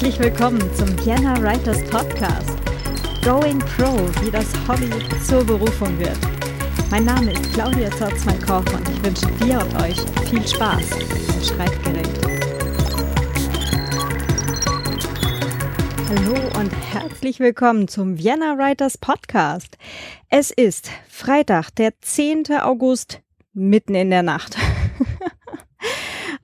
[0.00, 2.56] Herzlich willkommen zum Vienna Writers Podcast.
[3.22, 4.88] Going Pro, wie das Hobby
[5.22, 6.16] zur Berufung wird.
[6.90, 10.00] Mein Name ist Claudia Zotzmann-Koch und ich wünsche dir und euch
[10.30, 12.08] viel Spaß am Schreibgerät.
[16.08, 19.76] Hallo und herzlich willkommen zum Vienna Writers Podcast.
[20.30, 22.44] Es ist Freitag, der 10.
[22.62, 23.20] August,
[23.52, 24.56] mitten in der Nacht.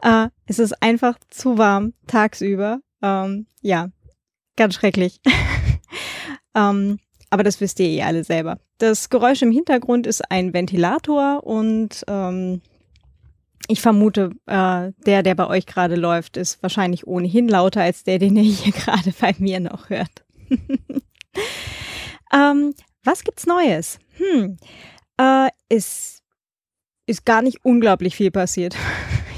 [0.03, 3.91] äh, es ist einfach zu warm tagsüber ähm, ja,
[4.57, 5.21] ganz schrecklich.
[6.55, 6.99] ähm,
[7.31, 8.59] aber das wisst ihr eh alle selber.
[8.79, 12.61] Das Geräusch im Hintergrund ist ein Ventilator und ähm,
[13.69, 18.19] ich vermute, äh, der, der bei euch gerade läuft, ist wahrscheinlich ohnehin lauter als der,
[18.19, 20.25] den ihr hier gerade bei mir noch hört.
[22.33, 23.99] ähm, was gibt's Neues?
[24.17, 24.57] Hm,
[25.19, 26.23] äh, es
[27.07, 28.77] ist gar nicht unglaublich viel passiert.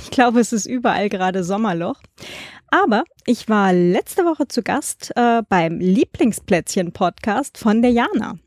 [0.03, 2.01] ich glaube, es ist überall gerade Sommerloch.
[2.71, 8.39] Aber ich war letzte Woche zu Gast äh, beim Lieblingsplätzchen-Podcast von der Jana.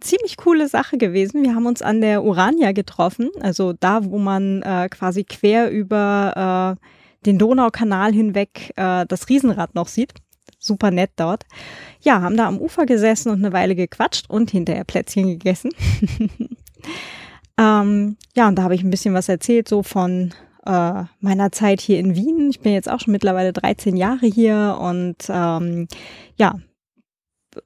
[0.00, 1.44] Ziemlich coole Sache gewesen.
[1.44, 6.78] Wir haben uns an der Urania getroffen, also da, wo man äh, quasi quer über
[6.80, 10.14] äh, den Donaukanal hinweg äh, das Riesenrad noch sieht.
[10.58, 11.44] Super nett dort.
[12.00, 15.70] Ja, haben da am Ufer gesessen und eine Weile gequatscht und hinterher Plätzchen gegessen.
[17.58, 20.32] ähm, ja, und da habe ich ein bisschen was erzählt, so von
[20.64, 22.50] äh, meiner Zeit hier in Wien.
[22.50, 25.88] Ich bin jetzt auch schon mittlerweile 13 Jahre hier und ähm,
[26.36, 26.58] ja,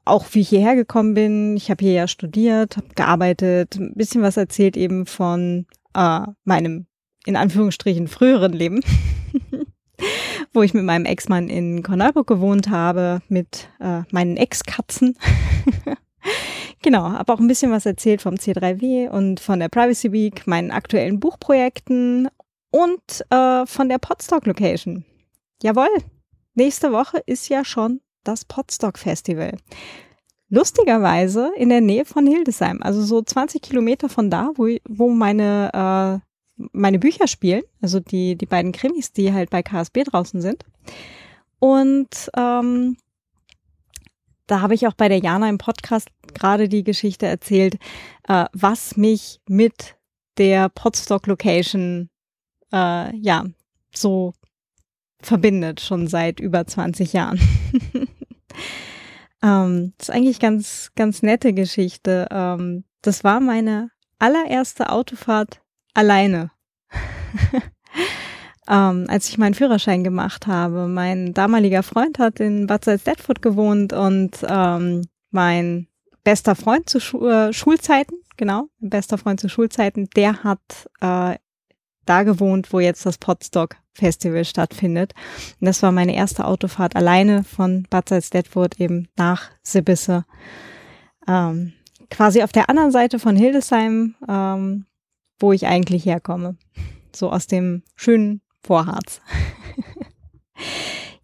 [0.04, 1.56] auch wie ich hierher gekommen bin.
[1.56, 6.86] Ich habe hier ja studiert, habe gearbeitet, ein bisschen was erzählt eben von äh, meinem
[7.24, 8.80] in Anführungsstrichen früheren Leben,
[10.52, 15.16] wo ich mit meinem Ex-Mann in Korneuburg gewohnt habe, mit äh, meinen Ex-Katzen.
[16.82, 20.70] genau, habe auch ein bisschen was erzählt vom C3W und von der Privacy Week, meinen
[20.70, 22.28] aktuellen Buchprojekten
[22.76, 25.04] und äh, von der Podstock Location.
[25.62, 25.88] Jawohl,
[26.54, 29.56] nächste Woche ist ja schon das Podstock Festival.
[30.50, 36.20] Lustigerweise in der Nähe von Hildesheim, also so 20 Kilometer von da, wo, wo meine,
[36.58, 40.62] äh, meine Bücher spielen, also die, die beiden Krimis, die halt bei KSB draußen sind.
[41.58, 42.98] Und ähm,
[44.46, 47.76] da habe ich auch bei der Jana im Podcast gerade die Geschichte erzählt,
[48.28, 49.96] äh, was mich mit
[50.36, 52.10] der Podstock Location
[52.76, 53.44] äh, ja,
[53.94, 54.32] so
[55.20, 57.40] verbindet, schon seit über 20 Jahren.
[59.42, 62.28] ähm, das ist eigentlich ganz, ganz nette Geschichte.
[62.30, 65.60] Ähm, das war meine allererste Autofahrt
[65.94, 66.50] alleine.
[68.68, 70.86] ähm, als ich meinen Führerschein gemacht habe.
[70.86, 75.88] Mein damaliger Freund hat in Bad Salzdetfurt gewohnt und ähm, mein
[76.24, 81.36] bester Freund zu Schu äh, Schulzeiten, genau, bester Freund zu Schulzeiten, der hat äh,
[82.06, 85.14] da gewohnt, wo jetzt das Podstock Festival stattfindet.
[85.60, 90.24] Und das war meine erste Autofahrt alleine von Bad Salzdetfurt eben nach Sibisse.
[91.26, 91.72] Ähm,
[92.10, 94.86] quasi auf der anderen Seite von Hildesheim, ähm,
[95.38, 96.56] wo ich eigentlich herkomme.
[97.14, 99.20] So aus dem schönen Vorharz.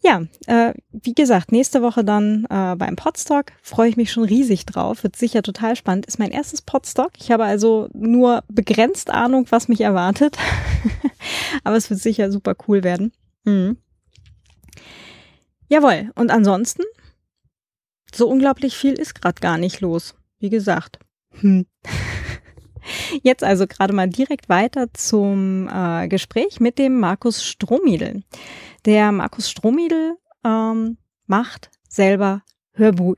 [0.04, 3.52] Ja, äh, wie gesagt, nächste Woche dann äh, beim Podstock.
[3.62, 5.04] Freue ich mich schon riesig drauf.
[5.04, 6.06] Wird sicher total spannend.
[6.06, 7.12] Ist mein erstes Podstock.
[7.18, 10.36] Ich habe also nur begrenzt Ahnung, was mich erwartet.
[11.64, 13.12] Aber es wird sicher super cool werden.
[13.44, 13.76] Mhm.
[15.68, 16.10] Jawohl.
[16.16, 16.82] Und ansonsten,
[18.12, 20.16] so unglaublich viel ist gerade gar nicht los.
[20.41, 20.98] Wie gesagt.
[21.30, 21.66] Hm.
[23.22, 28.22] Jetzt also gerade mal direkt weiter zum äh, Gespräch mit dem Markus Strohmiedel.
[28.84, 32.42] Der Markus Strohmiedel ähm, macht selber
[32.72, 33.16] Hörbuch,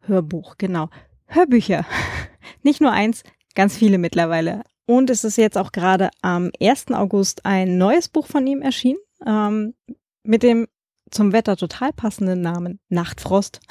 [0.00, 0.88] Hörbuch, genau,
[1.26, 1.84] Hörbücher.
[2.62, 3.22] Nicht nur eins,
[3.54, 4.62] ganz viele mittlerweile.
[4.86, 6.92] Und es ist jetzt auch gerade am 1.
[6.92, 9.74] August ein neues Buch von ihm erschienen, ähm,
[10.22, 10.66] mit dem
[11.10, 13.60] zum Wetter total passenden Namen Nachtfrost.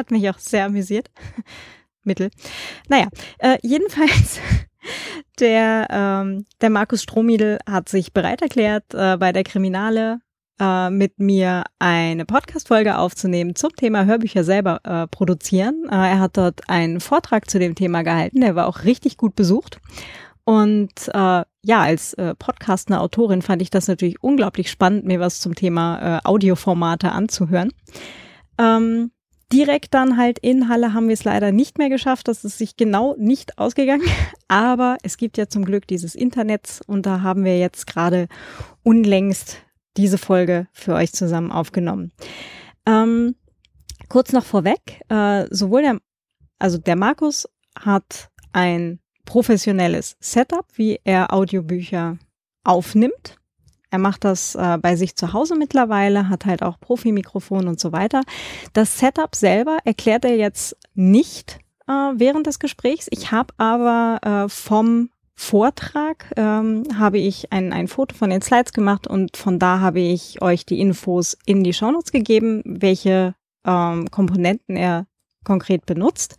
[0.00, 1.10] hat mich auch sehr amüsiert.
[2.04, 2.30] Mittel.
[2.88, 4.40] Naja, äh, jedenfalls
[5.40, 10.20] der, ähm, der Markus Strohmiedel hat sich bereit erklärt, äh, bei der Kriminale
[10.60, 15.84] äh, mit mir eine Podcast-Folge aufzunehmen zum Thema Hörbücher selber äh, produzieren.
[15.90, 19.34] Äh, er hat dort einen Vortrag zu dem Thema gehalten, der war auch richtig gut
[19.34, 19.80] besucht.
[20.44, 25.40] Und äh, ja, als äh, podcastende Autorin fand ich das natürlich unglaublich spannend, mir was
[25.40, 27.72] zum Thema äh, Audioformate anzuhören.
[28.58, 29.12] Ähm,
[29.52, 32.28] Direkt dann halt in Halle haben wir es leider nicht mehr geschafft.
[32.28, 34.06] Das ist sich genau nicht ausgegangen.
[34.48, 38.28] Aber es gibt ja zum Glück dieses Internet und da haben wir jetzt gerade
[38.82, 39.58] unlängst
[39.96, 42.12] diese Folge für euch zusammen aufgenommen.
[42.86, 43.34] Ähm,
[44.08, 45.98] kurz noch vorweg, äh, sowohl der,
[46.58, 47.48] also der Markus
[47.78, 52.18] hat ein professionelles Setup, wie er Audiobücher
[52.64, 53.39] aufnimmt.
[53.90, 57.92] Er macht das äh, bei sich zu Hause mittlerweile, hat halt auch Profi-Mikrofon und so
[57.92, 58.22] weiter.
[58.72, 61.58] Das Setup selber erklärt er jetzt nicht
[61.88, 63.08] äh, während des Gesprächs.
[63.10, 68.72] Ich habe aber äh, vom Vortrag ähm, habe ich ein, ein Foto von den Slides
[68.74, 73.34] gemacht und von da habe ich euch die Infos in die Shownotes gegeben, welche
[73.64, 75.06] ähm, Komponenten er
[75.44, 76.36] konkret benutzt.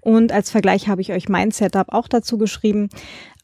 [0.00, 2.88] Und als Vergleich habe ich euch mein Setup auch dazu geschrieben,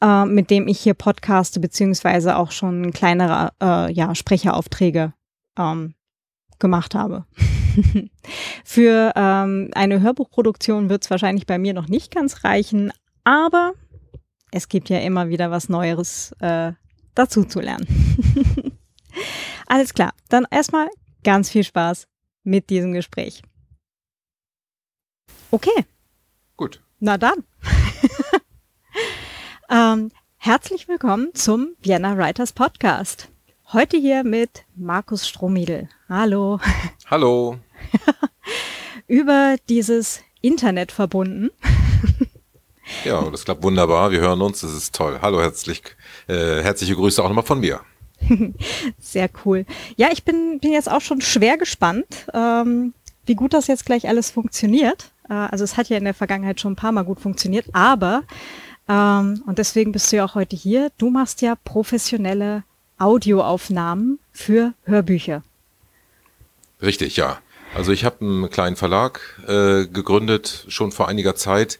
[0.01, 5.13] äh, mit dem ich hier podcaste, beziehungsweise auch schon kleinere äh, ja, Sprecheraufträge
[5.57, 5.95] ähm,
[6.59, 7.25] gemacht habe.
[8.63, 12.91] Für ähm, eine Hörbuchproduktion wird es wahrscheinlich bei mir noch nicht ganz reichen,
[13.23, 13.73] aber
[14.51, 16.73] es gibt ja immer wieder was Neueres äh,
[17.15, 17.87] dazu zu lernen.
[19.67, 20.89] Alles klar, dann erstmal
[21.23, 22.07] ganz viel Spaß
[22.43, 23.43] mit diesem Gespräch.
[25.51, 25.83] Okay.
[26.57, 26.79] Gut.
[26.99, 27.43] Na dann.
[29.71, 33.29] ähm, herzlich willkommen zum Vienna Writers Podcast.
[33.73, 35.89] Heute hier mit Markus Strohmiedel.
[36.07, 36.59] Hallo.
[37.09, 37.57] Hallo.
[39.07, 41.49] Über dieses Internet verbunden.
[43.03, 44.11] ja, das klappt wunderbar.
[44.11, 44.61] Wir hören uns.
[44.61, 45.17] Das ist toll.
[45.19, 45.81] Hallo, herzlich,
[46.27, 47.81] äh, herzliche Grüße auch nochmal von mir.
[48.99, 49.65] Sehr cool.
[49.95, 52.93] Ja, ich bin, bin jetzt auch schon schwer gespannt, ähm,
[53.25, 55.11] wie gut das jetzt gleich alles funktioniert.
[55.29, 58.23] Äh, also es hat ja in der Vergangenheit schon ein paar Mal gut funktioniert, aber,
[58.87, 62.63] ähm, und deswegen bist du ja auch heute hier, du machst ja professionelle
[62.97, 65.43] Audioaufnahmen für Hörbücher.
[66.81, 67.39] Richtig, ja.
[67.75, 71.79] Also ich habe einen kleinen Verlag äh, gegründet, schon vor einiger Zeit.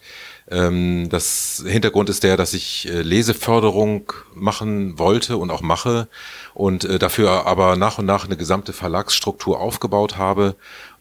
[0.52, 6.08] Ähm, das Hintergrund ist der, dass ich äh, Leseförderung machen wollte und auch mache
[6.54, 10.56] und äh, dafür aber nach und nach eine gesamte Verlagsstruktur aufgebaut habe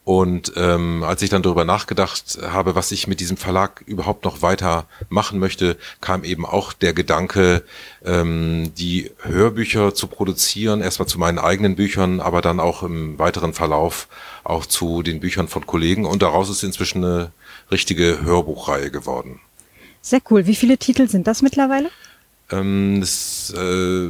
[0.08, 4.40] und ähm, als ich dann darüber nachgedacht habe, was ich mit diesem Verlag überhaupt noch
[4.40, 7.62] weiter machen möchte, kam eben auch der Gedanke,
[8.06, 13.52] ähm, die Hörbücher zu produzieren, erstmal zu meinen eigenen Büchern, aber dann auch im weiteren
[13.52, 14.08] Verlauf
[14.44, 16.06] auch zu den Büchern von Kollegen.
[16.06, 17.30] Und daraus ist inzwischen eine
[17.70, 19.40] richtige Hörbuchreihe geworden.
[20.00, 20.46] Sehr cool.
[20.46, 21.90] Wie viele Titel sind das mittlerweile?
[22.50, 24.08] Ähm, das äh,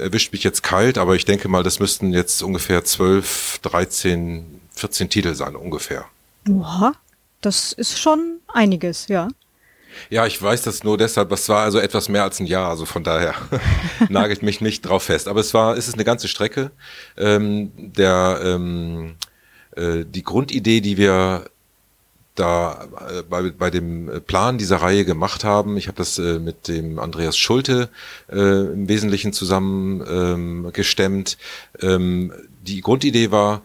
[0.00, 5.08] erwischt mich jetzt kalt, aber ich denke mal, das müssten jetzt ungefähr 12, 13 14
[5.08, 6.06] Titel sein ungefähr.
[6.44, 6.94] Boah,
[7.40, 9.28] das ist schon einiges, ja.
[10.10, 12.84] Ja, ich weiß das nur deshalb, das war also etwas mehr als ein Jahr, also
[12.84, 13.34] von daher
[14.08, 15.28] nagelt mich nicht drauf fest.
[15.28, 16.72] Aber es war, es ist eine ganze Strecke.
[17.16, 19.14] Ähm, der, ähm,
[19.76, 21.44] äh, die Grundidee, die wir
[22.34, 26.66] da äh, bei, bei dem Plan dieser Reihe gemacht haben, ich habe das äh, mit
[26.66, 27.88] dem Andreas Schulte
[28.30, 31.36] äh, im Wesentlichen zusammen ähm, gestemmt.
[31.80, 32.32] Ähm,
[32.62, 33.62] die Grundidee war,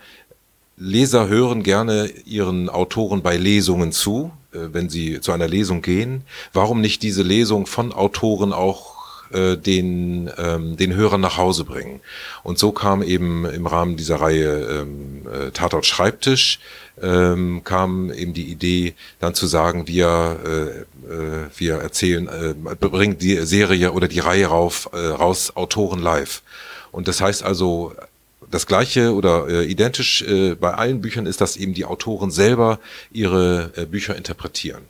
[0.77, 6.23] Leser hören gerne ihren Autoren bei Lesungen zu, äh, wenn sie zu einer Lesung gehen.
[6.53, 8.95] Warum nicht diese Lesung von Autoren auch
[9.31, 11.99] äh, den, ähm, den Hörern nach Hause bringen?
[12.43, 16.59] Und so kam eben im Rahmen dieser Reihe ähm, äh, Tatort Schreibtisch,
[17.01, 23.17] ähm, kam eben die Idee, dann zu sagen, wir, äh, äh, wir erzählen, äh, bringen
[23.17, 26.43] die Serie oder die Reihe rauf, äh, raus Autoren live.
[26.91, 27.93] Und das heißt also,
[28.49, 32.79] das gleiche oder äh, identisch äh, bei allen Büchern ist, dass eben die Autoren selber
[33.11, 34.83] ihre äh, Bücher interpretieren.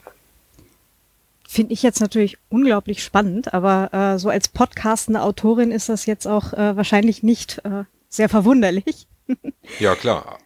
[1.48, 6.26] Finde ich jetzt natürlich unglaublich spannend, aber äh, so als podcastende Autorin ist das jetzt
[6.26, 9.08] auch äh, wahrscheinlich nicht äh, sehr verwunderlich.
[9.80, 10.38] ja, klar.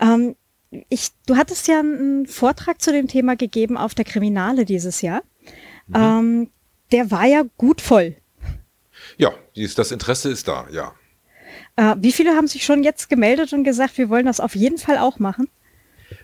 [0.00, 0.34] ähm,
[0.88, 5.22] ich, du hattest ja einen Vortrag zu dem Thema gegeben auf der Kriminale dieses Jahr.
[5.86, 5.94] Mhm.
[5.94, 6.50] Ähm,
[6.90, 8.16] der war ja gut voll.
[9.16, 10.92] Ja, das Interesse ist da, ja.
[11.76, 14.78] Äh, wie viele haben sich schon jetzt gemeldet und gesagt, wir wollen das auf jeden
[14.78, 15.48] Fall auch machen?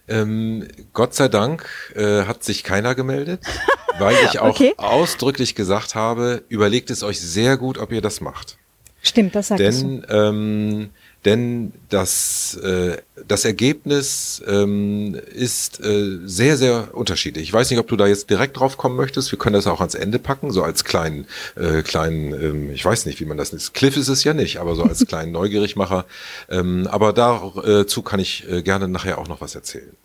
[0.06, 3.40] Ähm, Gott sei Dank äh, hat sich keiner gemeldet,
[3.98, 4.74] weil ich auch okay.
[4.76, 8.58] ausdrücklich gesagt habe, überlegt es euch sehr gut, ob ihr das macht.
[9.02, 10.90] Stimmt, das sagst Denn ähm,
[11.24, 17.44] denn das, äh, das Ergebnis ähm, ist äh, sehr, sehr unterschiedlich.
[17.44, 19.32] Ich weiß nicht, ob du da jetzt direkt drauf kommen möchtest.
[19.32, 23.06] Wir können das auch ans Ende packen, so als kleinen, äh, kleinen, ähm, ich weiß
[23.06, 23.74] nicht, wie man das nennt.
[23.74, 26.06] Cliff ist es ja nicht, aber so als kleinen Neugierigmacher.
[26.48, 29.96] Ähm, aber dazu kann ich äh, gerne nachher auch noch was erzählen.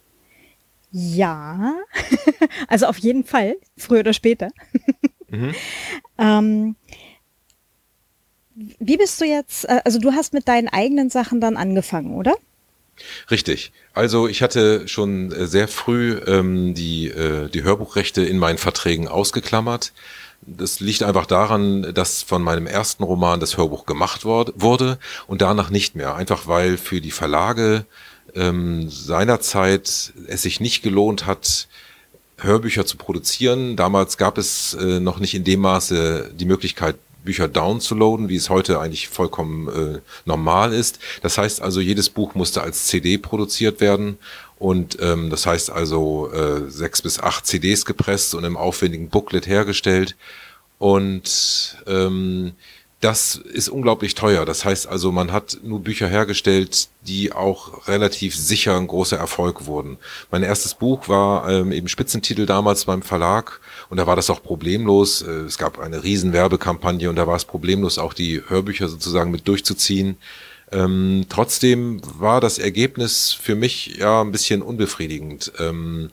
[0.92, 1.76] Ja,
[2.68, 4.50] also auf jeden Fall, früher oder später.
[5.30, 5.54] mhm.
[6.18, 6.76] ähm,
[8.80, 12.36] wie bist du jetzt, äh, also du hast mit deinen eigenen Sachen dann angefangen, oder?
[13.32, 13.72] Richtig.
[13.94, 19.08] Also ich hatte schon äh, sehr früh ähm, die, äh, die Hörbuchrechte in meinen Verträgen
[19.08, 19.94] ausgeklammert.
[20.46, 25.70] Das liegt einfach daran, dass von meinem ersten Roman das Hörbuch gemacht wurde und danach
[25.70, 26.16] nicht mehr.
[26.16, 27.86] Einfach weil für die Verlage
[28.36, 31.68] ähm, seinerzeit es sich nicht gelohnt hat,
[32.38, 33.78] Hörbücher zu produzieren.
[33.78, 38.50] Damals gab es äh, noch nicht in dem Maße die Möglichkeit, Bücher downzuladen, wie es
[38.50, 41.00] heute eigentlich vollkommen äh, normal ist.
[41.22, 44.18] Das heißt also, jedes Buch musste als CD produziert werden
[44.64, 49.46] und ähm, das heißt also äh, sechs bis acht CDs gepresst und im aufwendigen Booklet
[49.46, 50.16] hergestellt.
[50.78, 52.54] Und ähm,
[53.04, 54.46] das ist unglaublich teuer.
[54.46, 59.66] Das heißt also, man hat nur Bücher hergestellt, die auch relativ sicher ein großer Erfolg
[59.66, 59.98] wurden.
[60.32, 63.60] Mein erstes Buch war ähm, eben Spitzentitel damals beim Verlag
[63.94, 65.22] und da war das auch problemlos.
[65.22, 69.30] Äh, es gab eine riesen Werbekampagne und da war es problemlos, auch die Hörbücher sozusagen
[69.30, 70.18] mit durchzuziehen.
[70.72, 75.52] Ähm, trotzdem war das Ergebnis für mich ja ein bisschen unbefriedigend.
[75.60, 76.10] Ähm,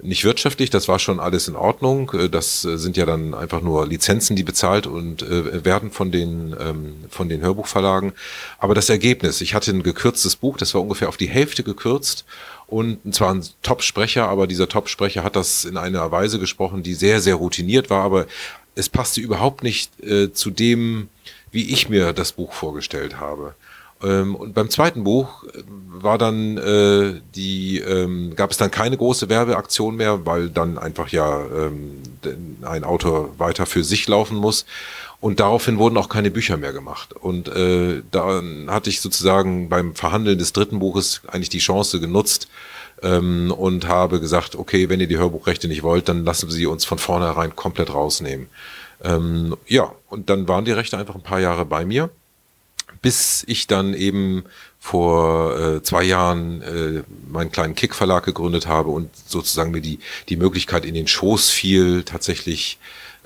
[0.00, 2.12] nicht wirtschaftlich, das war schon alles in Ordnung.
[2.12, 6.12] Äh, das äh, sind ja dann einfach nur Lizenzen, die bezahlt und äh, werden von
[6.12, 8.12] den ähm, von den Hörbuchverlagen.
[8.60, 12.24] Aber das Ergebnis, ich hatte ein gekürztes Buch, das war ungefähr auf die Hälfte gekürzt
[12.66, 17.20] und zwar ein Top-Sprecher, aber dieser Top-Sprecher hat das in einer Weise gesprochen, die sehr
[17.20, 18.26] sehr routiniert war, aber
[18.74, 21.08] es passte überhaupt nicht äh, zu dem,
[21.50, 23.54] wie ich mir das Buch vorgestellt habe.
[24.02, 28.96] Ähm, und beim zweiten Buch äh, war dann äh, die, ähm, gab es dann keine
[28.96, 32.02] große Werbeaktion mehr, weil dann einfach ja ähm,
[32.62, 34.66] ein Autor weiter für sich laufen muss.
[35.26, 37.12] Und daraufhin wurden auch keine Bücher mehr gemacht.
[37.12, 42.46] Und äh, dann hatte ich sozusagen beim Verhandeln des dritten Buches eigentlich die Chance genutzt
[43.02, 46.84] ähm, und habe gesagt, okay, wenn ihr die Hörbuchrechte nicht wollt, dann lassen Sie uns
[46.84, 48.46] von vornherein komplett rausnehmen.
[49.02, 52.08] Ähm, ja, und dann waren die Rechte einfach ein paar Jahre bei mir
[53.02, 54.44] bis ich dann eben
[54.78, 60.36] vor äh, zwei Jahren äh, meinen kleinen Kick-Verlag gegründet habe und sozusagen mir die, die
[60.36, 62.78] Möglichkeit in den Schoß fiel, tatsächlich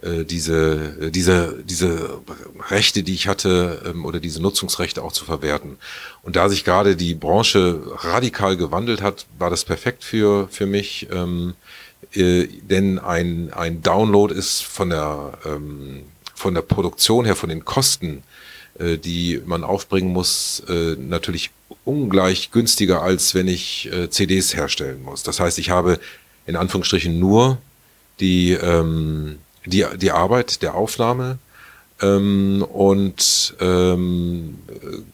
[0.02, 2.20] äh, diese, äh, diese, diese
[2.68, 5.78] Rechte, die ich hatte, ähm, oder diese Nutzungsrechte auch zu verwerten.
[6.22, 11.08] Und da sich gerade die Branche radikal gewandelt hat, war das perfekt für, für mich.
[11.12, 11.54] Ähm,
[12.12, 16.02] äh, denn ein, ein Download ist von der, ähm,
[16.34, 18.22] von der Produktion her, von den Kosten
[18.80, 21.50] äh, die man aufbringen muss, äh, natürlich
[21.84, 25.22] ungleich günstiger, als wenn ich äh, CDs herstellen muss.
[25.22, 26.00] Das heißt, ich habe
[26.46, 27.58] in Anführungsstrichen nur
[28.20, 31.38] die, ähm, die, die Arbeit der Aufnahme
[32.00, 34.58] ähm, und ähm,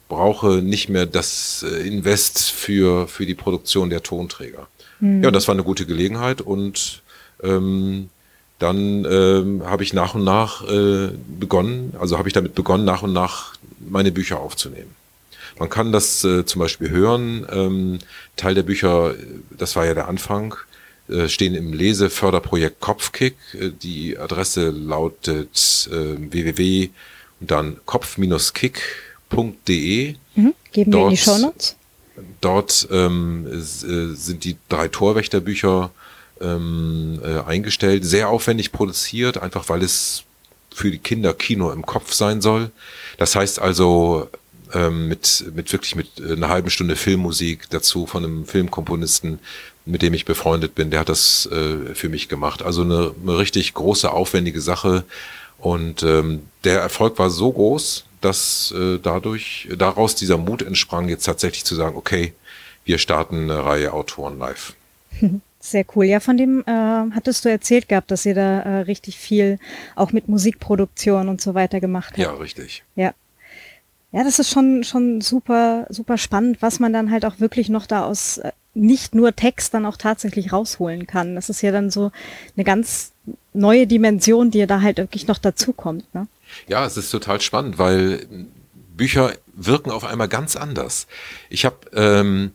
[0.08, 4.66] brauche nicht mehr das Invest für, für die Produktion der Tonträger.
[5.00, 5.24] Mhm.
[5.24, 7.02] Ja, das war eine gute Gelegenheit und
[7.42, 8.10] ähm,
[8.58, 13.02] dann ähm, habe ich nach und nach äh, begonnen, also habe ich damit begonnen, nach
[13.02, 14.94] und nach meine Bücher aufzunehmen.
[15.58, 17.46] Man kann das äh, zum Beispiel hören.
[17.50, 17.98] Ähm,
[18.36, 19.14] Teil der Bücher,
[19.50, 20.75] das war ja der Anfang, äh,
[21.28, 23.36] stehen im Leseförderprojekt Kopfkick.
[23.54, 26.90] Äh, die Adresse lautet äh, www
[27.40, 28.74] und dann kopf-kick.de.
[30.34, 30.54] Mhm.
[30.72, 31.76] Geben dort, wir in die Shownotes.
[32.40, 33.60] Dort ähm, äh,
[34.14, 35.90] sind die drei Torwächterbücher
[36.40, 40.24] ähm, äh, eingestellt, sehr aufwendig produziert, einfach weil es
[40.74, 42.70] für die Kinder Kino im Kopf sein soll.
[43.18, 44.28] Das heißt also
[44.74, 49.38] ähm, mit, mit wirklich mit äh, einer halben Stunde Filmmusik dazu von einem Filmkomponisten,
[49.86, 52.62] mit dem ich befreundet bin, der hat das äh, für mich gemacht.
[52.62, 55.04] Also eine, eine richtig große, aufwendige Sache.
[55.58, 61.24] Und ähm, der Erfolg war so groß, dass äh, dadurch, daraus dieser Mut entsprang, jetzt
[61.24, 62.34] tatsächlich zu sagen, okay,
[62.84, 64.74] wir starten eine Reihe Autoren live.
[65.60, 66.04] Sehr cool.
[66.04, 66.70] Ja, von dem äh,
[67.14, 69.58] hattest du erzählt gehabt, dass ihr da äh, richtig viel
[69.96, 72.18] auch mit Musikproduktion und so weiter gemacht habt.
[72.18, 72.84] Ja, richtig.
[72.94, 73.14] Ja.
[74.12, 77.86] Ja, das ist schon, schon super, super spannend, was man dann halt auch wirklich noch
[77.86, 81.34] da aus äh, nicht nur Text dann auch tatsächlich rausholen kann.
[81.34, 82.12] Das ist ja dann so
[82.56, 83.12] eine ganz
[83.54, 86.14] neue Dimension, die da halt wirklich noch dazukommt.
[86.14, 86.28] Ne?
[86.68, 88.26] Ja, es ist total spannend, weil
[88.96, 91.06] Bücher wirken auf einmal ganz anders.
[91.48, 92.52] Ich habe ähm,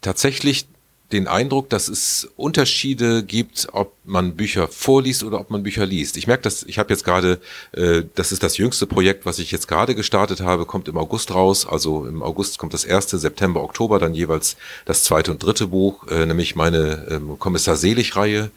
[0.00, 0.66] tatsächlich
[1.12, 6.16] den Eindruck, dass es Unterschiede gibt, ob man Bücher vorliest oder ob man Bücher liest.
[6.16, 7.38] Ich merke das, ich habe jetzt gerade,
[7.72, 11.32] äh, das ist das jüngste Projekt, was ich jetzt gerade gestartet habe, kommt im August
[11.32, 11.66] raus.
[11.66, 16.08] Also im August kommt das erste, September, Oktober dann jeweils das zweite und dritte Buch,
[16.08, 18.50] äh, nämlich meine ähm, Kommissar Selig-Reihe.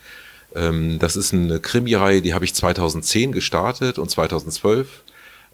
[0.56, 4.88] Ähm, das ist eine Krimi-Reihe, die habe ich 2010 gestartet und 2012.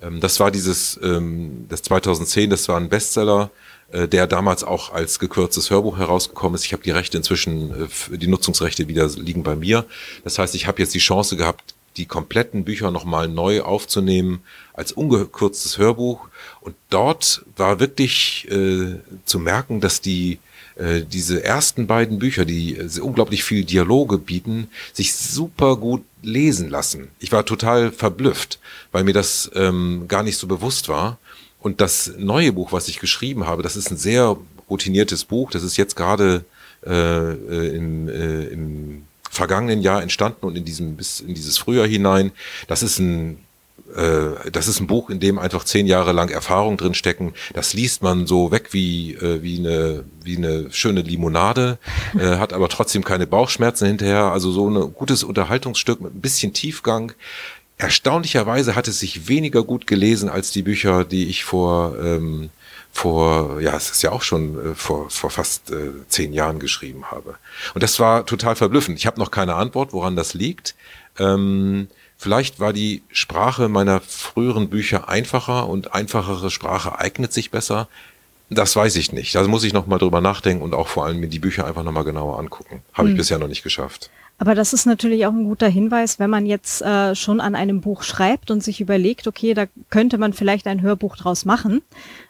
[0.01, 3.51] Ähm, das war dieses, ähm, das 2010, das war ein Bestseller
[3.91, 6.65] der damals auch als gekürztes Hörbuch herausgekommen ist.
[6.65, 9.85] Ich habe die Rechte inzwischen, äh, die Nutzungsrechte wieder liegen bei mir.
[10.23, 14.41] Das heißt, ich habe jetzt die Chance gehabt, die kompletten Bücher nochmal neu aufzunehmen
[14.73, 16.27] als ungekürztes Hörbuch.
[16.61, 20.39] Und dort war wirklich äh, zu merken, dass die
[20.75, 26.69] äh, diese ersten beiden Bücher, die äh, unglaublich viel Dialoge bieten, sich super gut lesen
[26.69, 27.07] lassen.
[27.19, 28.59] Ich war total verblüfft,
[28.91, 31.17] weil mir das ähm, gar nicht so bewusst war.
[31.65, 34.37] Und das neue Buch, was ich geschrieben habe, das ist ein sehr
[34.69, 35.49] routiniertes Buch.
[35.49, 36.45] Das ist jetzt gerade
[36.85, 41.87] äh, äh, im, äh, im vergangenen Jahr entstanden und in diesem bis in dieses Frühjahr
[41.87, 42.31] hinein.
[42.67, 43.39] Das ist ein
[43.95, 47.33] äh, das ist ein Buch, in dem einfach zehn Jahre lang Erfahrung drin stecken.
[47.53, 51.79] Das liest man so weg wie äh, wie eine wie eine schöne Limonade,
[52.19, 54.25] äh, hat aber trotzdem keine Bauchschmerzen hinterher.
[54.25, 57.13] Also so ein gutes Unterhaltungsstück mit ein bisschen Tiefgang.
[57.77, 62.49] Erstaunlicherweise hat es sich weniger gut gelesen als die Bücher, die ich vor ähm,
[62.95, 67.11] vor, ja, es ist ja auch schon äh, vor, vor fast äh, zehn Jahren geschrieben
[67.11, 67.35] habe.
[67.73, 68.97] Und das war total verblüffend.
[68.97, 70.75] Ich habe noch keine Antwort, woran das liegt.
[71.19, 77.89] Ähm, vielleicht war die Sprache meiner früheren Bücher einfacher und einfachere Sprache eignet sich besser.
[78.49, 79.35] Das weiß ich nicht.
[79.35, 81.67] Da also muss ich noch mal drüber nachdenken und auch vor allem mir die Bücher
[81.67, 82.81] einfach noch mal genauer angucken.
[82.93, 83.15] Habe hm.
[83.15, 84.09] ich bisher noch nicht geschafft.
[84.37, 87.81] Aber das ist natürlich auch ein guter Hinweis, wenn man jetzt äh, schon an einem
[87.81, 91.81] Buch schreibt und sich überlegt, okay, da könnte man vielleicht ein Hörbuch draus machen,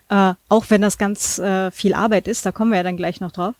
[0.09, 3.21] äh, auch wenn das ganz äh, viel Arbeit ist, da kommen wir ja dann gleich
[3.21, 3.55] noch drauf.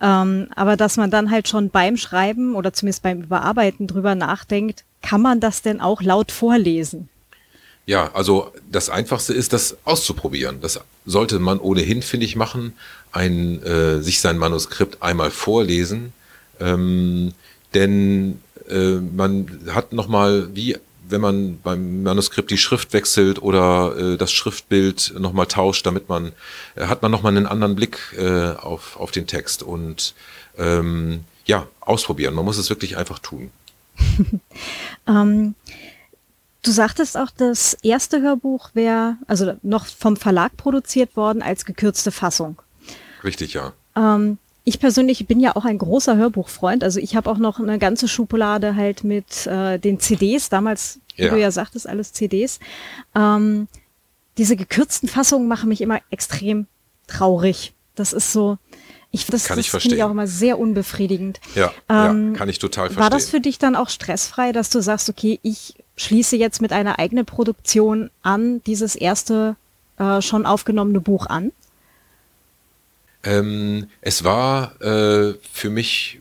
[0.00, 4.84] Ähm, aber dass man dann halt schon beim Schreiben oder zumindest beim Überarbeiten drüber nachdenkt,
[5.02, 7.08] kann man das denn auch laut vorlesen?
[7.86, 10.60] Ja, also das Einfachste ist, das auszuprobieren.
[10.60, 12.74] Das sollte man ohnehin, finde ich, machen.
[13.12, 16.12] Ein, äh, sich sein Manuskript einmal vorlesen.
[16.60, 17.32] Ähm,
[17.74, 20.76] denn äh, man hat nochmal, wie
[21.10, 26.32] wenn man beim Manuskript die Schrift wechselt oder äh, das Schriftbild nochmal tauscht, damit man,
[26.76, 30.14] äh, hat man nochmal einen anderen Blick äh, auf, auf den Text und
[30.58, 32.34] ähm, ja, ausprobieren.
[32.34, 33.50] Man muss es wirklich einfach tun.
[35.06, 35.54] ähm,
[36.62, 42.12] du sagtest auch, das erste Hörbuch wäre, also noch vom Verlag produziert worden als gekürzte
[42.12, 42.60] Fassung.
[43.24, 43.72] Richtig, ja.
[43.96, 46.84] Ähm, ich persönlich bin ja auch ein großer Hörbuchfreund.
[46.84, 51.24] Also ich habe auch noch eine ganze Schublade halt mit äh, den CDs, damals, wie
[51.24, 51.30] ja.
[51.30, 52.60] du ja sagtest, alles CDs.
[53.14, 53.66] Ähm,
[54.36, 56.66] diese gekürzten Fassungen machen mich immer extrem
[57.06, 57.72] traurig.
[57.94, 58.58] Das ist so,
[59.10, 61.40] ich, das, kann das ich finde ich auch immer sehr unbefriedigend.
[61.54, 63.02] Ja, ähm, ja, kann ich total verstehen.
[63.02, 66.74] War das für dich dann auch stressfrei, dass du sagst, okay, ich schließe jetzt mit
[66.74, 69.56] einer eigenen Produktion an dieses erste
[69.96, 71.52] äh, schon aufgenommene Buch an?
[73.24, 76.20] Ähm, es war äh, für mich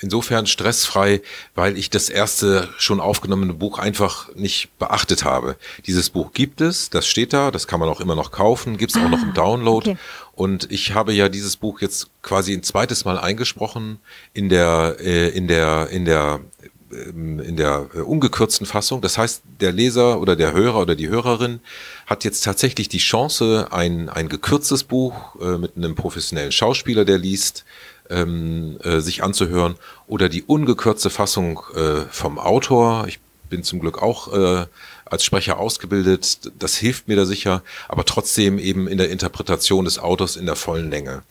[0.00, 1.22] insofern stressfrei,
[1.54, 5.56] weil ich das erste schon aufgenommene Buch einfach nicht beachtet habe.
[5.86, 8.94] Dieses Buch gibt es, das steht da, das kann man auch immer noch kaufen, gibt
[8.94, 9.90] es auch noch im ah, Download.
[9.90, 9.98] Okay.
[10.34, 13.98] Und ich habe ja dieses Buch jetzt quasi ein zweites Mal eingesprochen
[14.34, 16.40] in der äh, in der in der
[16.90, 19.00] in der äh, ungekürzten Fassung.
[19.00, 21.60] Das heißt, der Leser oder der Hörer oder die Hörerin
[22.06, 27.18] hat jetzt tatsächlich die Chance, ein, ein gekürztes Buch äh, mit einem professionellen Schauspieler, der
[27.18, 27.64] liest,
[28.10, 33.06] ähm, äh, sich anzuhören oder die ungekürzte Fassung äh, vom Autor.
[33.06, 33.20] Ich
[33.50, 34.66] bin zum Glück auch äh,
[35.04, 36.52] als Sprecher ausgebildet.
[36.58, 40.56] Das hilft mir da sicher, aber trotzdem eben in der Interpretation des Autors in der
[40.56, 41.22] vollen Länge.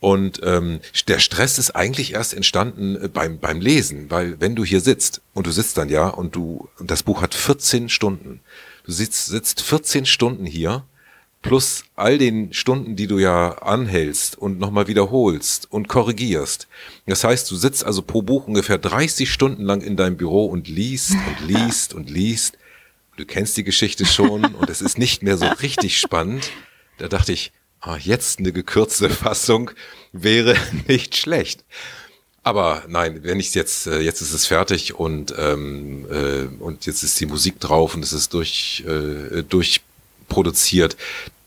[0.00, 4.64] Und ähm, der Stress ist eigentlich erst entstanden äh, beim, beim Lesen, weil wenn du
[4.64, 8.40] hier sitzt und du sitzt dann ja und du, das Buch hat 14 Stunden,
[8.84, 10.84] du sitzt, sitzt 14 Stunden hier,
[11.42, 16.68] plus all den Stunden, die du ja anhältst und nochmal wiederholst und korrigierst.
[17.06, 20.68] Das heißt, du sitzt also pro Buch ungefähr 30 Stunden lang in deinem Büro und
[20.68, 22.56] liest und liest und liest.
[23.16, 26.50] Du kennst die Geschichte schon und es ist nicht mehr so richtig spannend.
[26.98, 27.52] Da dachte ich,
[27.98, 29.70] jetzt eine gekürzte Fassung
[30.12, 31.64] wäre nicht schlecht.
[32.42, 37.02] Aber nein, wenn ich jetzt, äh, jetzt ist es fertig und, ähm, äh, und jetzt
[37.02, 40.96] ist die Musik drauf und es ist durch, äh, durchproduziert.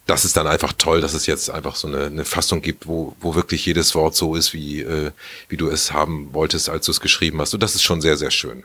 [0.05, 3.15] Das ist dann einfach toll, dass es jetzt einfach so eine, eine Fassung gibt, wo,
[3.19, 5.11] wo wirklich jedes Wort so ist, wie, äh,
[5.49, 7.53] wie du es haben wolltest, als du es geschrieben hast.
[7.53, 8.63] Und das ist schon sehr, sehr schön.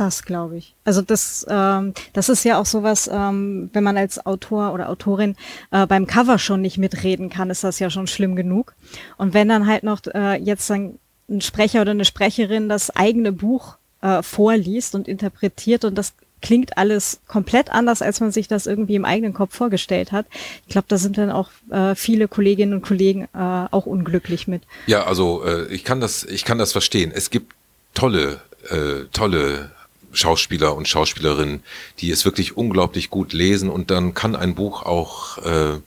[0.00, 0.74] Das glaube ich.
[0.82, 5.36] Also das, ähm, das ist ja auch sowas, ähm, wenn man als Autor oder Autorin
[5.72, 8.72] äh, beim Cover schon nicht mitreden kann, ist das ja schon schlimm genug.
[9.18, 13.30] Und wenn dann halt noch äh, jetzt dann ein Sprecher oder eine Sprecherin das eigene
[13.30, 18.66] Buch äh, vorliest und interpretiert und das klingt alles komplett anders, als man sich das
[18.66, 20.24] irgendwie im eigenen Kopf vorgestellt hat.
[20.66, 24.62] Ich glaube, da sind dann auch äh, viele Kolleginnen und Kollegen äh, auch unglücklich mit.
[24.86, 27.12] Ja, also äh, ich kann das, ich kann das verstehen.
[27.14, 27.52] Es gibt
[27.92, 29.72] tolle, äh, tolle
[30.12, 31.62] Schauspieler und Schauspielerinnen,
[32.00, 35.78] die es wirklich unglaublich gut lesen und dann kann ein Buch auch äh,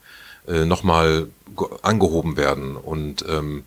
[0.48, 1.28] äh, nochmal
[1.82, 2.76] angehoben werden.
[2.76, 3.64] Und ähm,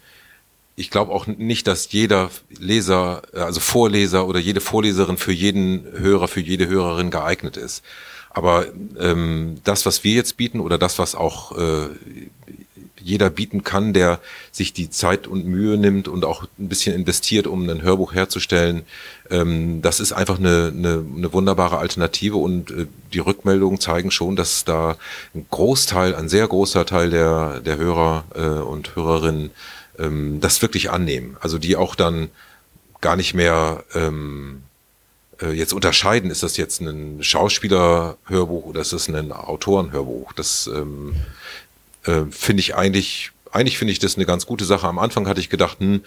[0.77, 6.29] ich glaube auch nicht, dass jeder Leser, also Vorleser oder jede Vorleserin für jeden Hörer,
[6.29, 7.83] für jede Hörerin geeignet ist.
[8.31, 8.67] Aber
[8.99, 11.89] ähm, das, was wir jetzt bieten oder das, was auch äh,
[13.07, 14.19] jeder bieten kann, der
[14.51, 18.83] sich die Zeit und Mühe nimmt und auch ein bisschen investiert, um ein Hörbuch herzustellen.
[19.31, 24.35] Ähm, das ist einfach eine, eine, eine wunderbare Alternative und äh, die Rückmeldungen zeigen schon,
[24.35, 24.97] dass da
[25.35, 29.53] ein Großteil, ein sehr großer Teil der, der Hörer äh, und Hörerinnen
[30.01, 31.37] ähm, das wirklich annehmen.
[31.41, 32.29] Also die auch dann
[33.01, 34.63] gar nicht mehr ähm,
[35.41, 40.33] äh, jetzt unterscheiden, ist das jetzt ein Schauspielerhörbuch oder ist das ein Autorenhörbuch?
[40.33, 41.15] Das ähm,
[42.07, 44.87] äh, finde ich eigentlich, eigentlich finde ich das eine ganz gute Sache.
[44.89, 46.03] Am Anfang hatte ich gedacht, hm,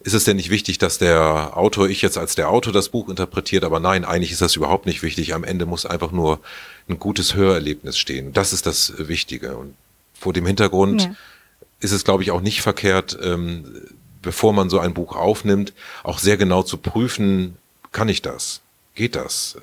[0.00, 3.08] ist es denn nicht wichtig, dass der Autor, ich jetzt als der Autor das Buch
[3.08, 5.34] interpretiert, aber nein, eigentlich ist das überhaupt nicht wichtig.
[5.34, 6.40] Am Ende muss einfach nur
[6.88, 8.32] ein gutes Hörerlebnis stehen.
[8.34, 9.56] Das ist das Wichtige.
[9.56, 9.74] Und
[10.12, 11.14] vor dem Hintergrund ja.
[11.80, 13.64] ist es, glaube ich, auch nicht verkehrt, ähm,
[14.20, 17.56] bevor man so ein Buch aufnimmt, auch sehr genau zu prüfen,
[17.92, 18.60] kann ich das?
[18.94, 19.56] Geht das?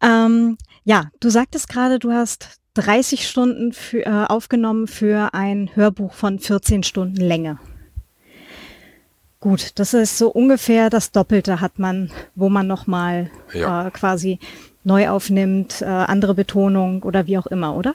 [0.00, 6.14] Ähm, ja, du sagtest gerade, du hast 30 Stunden für, äh, aufgenommen für ein Hörbuch
[6.14, 7.58] von 14 Stunden Länge.
[9.40, 13.88] Gut, das ist so ungefähr das Doppelte hat man, wo man nochmal ja.
[13.88, 14.38] äh, quasi
[14.84, 17.94] neu aufnimmt, äh, andere Betonung oder wie auch immer, oder?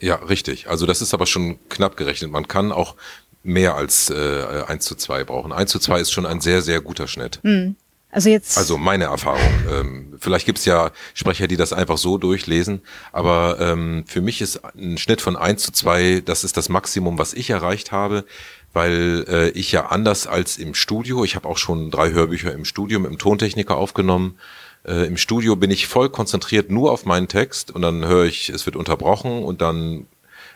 [0.00, 0.68] Ja, richtig.
[0.68, 2.30] Also das ist aber schon knapp gerechnet.
[2.30, 2.96] Man kann auch
[3.42, 5.52] mehr als äh, 1 zu 2 brauchen.
[5.52, 7.40] 1 zu 2 ist schon ein sehr, sehr guter Schnitt.
[7.42, 7.76] Mhm.
[8.10, 8.56] Also jetzt.
[8.56, 9.52] Also meine Erfahrung.
[9.70, 12.80] Ähm, vielleicht gibt's ja Sprecher, die das einfach so durchlesen,
[13.12, 17.18] aber ähm, für mich ist ein Schnitt von 1 zu 2, das ist das Maximum,
[17.18, 18.24] was ich erreicht habe
[18.72, 22.64] weil äh, ich ja anders als im Studio, ich habe auch schon drei Hörbücher im
[22.64, 24.38] Studio mit dem Tontechniker aufgenommen.
[24.84, 28.48] Äh, Im Studio bin ich voll konzentriert nur auf meinen Text und dann höre ich,
[28.50, 30.06] es wird unterbrochen und dann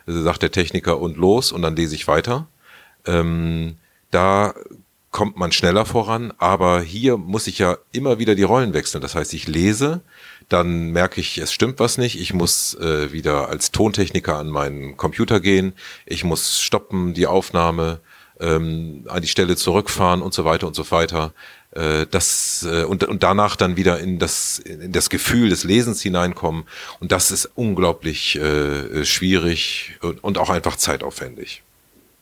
[0.06, 2.46] äh, sagt der Techniker und los und dann lese ich weiter.
[3.06, 3.76] Ähm,
[4.10, 4.54] da
[5.12, 9.02] kommt man schneller voran, aber hier muss ich ja immer wieder die Rollen wechseln.
[9.02, 10.00] Das heißt, ich lese,
[10.48, 12.18] dann merke ich, es stimmt was nicht.
[12.18, 15.74] Ich muss äh, wieder als Tontechniker an meinen Computer gehen.
[16.06, 18.00] Ich muss stoppen, die Aufnahme,
[18.40, 21.34] ähm, an die Stelle zurückfahren und so weiter und so weiter.
[21.72, 26.00] Äh, das äh, und, und danach dann wieder in das in das Gefühl des Lesens
[26.00, 26.64] hineinkommen.
[27.00, 31.62] Und das ist unglaublich äh, schwierig und, und auch einfach zeitaufwendig.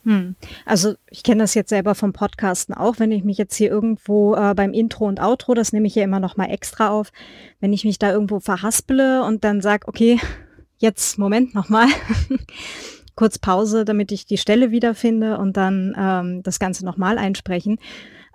[0.04, 0.34] Hm.
[0.64, 4.34] Also ich kenne das jetzt selber vom Podcasten auch, wenn ich mich jetzt hier irgendwo
[4.34, 7.12] äh, beim Intro und Outro, das nehme ich ja immer noch mal extra auf,
[7.60, 10.18] wenn ich mich da irgendwo verhaspele und dann sage, okay,
[10.78, 11.88] jetzt Moment noch mal,
[13.14, 17.78] kurz Pause, damit ich die Stelle wiederfinde und dann ähm, das Ganze noch mal einsprechen.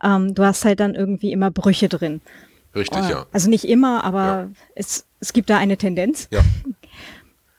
[0.04, 2.22] Ähm, du hast halt dann irgendwie immer Brüche drin.
[2.76, 3.26] Richtig, oh, ja.
[3.32, 4.50] Also nicht immer, aber ja.
[4.76, 6.28] es, es gibt da eine Tendenz.
[6.32, 6.42] Ja.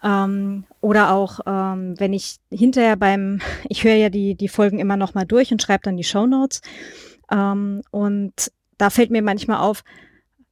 [0.03, 4.97] Ähm, oder auch, ähm, wenn ich hinterher beim, ich höre ja die, die Folgen immer
[4.97, 6.61] noch mal durch und schreibe dann die Show Notes.
[7.31, 9.83] Ähm, und da fällt mir manchmal auf,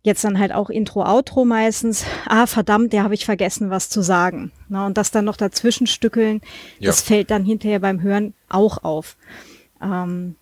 [0.02, 4.02] jetzt dann halt auch Intro, Outro meistens, ah verdammt, der habe ich vergessen, was zu
[4.02, 4.52] sagen.
[4.68, 6.42] Na, und das dann noch dazwischen stückeln,
[6.78, 6.88] ja.
[6.88, 9.16] das fällt dann hinterher beim Hören auch auf.
[9.82, 10.36] Ähm,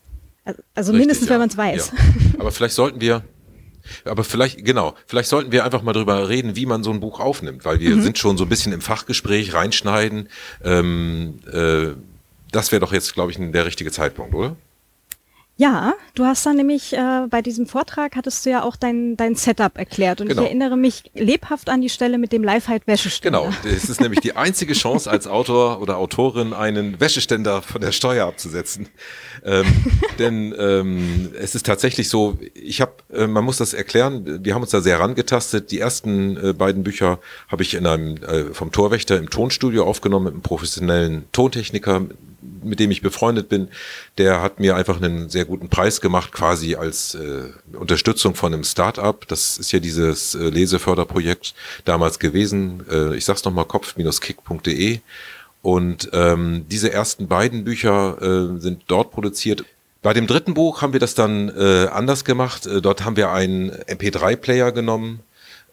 [0.45, 1.35] also Richtig, mindestens, ja.
[1.35, 1.93] wenn man es weiß.
[1.95, 2.41] Ja.
[2.41, 3.23] Aber vielleicht sollten wir
[4.05, 7.21] aber vielleicht, genau, vielleicht sollten wir einfach mal drüber reden, wie man so ein Buch
[7.21, 8.03] aufnimmt, weil wir mhm.
[8.03, 10.29] sind schon so ein bisschen im Fachgespräch reinschneiden.
[10.64, 11.88] Ähm, äh,
[12.51, 14.57] das wäre doch jetzt, glaube ich, der richtige Zeitpunkt, oder?
[15.62, 19.37] Ja, du hast dann nämlich äh, bei diesem Vortrag hattest du ja auch dein, dein
[19.37, 20.42] Setup erklärt und genau.
[20.42, 23.42] ich erinnere mich lebhaft an die Stelle mit dem Live-Halt-Wäscheständer.
[23.62, 27.92] Genau, es ist nämlich die einzige Chance als Autor oder Autorin, einen Wäscheständer von der
[27.92, 28.88] Steuer abzusetzen.
[29.44, 29.66] Ähm,
[30.18, 34.62] denn ähm, es ist tatsächlich so, ich habe, äh, man muss das erklären, wir haben
[34.62, 35.70] uns da sehr rangetastet.
[35.70, 40.25] Die ersten äh, beiden Bücher habe ich in einem äh, vom Torwächter im Tonstudio aufgenommen
[40.25, 42.07] mit einem professionellen Tontechniker,
[42.64, 43.68] mit dem ich befreundet bin,
[44.18, 47.44] der hat mir einfach einen sehr guten Preis gemacht, quasi als äh,
[47.77, 49.27] Unterstützung von einem Start-up.
[49.29, 52.85] Das ist ja dieses äh, Leseförderprojekt damals gewesen.
[52.90, 55.01] Äh, ich sag's nochmal, kopf-kick.de.
[55.62, 59.64] Und ähm, diese ersten beiden Bücher äh, sind dort produziert.
[60.03, 62.66] Bei dem dritten Buch haben wir das dann äh, anders gemacht.
[62.66, 65.20] Äh, dort haben wir einen MP3-Player genommen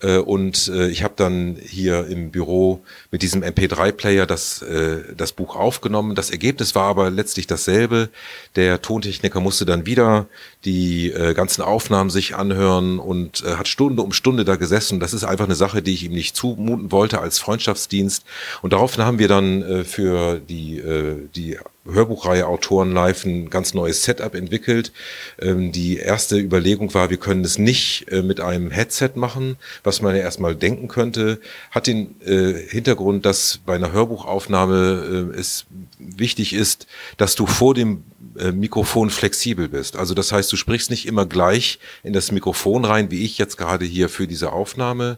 [0.01, 2.81] äh, und äh, ich habe dann hier im Büro
[3.11, 6.15] mit diesem MP3-Player das, äh, das Buch aufgenommen.
[6.15, 8.09] Das Ergebnis war aber letztlich dasselbe.
[8.55, 10.27] Der Tontechniker musste dann wieder
[10.65, 14.99] die äh, ganzen Aufnahmen sich anhören und äh, hat Stunde um Stunde da gesessen.
[14.99, 18.23] Das ist einfach eine Sache, die ich ihm nicht zumuten wollte als Freundschaftsdienst.
[18.61, 21.57] Und daraufhin haben wir dann äh, für die, äh, die
[21.91, 24.91] Hörbuchreihe Autoren Live ein ganz neues Setup entwickelt.
[25.39, 30.01] Ähm, die erste Überlegung war, wir können es nicht äh, mit einem Headset machen, was
[30.01, 31.39] man ja erstmal denken könnte.
[31.71, 35.65] Hat den äh, Hintergrund, dass bei einer Hörbuchaufnahme äh, es
[35.97, 38.03] wichtig ist, dass du vor dem
[38.37, 39.95] äh, Mikrofon flexibel bist.
[39.95, 43.57] Also das heißt, du sprichst nicht immer gleich in das Mikrofon rein, wie ich jetzt
[43.57, 45.17] gerade hier für diese Aufnahme,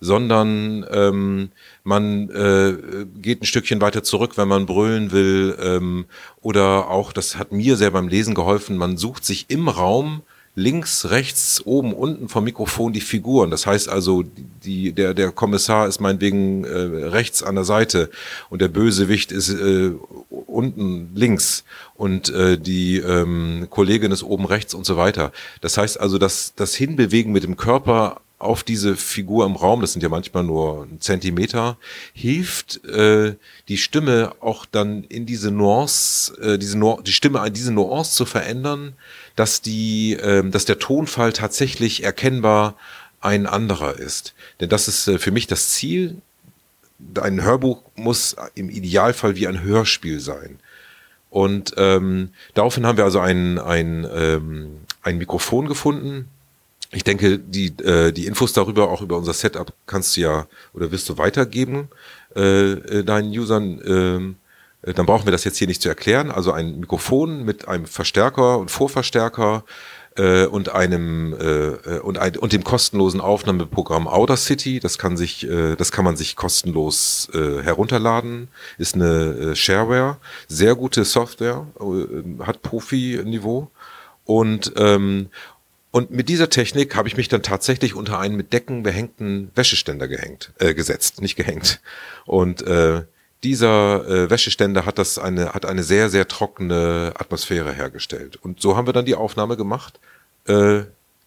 [0.00, 1.50] sondern ähm,
[1.90, 5.58] man äh, geht ein Stückchen weiter zurück, wenn man brüllen will.
[5.60, 6.06] Ähm,
[6.40, 10.22] oder auch, das hat mir sehr beim Lesen geholfen, man sucht sich im Raum
[10.54, 13.50] links, rechts, oben, unten vom Mikrofon die Figuren.
[13.50, 14.24] Das heißt also,
[14.64, 18.10] die, der, der Kommissar ist meinetwegen äh, rechts an der Seite
[18.50, 19.92] und der Bösewicht ist äh,
[20.28, 25.32] unten links und äh, die ähm, Kollegin ist oben rechts und so weiter.
[25.60, 29.92] Das heißt also, dass das Hinbewegen mit dem Körper auf diese Figur im Raum, das
[29.92, 31.76] sind ja manchmal nur ein Zentimeter,
[32.14, 33.34] hilft äh,
[33.68, 38.24] die Stimme auch dann in diese Nuance, äh, diese nu die Stimme, diese Nuance zu
[38.24, 38.94] verändern,
[39.36, 42.76] dass die, äh, dass der Tonfall tatsächlich erkennbar
[43.20, 44.34] ein anderer ist.
[44.60, 46.16] Denn das ist äh, für mich das Ziel.
[47.20, 50.58] Ein Hörbuch muss im Idealfall wie ein Hörspiel sein.
[51.28, 56.28] Und ähm, daraufhin haben wir also ein, ein, ähm, ein Mikrofon gefunden,
[56.92, 60.90] ich denke, die, äh, die Infos darüber, auch über unser Setup, kannst du ja oder
[60.90, 61.88] wirst du weitergeben
[62.34, 63.80] äh, äh deinen Usern.
[63.86, 64.36] Ähm,
[64.82, 66.30] äh, dann brauchen wir das jetzt hier nicht zu erklären.
[66.30, 69.64] Also ein Mikrofon mit einem Verstärker und Vorverstärker
[70.16, 74.80] äh, und einem äh, äh, und, ein, und dem kostenlosen Aufnahmeprogramm Audacity.
[74.80, 78.48] Das kann sich, äh, das kann man sich kostenlos äh, herunterladen.
[78.78, 80.16] Ist eine äh, Shareware,
[80.48, 83.70] sehr gute Software, äh, hat Profi-Niveau
[84.24, 85.28] und ähm,
[85.92, 90.06] und mit dieser Technik habe ich mich dann tatsächlich unter einen mit Decken behängten Wäscheständer
[90.06, 91.80] gehängt, äh, gesetzt, nicht gehängt.
[92.26, 93.02] Und äh,
[93.42, 98.36] dieser äh, Wäscheständer hat das eine hat eine sehr sehr trockene Atmosphäre hergestellt.
[98.36, 99.98] Und so haben wir dann die Aufnahme gemacht.
[100.46, 100.82] Äh,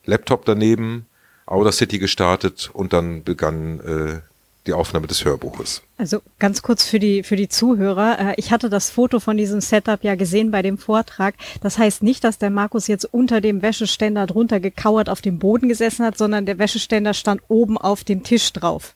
[0.05, 1.07] Laptop daneben,
[1.45, 4.21] Audacity gestartet und dann begann äh,
[4.65, 5.81] die Aufnahme des Hörbuches.
[5.97, 8.19] Also ganz kurz für die, für die Zuhörer.
[8.19, 11.35] Äh, ich hatte das Foto von diesem Setup ja gesehen bei dem Vortrag.
[11.61, 15.67] Das heißt nicht, dass der Markus jetzt unter dem Wäscheständer drunter gekauert auf dem Boden
[15.67, 18.95] gesessen hat, sondern der Wäscheständer stand oben auf dem Tisch drauf.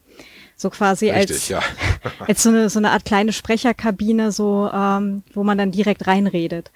[0.55, 1.61] So quasi Richtig, als, ja.
[2.27, 6.71] als so eine, so eine Art kleine Sprecherkabine, so, ähm, wo man dann direkt reinredet.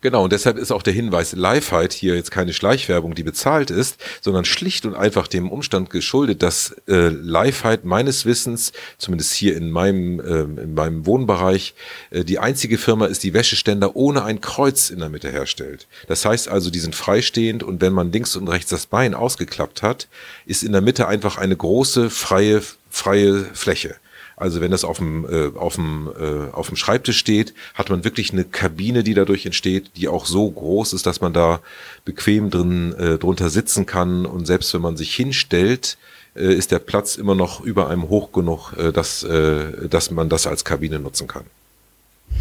[0.00, 4.00] Genau, und deshalb ist auch der Hinweis Liveheit hier jetzt keine Schleichwerbung, die bezahlt ist,
[4.20, 9.70] sondern schlicht und einfach dem Umstand geschuldet, dass äh, Liveheit meines Wissens, zumindest hier in
[9.70, 11.74] meinem, äh, in meinem Wohnbereich,
[12.10, 15.86] äh, die einzige Firma ist, die Wäscheständer ohne ein Kreuz in der Mitte herstellt.
[16.08, 19.82] Das heißt also, die sind freistehend und wenn man links und rechts das Bein ausgeklappt
[19.82, 20.08] hat,
[20.46, 23.96] ist in der Mitte einfach eine große, freie, freie Fläche.
[24.36, 28.04] Also wenn das auf dem, äh, auf, dem, äh, auf dem Schreibtisch steht, hat man
[28.04, 31.60] wirklich eine Kabine, die dadurch entsteht, die auch so groß ist, dass man da
[32.04, 34.26] bequem drin äh, drunter sitzen kann.
[34.26, 35.96] Und selbst wenn man sich hinstellt,
[36.34, 40.28] äh, ist der Platz immer noch über einem hoch genug, äh, dass, äh, dass man
[40.28, 41.44] das als Kabine nutzen kann.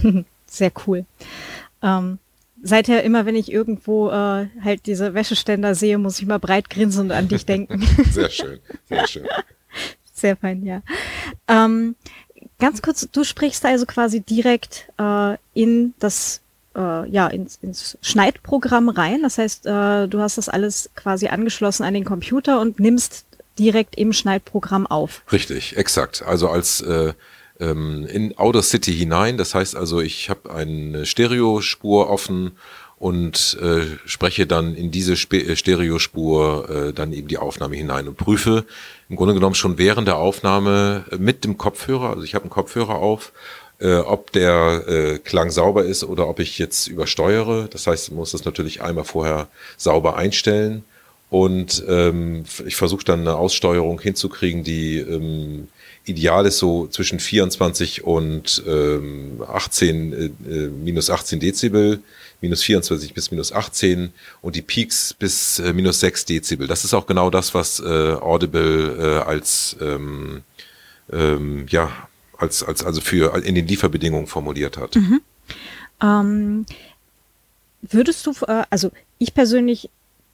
[0.47, 1.06] Sehr cool.
[1.82, 2.19] Ähm,
[2.62, 7.06] seither immer, wenn ich irgendwo äh, halt diese Wäscheständer sehe, muss ich mal breit grinsen
[7.06, 7.82] und an dich denken.
[8.12, 9.27] sehr schön, sehr schön.
[10.21, 10.84] Sehr fein, ja.
[11.47, 11.95] Ähm,
[12.60, 16.41] ganz kurz, du sprichst also quasi direkt äh, in das
[16.75, 19.23] äh, ja, ins, ins Schneidprogramm rein.
[19.23, 23.25] Das heißt, äh, du hast das alles quasi angeschlossen an den Computer und nimmst
[23.57, 25.23] direkt im Schneidprogramm auf.
[25.31, 26.21] Richtig, exakt.
[26.21, 27.13] Also als äh,
[27.60, 29.38] ähm, in Audacity hinein.
[29.38, 32.51] Das heißt also, ich habe eine Stereospur offen
[33.01, 38.07] und äh, spreche dann in diese Spe äh, Stereospur äh, dann eben die Aufnahme hinein
[38.07, 38.63] und prüfe
[39.09, 42.97] im Grunde genommen schon während der Aufnahme mit dem Kopfhörer, also ich habe einen Kopfhörer
[42.97, 43.31] auf,
[43.79, 47.67] äh, ob der äh, Klang sauber ist oder ob ich jetzt übersteuere.
[47.71, 50.83] Das heißt, ich muss das natürlich einmal vorher sauber einstellen
[51.31, 55.69] und ähm, ich versuche dann eine Aussteuerung hinzukriegen, die ähm,
[56.05, 61.99] ideal ist so zwischen 24 und ähm, 18, äh, äh, minus 18 Dezibel
[62.41, 66.67] minus 24 bis minus 18 und die Peaks bis äh, minus 6 Dezibel.
[66.67, 70.41] Das ist auch genau das, was äh, Audible äh, als ähm,
[71.12, 71.89] ähm, ja
[72.38, 74.95] als als also für in den Lieferbedingungen formuliert hat.
[74.95, 75.21] Mhm.
[76.01, 76.65] Ähm,
[77.82, 79.89] würdest du äh, also ich persönlich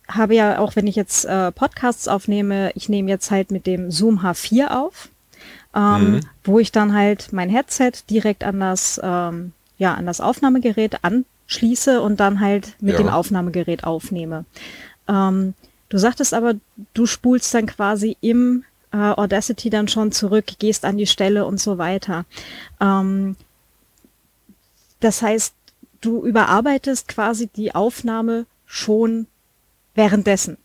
[0.08, 3.92] habe ja auch wenn ich jetzt äh, Podcasts aufnehme, ich nehme jetzt halt mit dem
[3.92, 5.10] Zoom H4 auf.
[5.76, 6.20] Ähm, mhm.
[6.44, 11.26] wo ich dann halt mein Headset direkt an das ähm, ja an das Aufnahmegerät an
[11.48, 12.98] schließe und dann halt mit ja.
[12.98, 14.46] dem Aufnahmegerät aufnehme.
[15.08, 15.54] Ähm,
[15.90, 16.56] du sagtest aber,
[16.94, 21.60] du spulst dann quasi im äh, Audacity dann schon zurück, gehst an die Stelle und
[21.60, 22.26] so weiter.
[22.80, 23.36] Ähm,
[25.00, 25.54] das heißt,
[26.02, 29.28] du überarbeitest quasi die Aufnahme schon
[29.96, 30.58] währenddessen.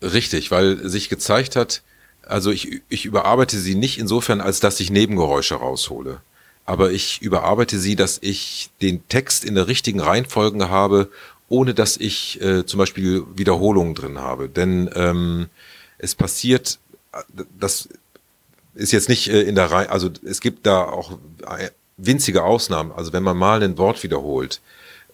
[0.00, 1.82] Richtig, weil sich gezeigt hat,
[2.26, 6.20] also ich, ich überarbeite sie nicht insofern, als dass ich Nebengeräusche raushole
[6.64, 11.10] aber ich überarbeite sie, dass ich den Text in der richtigen Reihenfolge habe,
[11.48, 14.48] ohne dass ich äh, zum Beispiel Wiederholungen drin habe.
[14.48, 15.48] Denn ähm,
[15.98, 16.78] es passiert,
[17.58, 17.88] das
[18.74, 21.18] ist jetzt nicht äh, in der Reihe, also es gibt da auch
[21.58, 22.92] äh, winzige Ausnahmen.
[22.92, 24.60] Also wenn man mal ein Wort wiederholt,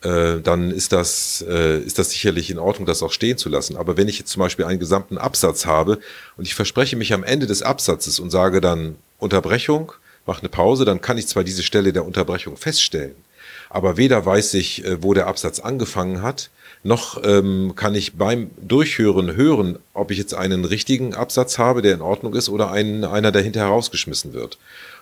[0.03, 3.77] äh, dann ist das, äh, ist das sicherlich in Ordnung, das auch stehen zu lassen.
[3.77, 5.99] Aber wenn ich jetzt zum Beispiel einen gesamten Absatz habe
[6.37, 9.93] und ich verspreche mich am Ende des Absatzes und sage dann Unterbrechung,
[10.29, 13.17] mache eine Pause, dann kann ich zwar diese Stelle der Unterbrechung feststellen,
[13.71, 16.51] Aber weder weiß ich, äh, wo der Absatz angefangen hat,
[16.85, 21.95] noch ähm, kann ich beim Durchhören hören, ob ich jetzt einen richtigen Absatz habe, der
[21.95, 24.59] in Ordnung ist, oder einen, einer, der hinterher rausgeschmissen wird.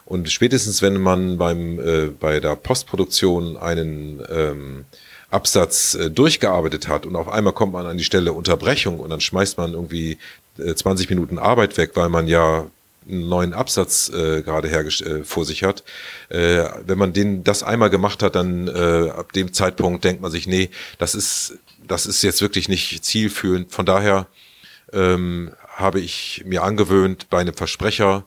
[0.07, 4.85] Und spätestens, wenn man beim, äh, bei der Postproduktion einen ähm,
[5.31, 9.21] Absatz äh, durchgearbeitet hat und auf einmal kommt man an die Stelle Unterbrechung und dann
[9.21, 10.19] schmeißt man irgendwie
[10.59, 12.67] äh, 20 Minuten Arbeit weg, weil man ja
[13.09, 15.85] einen neuen Absatz äh, gerade äh, vor sich hat.
[16.29, 20.31] Äh, wenn man den das einmal gemacht hat, dann äh, ab dem Zeitpunkt denkt man
[20.31, 23.73] sich, nee, das ist das ist jetzt wirklich nicht zielführend.
[23.73, 24.27] Von daher
[24.93, 28.27] ähm, habe ich mir angewöhnt, bei einem Versprecher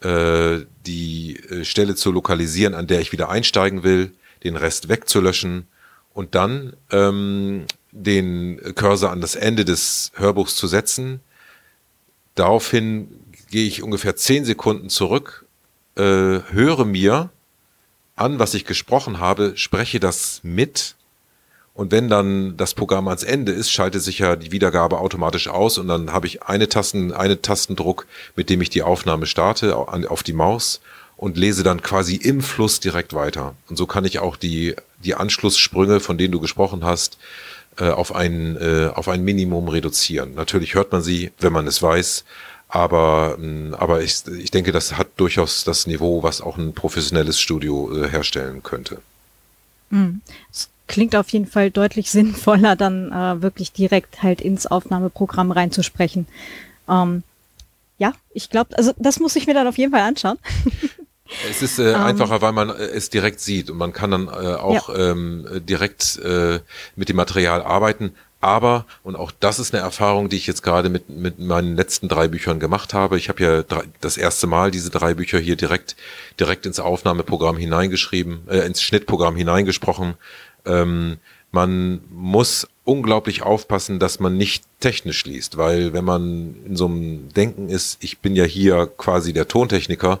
[0.00, 5.66] äh, die äh, Stelle zu lokalisieren, an der ich wieder einsteigen will, den Rest wegzulöschen
[6.12, 11.20] und dann ähm, den Cursor an das Ende des Hörbuchs zu setzen.
[12.34, 13.08] Daraufhin
[13.54, 15.46] gehe ich ungefähr zehn Sekunden zurück,
[15.94, 17.30] äh, höre mir
[18.16, 20.96] an, was ich gesprochen habe, spreche das mit
[21.72, 25.78] und wenn dann das Programm ans Ende ist, schaltet sich ja die Wiedergabe automatisch aus
[25.78, 30.24] und dann habe ich eine Tasten, eine Tastendruck, mit dem ich die Aufnahme starte auf
[30.24, 30.80] die Maus
[31.16, 33.54] und lese dann quasi im Fluss direkt weiter.
[33.68, 37.18] Und so kann ich auch die, die Anschlusssprünge, von denen du gesprochen hast,
[37.78, 40.34] äh, auf ein, äh, auf ein Minimum reduzieren.
[40.34, 42.24] Natürlich hört man sie, wenn man es weiß,
[42.74, 47.38] aber, mm, aber ich, ich denke, das hat durchaus das Niveau, was auch ein professionelles
[47.40, 48.98] Studio äh, herstellen könnte.
[49.90, 50.20] Mhm
[50.86, 56.26] klingt auf jeden Fall deutlich sinnvoller, dann äh, wirklich direkt halt ins Aufnahmeprogramm reinzusprechen.
[56.88, 57.22] Ähm,
[57.98, 60.38] ja, ich glaube, also das muss ich mir dann auf jeden Fall anschauen.
[61.48, 62.02] Es ist äh, um, ähm.
[62.02, 65.12] einfacher, weil man äh, es direkt sieht und man kann dann äh, auch ja.
[65.12, 66.60] ähm, direkt äh,
[66.96, 68.14] mit dem Material arbeiten.
[68.44, 72.08] Aber, und auch das ist eine Erfahrung, die ich jetzt gerade mit, mit meinen letzten
[72.08, 73.18] drei Büchern gemacht habe.
[73.18, 75.96] Ich habe ja drei, das erste Mal diese drei Bücher hier direkt,
[76.38, 80.14] direkt ins Aufnahmeprogramm hineingeschrieben, äh, ins Schnittprogramm hineingesprochen
[80.66, 81.18] ähm,
[81.52, 87.28] man muss unglaublich aufpassen, dass man nicht technisch liest, weil wenn man in so einem
[87.32, 90.20] Denken ist, ich bin ja hier quasi der Tontechniker,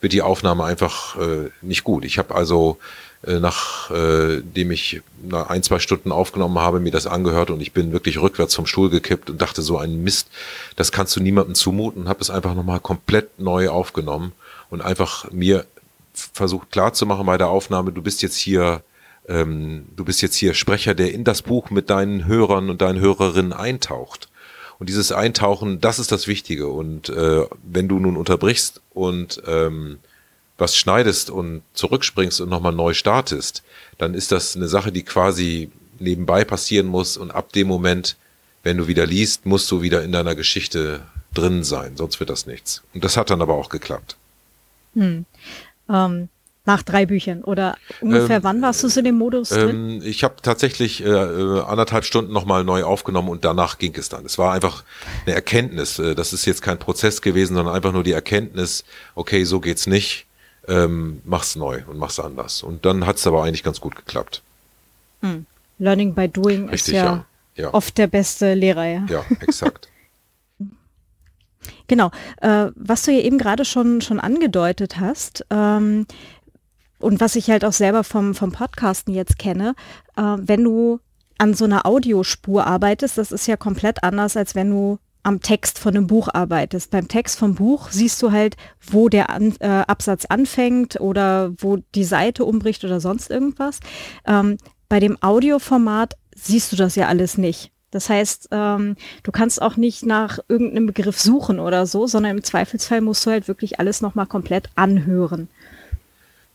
[0.00, 2.04] wird die Aufnahme einfach äh, nicht gut.
[2.04, 2.78] Ich habe also
[3.26, 7.92] nachdem äh, ich nach ein, zwei Stunden aufgenommen habe, mir das angehört und ich bin
[7.92, 10.28] wirklich rückwärts vom Stuhl gekippt und dachte so ein Mist,
[10.76, 14.32] das kannst du niemandem zumuten, habe es einfach nochmal komplett neu aufgenommen
[14.70, 15.66] und einfach mir
[16.12, 18.82] versucht klarzumachen bei der Aufnahme, du bist jetzt hier
[19.28, 23.00] ähm, du bist jetzt hier Sprecher, der in das Buch mit deinen Hörern und deinen
[23.00, 24.28] Hörerinnen eintaucht.
[24.78, 26.68] Und dieses Eintauchen, das ist das Wichtige.
[26.68, 29.98] Und äh, wenn du nun unterbrichst und ähm,
[30.58, 33.62] was schneidest und zurückspringst und nochmal neu startest,
[33.98, 37.16] dann ist das eine Sache, die quasi nebenbei passieren muss.
[37.16, 38.16] Und ab dem Moment,
[38.62, 42.46] wenn du wieder liest, musst du wieder in deiner Geschichte drin sein, sonst wird das
[42.46, 42.82] nichts.
[42.94, 44.16] Und das hat dann aber auch geklappt.
[44.94, 45.24] Hm.
[45.88, 46.28] Ähm,
[46.66, 50.00] nach drei Büchern oder ungefähr ähm, wann warst du so in dem Modus drin?
[50.00, 54.08] Ähm, ich habe tatsächlich äh, äh, anderthalb Stunden nochmal neu aufgenommen und danach ging es
[54.08, 54.24] dann.
[54.24, 54.82] Es war einfach
[55.26, 55.98] eine Erkenntnis.
[55.98, 59.86] Äh, das ist jetzt kein Prozess gewesen, sondern einfach nur die Erkenntnis, okay, so geht's
[59.86, 60.26] nicht,
[60.68, 62.62] ähm, mach's neu und mach's anders.
[62.62, 64.42] Und dann hat's aber eigentlich ganz gut geklappt.
[65.20, 65.46] Hm.
[65.78, 67.04] Learning by doing Richtig, ist ja,
[67.56, 69.06] ja, ja, oft der beste Lehrer, ja.
[69.08, 69.88] Ja, exakt.
[71.86, 72.10] Genau.
[72.40, 76.06] Äh, was du ja eben gerade schon, schon angedeutet hast, ähm,
[77.04, 79.74] und was ich halt auch selber vom, vom Podcasten jetzt kenne,
[80.16, 81.00] äh, wenn du
[81.36, 85.78] an so einer Audiospur arbeitest, das ist ja komplett anders, als wenn du am Text
[85.78, 86.90] von einem Buch arbeitest.
[86.90, 91.78] Beim Text vom Buch siehst du halt, wo der an, äh, Absatz anfängt oder wo
[91.94, 93.80] die Seite umbricht oder sonst irgendwas.
[94.26, 94.58] Ähm,
[94.88, 97.72] bei dem Audioformat siehst du das ja alles nicht.
[97.90, 102.44] Das heißt, ähm, du kannst auch nicht nach irgendeinem Begriff suchen oder so, sondern im
[102.44, 105.48] Zweifelsfall musst du halt wirklich alles nochmal komplett anhören.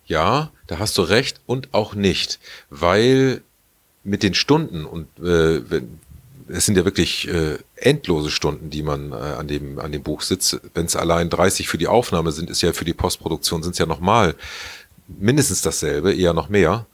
[0.05, 3.41] Ja, da hast du recht und auch nicht, weil
[4.03, 5.61] mit den Stunden und äh,
[6.49, 10.21] es sind ja wirklich äh, endlose Stunden, die man äh, an dem an dem Buch
[10.21, 10.59] sitzt.
[10.73, 13.77] Wenn es allein 30 für die Aufnahme sind, ist ja für die Postproduktion sind es
[13.77, 14.35] ja nochmal
[15.07, 16.85] mindestens dasselbe, eher noch mehr.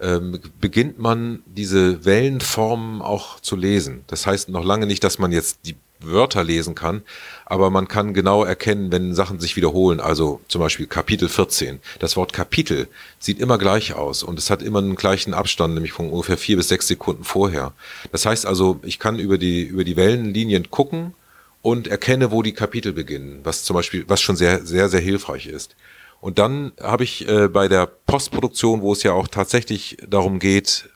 [0.00, 4.04] Ähm, beginnt man diese Wellenformen auch zu lesen.
[4.06, 5.76] Das heißt noch lange nicht, dass man jetzt die
[6.06, 7.02] Wörter lesen kann,
[7.46, 10.00] aber man kann genau erkennen, wenn Sachen sich wiederholen.
[10.00, 11.80] Also zum Beispiel Kapitel 14.
[11.98, 12.88] Das Wort Kapitel
[13.18, 16.56] sieht immer gleich aus und es hat immer einen gleichen Abstand, nämlich von ungefähr vier
[16.56, 17.72] bis sechs Sekunden vorher.
[18.10, 21.14] Das heißt also, ich kann über die, über die Wellenlinien gucken
[21.62, 25.46] und erkenne, wo die Kapitel beginnen, was zum Beispiel, was schon sehr, sehr, sehr hilfreich
[25.46, 25.76] ist.
[26.20, 30.88] Und dann habe ich äh, bei der Postproduktion, wo es ja auch tatsächlich darum geht,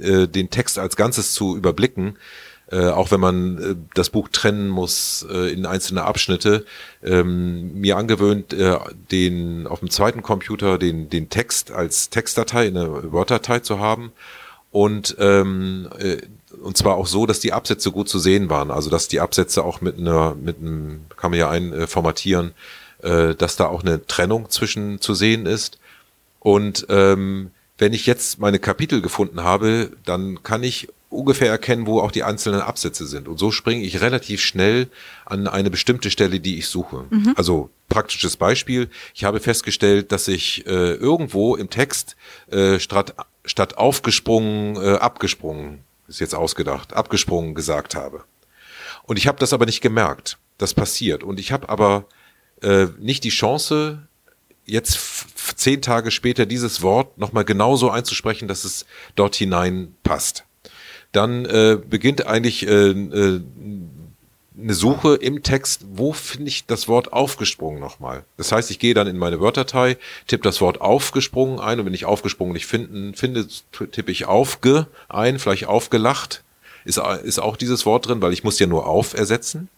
[0.00, 2.16] äh, den Text als Ganzes zu überblicken,
[2.70, 6.66] äh, auch wenn man äh, das Buch trennen muss äh, in einzelne Abschnitte,
[7.02, 8.76] ähm, mir angewöhnt, äh,
[9.10, 14.12] den auf dem zweiten Computer den, den Text als Textdatei in einer Word-Datei zu haben.
[14.70, 16.18] Und ähm, äh,
[16.62, 19.64] und zwar auch so, dass die Absätze gut zu sehen waren, also dass die Absätze
[19.64, 22.52] auch mit einer mit einem kann man ja einformatieren,
[23.00, 25.78] dass da auch eine Trennung zwischen zu sehen ist.
[26.40, 32.00] Und ähm, wenn ich jetzt meine Kapitel gefunden habe, dann kann ich ungefähr erkennen, wo
[32.00, 33.28] auch die einzelnen Absätze sind.
[33.28, 34.88] Und so springe ich relativ schnell
[35.24, 37.06] an eine bestimmte Stelle, die ich suche.
[37.10, 37.34] Mhm.
[37.36, 38.90] Also praktisches Beispiel.
[39.14, 42.16] Ich habe festgestellt, dass ich äh, irgendwo im Text
[42.50, 48.24] äh, statt, statt aufgesprungen, äh, abgesprungen, ist jetzt ausgedacht, abgesprungen gesagt habe.
[49.04, 50.38] Und ich habe das aber nicht gemerkt.
[50.58, 51.22] Das passiert.
[51.22, 52.04] Und ich habe aber
[52.62, 54.06] äh, nicht die Chance,
[54.66, 54.98] jetzt
[55.56, 58.84] zehn Tage später dieses Wort nochmal genauso einzusprechen, dass es
[59.14, 60.44] dort hinein passt
[61.12, 63.40] dann äh, beginnt eigentlich äh, äh,
[64.60, 68.24] eine Suche im Text, wo finde ich das Wort aufgesprungen nochmal.
[68.36, 69.96] Das heißt, ich gehe dann in meine Wörterdatei,
[70.26, 74.88] tippe das Wort aufgesprungen ein und wenn ich aufgesprungen nicht finden, finde, tippe ich aufge
[75.08, 76.42] ein, vielleicht aufgelacht.
[76.84, 79.68] Ist, ist auch dieses Wort drin, weil ich muss ja nur auf ersetzen.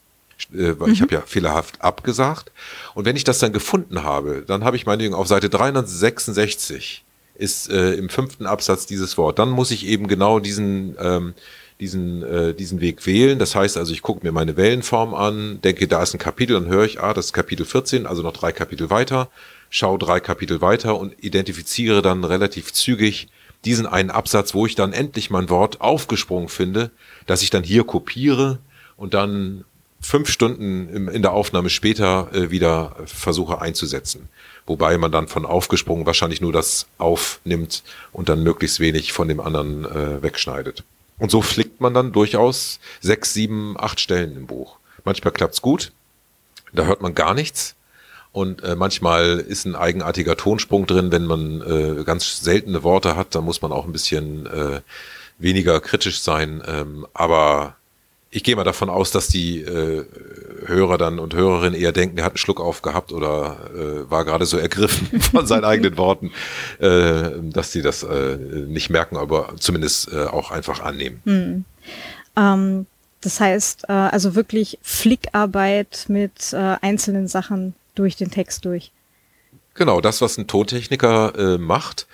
[0.54, 0.94] Äh, weil mhm.
[0.94, 2.50] ich habe ja fehlerhaft abgesagt.
[2.94, 7.04] Und wenn ich das dann gefunden habe, dann habe ich meinetwegen auf Seite 366
[7.40, 9.38] ist äh, im fünften Absatz dieses Wort.
[9.38, 11.34] Dann muss ich eben genau diesen, ähm,
[11.80, 13.38] diesen, äh, diesen Weg wählen.
[13.38, 16.68] Das heißt also, ich gucke mir meine Wellenform an, denke, da ist ein Kapitel, dann
[16.68, 19.30] höre ich, ah, das ist Kapitel 14, also noch drei Kapitel weiter,
[19.70, 23.28] schaue drei Kapitel weiter und identifiziere dann relativ zügig
[23.64, 26.90] diesen einen Absatz, wo ich dann endlich mein Wort aufgesprungen finde,
[27.26, 28.58] dass ich dann hier kopiere
[28.96, 29.64] und dann
[30.02, 34.28] fünf Stunden in der Aufnahme später äh, wieder versuche einzusetzen
[34.70, 39.40] wobei man dann von aufgesprungen wahrscheinlich nur das aufnimmt und dann möglichst wenig von dem
[39.40, 40.84] anderen äh, wegschneidet.
[41.18, 44.76] Und so flickt man dann durchaus sechs, sieben, acht Stellen im Buch.
[45.04, 45.90] Manchmal klappt's gut,
[46.72, 47.74] da hört man gar nichts.
[48.32, 53.34] Und äh, manchmal ist ein eigenartiger Tonsprung drin, wenn man äh, ganz seltene Worte hat,
[53.34, 54.82] dann muss man auch ein bisschen äh,
[55.38, 56.62] weniger kritisch sein.
[56.64, 57.74] Ähm, aber
[58.30, 60.04] ich gehe mal davon aus, dass die äh,
[60.66, 64.46] Hörer dann und Hörerinnen eher denken, er hat einen Schluck aufgehabt oder äh, war gerade
[64.46, 66.32] so ergriffen von seinen eigenen Worten,
[66.78, 71.20] äh, dass sie das äh, nicht merken, aber zumindest äh, auch einfach annehmen.
[71.24, 71.64] Hm.
[72.36, 72.86] Ähm,
[73.20, 78.92] das heißt, äh, also wirklich Flickarbeit mit äh, einzelnen Sachen durch den Text durch.
[79.74, 82.06] Genau, das, was ein Tontechniker macht,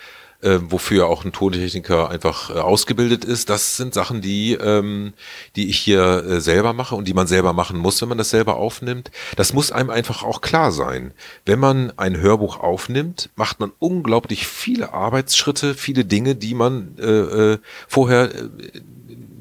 [0.46, 3.50] äh, wofür auch ein Tontechniker einfach äh, ausgebildet ist.
[3.50, 5.12] Das sind Sachen, die, ähm,
[5.56, 8.30] die ich hier äh, selber mache und die man selber machen muss, wenn man das
[8.30, 9.10] selber aufnimmt.
[9.36, 11.12] Das muss einem einfach auch klar sein.
[11.44, 17.02] Wenn man ein Hörbuch aufnimmt, macht man unglaublich viele Arbeitsschritte, viele Dinge, die man äh,
[17.02, 18.48] äh, vorher äh,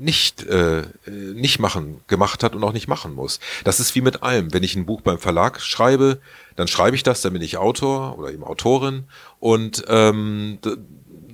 [0.05, 3.39] nicht, äh, nicht machen, gemacht hat und auch nicht machen muss.
[3.63, 4.53] Das ist wie mit allem.
[4.53, 6.19] Wenn ich ein Buch beim Verlag schreibe,
[6.55, 9.05] dann schreibe ich das, dann bin ich Autor oder eben Autorin
[9.39, 10.59] und, ähm,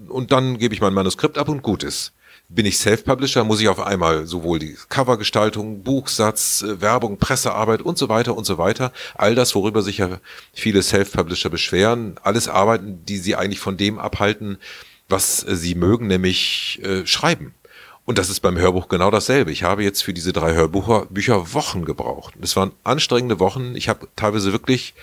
[0.07, 2.13] und dann gebe ich mein Manuskript ab und gut ist.
[2.47, 7.97] Bin ich Self-Publisher, muss ich auf einmal sowohl die Covergestaltung, Buchsatz, äh, Werbung, Pressearbeit und
[7.97, 10.19] so weiter und so weiter, all das, worüber sich ja
[10.53, 14.57] viele Self-Publisher beschweren, alles Arbeiten, die sie eigentlich von dem abhalten,
[15.09, 17.53] was äh, sie mögen, nämlich äh, schreiben.
[18.05, 19.51] Und das ist beim Hörbuch genau dasselbe.
[19.51, 22.33] Ich habe jetzt für diese drei Hörbücher Wochen gebraucht.
[22.41, 23.75] Es waren anstrengende Wochen.
[23.75, 24.95] Ich habe teilweise wirklich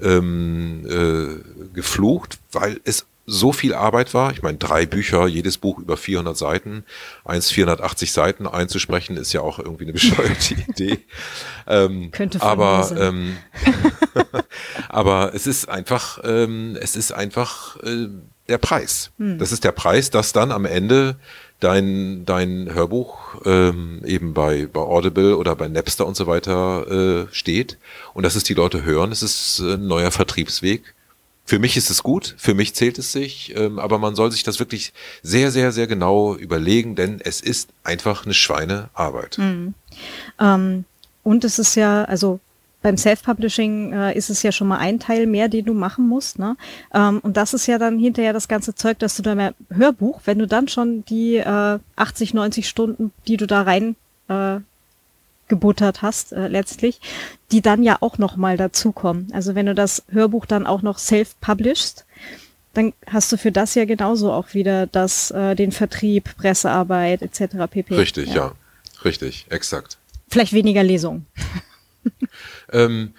[0.00, 4.32] ähm, äh, geflucht, weil es so viel Arbeit war.
[4.32, 6.84] Ich meine, drei Bücher, jedes Buch über 400 Seiten,
[7.24, 10.98] eins 480 Seiten einzusprechen, ist ja auch irgendwie eine bescheuerte Idee.
[11.66, 13.36] Ähm, Könnte aber ähm,
[14.88, 18.08] aber es ist einfach, ähm, es ist einfach äh,
[18.48, 19.10] der Preis.
[19.18, 19.38] Hm.
[19.38, 21.16] Das ist der Preis, dass dann am Ende
[21.62, 27.26] dein, dein Hörbuch ähm, eben bei, bei Audible oder bei Napster und so weiter äh,
[27.32, 27.78] steht
[28.14, 30.94] und dass es die Leute hören, es ist ein neuer Vertriebsweg.
[31.44, 34.42] Für mich ist es gut, für mich zählt es sich, ähm, aber man soll sich
[34.42, 34.92] das wirklich
[35.22, 39.38] sehr, sehr, sehr genau überlegen, denn es ist einfach eine Schweinearbeit.
[39.38, 39.74] Mhm.
[40.40, 40.84] Ähm,
[41.22, 42.40] und es ist ja, also
[42.82, 46.38] beim Self-Publishing äh, ist es ja schon mal ein Teil mehr, den du machen musst.
[46.38, 46.56] Ne?
[46.92, 50.38] Ähm, und das ist ja dann hinterher das ganze Zeug, dass du dein Hörbuch, wenn
[50.38, 53.96] du dann schon die äh, 80, 90 Stunden, die du da rein
[54.28, 54.58] äh,
[55.48, 57.00] gebuttert hast, äh, letztlich,
[57.52, 59.28] die dann ja auch noch mal dazukommen.
[59.32, 62.04] Also wenn du das Hörbuch dann auch noch self-publishst,
[62.74, 67.70] dann hast du für das ja genauso auch wieder das, äh, den Vertrieb, Pressearbeit etc.
[67.70, 67.96] pp.
[67.96, 68.34] Richtig, ja.
[68.34, 68.52] ja.
[69.04, 69.98] Richtig, exakt.
[70.28, 71.26] Vielleicht weniger Lesung.
[72.72, 73.14] ähm,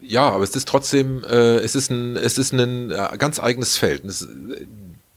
[0.00, 3.76] ja, aber es ist trotzdem, äh, es ist ein, es ist ein äh, ganz eigenes
[3.76, 4.04] Feld.
[4.04, 4.28] Es,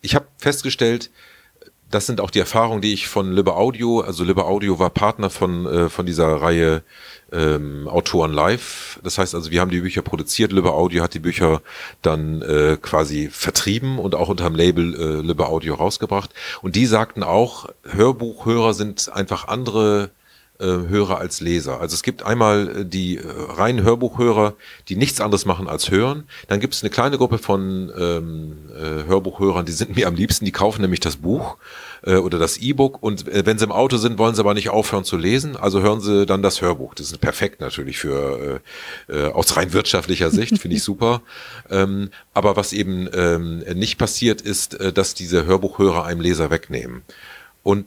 [0.02, 1.10] ich habe festgestellt,
[1.90, 5.30] das sind auch die Erfahrungen, die ich von Libre Audio, also Libre Audio war Partner
[5.30, 6.84] von, äh, von dieser Reihe
[7.32, 9.00] ähm, Autoren live.
[9.04, 11.62] Das heißt also, wir haben die Bücher produziert, Libre Audio hat die Bücher
[12.02, 16.32] dann äh, quasi vertrieben und auch unter dem Label äh, Libre Audio rausgebracht.
[16.62, 20.17] Und die sagten auch, Hörbuchhörer sind einfach andere äh,
[20.66, 21.80] Hörer als Leser.
[21.80, 24.54] Also es gibt einmal äh, die äh, reinen Hörbuchhörer,
[24.90, 26.24] die nichts anderes machen als hören.
[26.48, 30.46] Dann gibt es eine kleine Gruppe von ähm, äh, Hörbuchhörern, die sind mir am liebsten,
[30.46, 31.58] die kaufen nämlich das Buch
[32.04, 34.70] äh, oder das E-Book und äh, wenn sie im Auto sind, wollen sie aber nicht
[34.70, 36.96] aufhören zu lesen, also hören sie dann das Hörbuch.
[36.96, 38.62] Das ist perfekt natürlich für
[39.10, 41.22] äh, äh, aus rein wirtschaftlicher Sicht, finde ich super.
[41.70, 47.04] Ähm, aber was eben ähm, nicht passiert, ist, äh, dass diese Hörbuchhörer einem Leser wegnehmen.
[47.64, 47.86] Und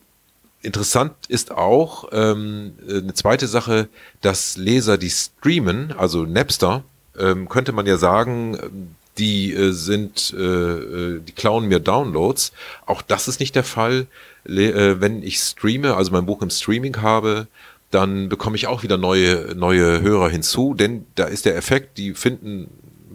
[0.63, 3.89] Interessant ist auch ähm, eine zweite Sache,
[4.21, 6.85] dass Leser, die streamen, also Napster,
[7.19, 12.53] ähm, könnte man ja sagen, die äh, sind, äh, äh, die klauen mir Downloads.
[12.87, 14.07] Auch das ist nicht der Fall.
[14.45, 17.47] Le äh, wenn ich streame, also mein Buch im Streaming habe,
[17.91, 22.15] dann bekomme ich auch wieder neue, neue Hörer hinzu, denn da ist der Effekt, die
[22.15, 22.69] finden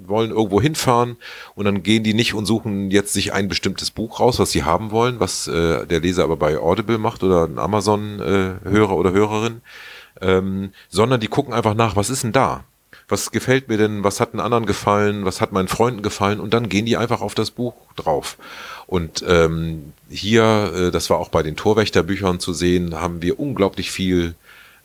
[0.08, 1.18] wollen irgendwo hinfahren
[1.56, 4.64] und dann gehen die nicht und suchen jetzt sich ein bestimmtes Buch raus, was sie
[4.64, 9.12] haben wollen, was äh, der Leser aber bei Audible macht oder ein Amazon-Hörer äh, oder
[9.12, 9.62] Hörerin,
[10.22, 12.64] ähm, sondern die gucken einfach nach, was ist denn da?
[13.08, 14.04] Was gefällt mir denn?
[14.04, 15.26] Was hat den anderen gefallen?
[15.26, 16.40] Was hat meinen Freunden gefallen?
[16.40, 18.38] Und dann gehen die einfach auf das Buch drauf.
[18.88, 23.92] Und ähm, hier, äh, das war auch bei den Torwächterbüchern zu sehen, haben wir unglaublich
[23.92, 24.36] viel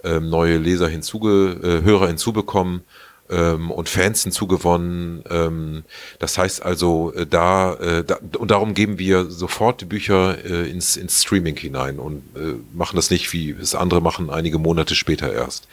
[0.04, 2.82] ähm, neue Leser hinzuge, äh, Hörer hinzubekommen
[3.30, 5.24] ähm, und Fans hinzugewonnen.
[5.30, 5.84] Ähm,
[6.18, 10.68] das heißt also, äh, da, äh, da, und darum geben wir sofort die Bücher äh,
[10.68, 14.94] ins, ins Streaming hinein und äh, machen das nicht, wie es andere machen, einige Monate
[14.94, 15.68] später erst.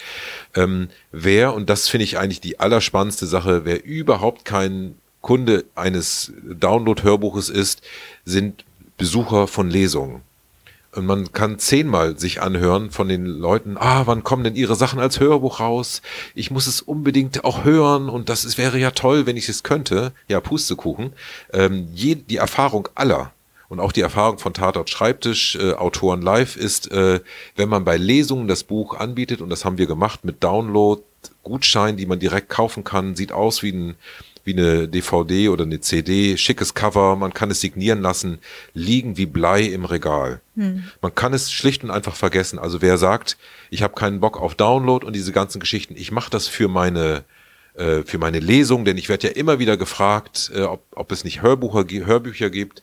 [0.56, 6.32] Ähm, wer, und das finde ich eigentlich die allerspannendste Sache, wer überhaupt kein Kunde eines
[6.44, 7.82] Download-Hörbuches ist,
[8.24, 8.64] sind
[8.98, 10.22] Besucher von Lesungen.
[10.98, 15.00] Und man kann zehnmal sich anhören von den Leuten, ah, wann kommen denn ihre Sachen
[15.00, 16.02] als Hörbuch raus?
[16.34, 19.62] Ich muss es unbedingt auch hören und das ist, wäre ja toll, wenn ich es
[19.62, 20.12] könnte.
[20.28, 21.14] Ja, Pustekuchen.
[21.54, 23.32] Ähm, je, die Erfahrung aller
[23.70, 27.20] und auch die Erfahrung von Tatort Schreibtisch, äh, Autoren Live ist, äh,
[27.56, 31.04] wenn man bei Lesungen das Buch anbietet, und das haben wir gemacht mit Download,
[31.44, 33.96] Gutschein, die man direkt kaufen kann, sieht aus wie ein
[34.48, 38.40] wie eine DVD oder eine CD, schickes Cover, man kann es signieren lassen,
[38.74, 40.42] liegen wie Blei im Regal.
[40.56, 40.86] Hm.
[41.02, 42.58] Man kann es schlicht und einfach vergessen.
[42.58, 43.38] Also wer sagt,
[43.70, 47.26] ich habe keinen Bock auf Download und diese ganzen Geschichten, ich mache das für meine
[47.76, 51.24] äh, für meine Lesung, denn ich werde ja immer wieder gefragt, äh, ob, ob es
[51.24, 52.82] nicht Hörbucher, Hörbücher gibt,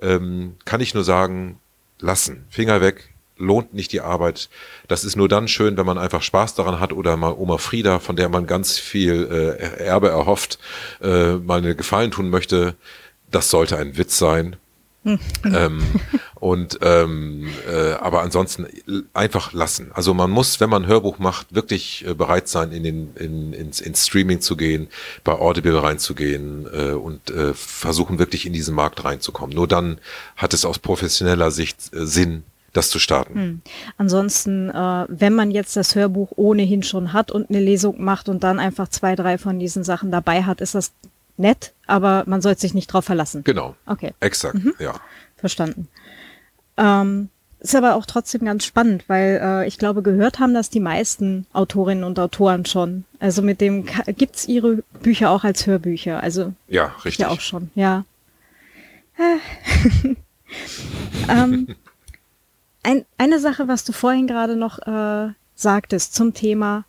[0.00, 1.58] ähm, kann ich nur sagen,
[1.98, 4.48] lassen, Finger weg, lohnt nicht die Arbeit.
[4.88, 7.98] Das ist nur dann schön, wenn man einfach Spaß daran hat oder mal Oma Frieda,
[7.98, 10.58] von der man ganz viel äh, Erbe erhofft,
[11.00, 12.74] äh, mal eine Gefallen tun möchte.
[13.30, 14.56] Das sollte ein Witz sein.
[15.04, 15.18] Hm.
[15.44, 15.82] ähm,
[16.34, 18.66] und ähm, äh, aber ansonsten
[19.14, 19.90] einfach lassen.
[19.94, 23.80] Also man muss, wenn man Hörbuch macht, wirklich äh, bereit sein, in den in, ins,
[23.80, 24.88] ins Streaming zu gehen,
[25.22, 29.54] bei Audible reinzugehen äh, und äh, versuchen wirklich in diesen Markt reinzukommen.
[29.54, 29.98] Nur dann
[30.36, 32.42] hat es aus professioneller Sicht äh, Sinn,
[32.72, 33.34] das zu starten.
[33.34, 33.60] Hm.
[33.96, 38.44] Ansonsten, äh, wenn man jetzt das Hörbuch ohnehin schon hat und eine Lesung macht und
[38.44, 40.92] dann einfach zwei, drei von diesen Sachen dabei hat, ist das
[41.36, 43.44] nett, aber man sollte sich nicht drauf verlassen.
[43.44, 43.74] Genau.
[43.86, 44.12] Okay.
[44.20, 44.74] Exakt, mhm.
[44.78, 44.94] ja.
[45.36, 45.88] Verstanden.
[46.76, 50.80] Ähm, ist aber auch trotzdem ganz spannend, weil äh, ich glaube, gehört haben das die
[50.80, 53.04] meisten Autorinnen und Autoren schon.
[53.18, 56.22] Also mit dem gibt's ihre Bücher auch als Hörbücher.
[56.22, 57.18] Also ja, richtig.
[57.18, 57.70] Ja auch schon.
[57.74, 58.04] Ja.
[61.28, 61.74] ähm,
[62.82, 66.84] ein, eine Sache, was du vorhin gerade noch äh, sagtest zum Thema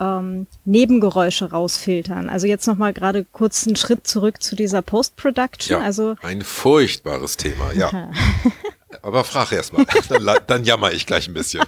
[0.00, 2.28] ähm, Nebengeräusche rausfiltern.
[2.28, 5.78] Also jetzt noch mal gerade kurz einen Schritt zurück zu dieser Post-Production.
[5.78, 8.10] Ja, also ein furchtbares Thema, ja.
[9.02, 11.62] Aber frag erst mal, dann, dann jammer ich gleich ein bisschen.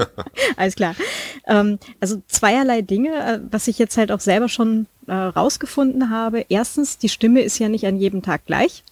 [0.56, 0.94] Alles klar.
[1.46, 6.46] Ähm, also zweierlei Dinge, äh, was ich jetzt halt auch selber schon äh, rausgefunden habe.
[6.48, 8.84] Erstens, die Stimme ist ja nicht an jedem Tag gleich.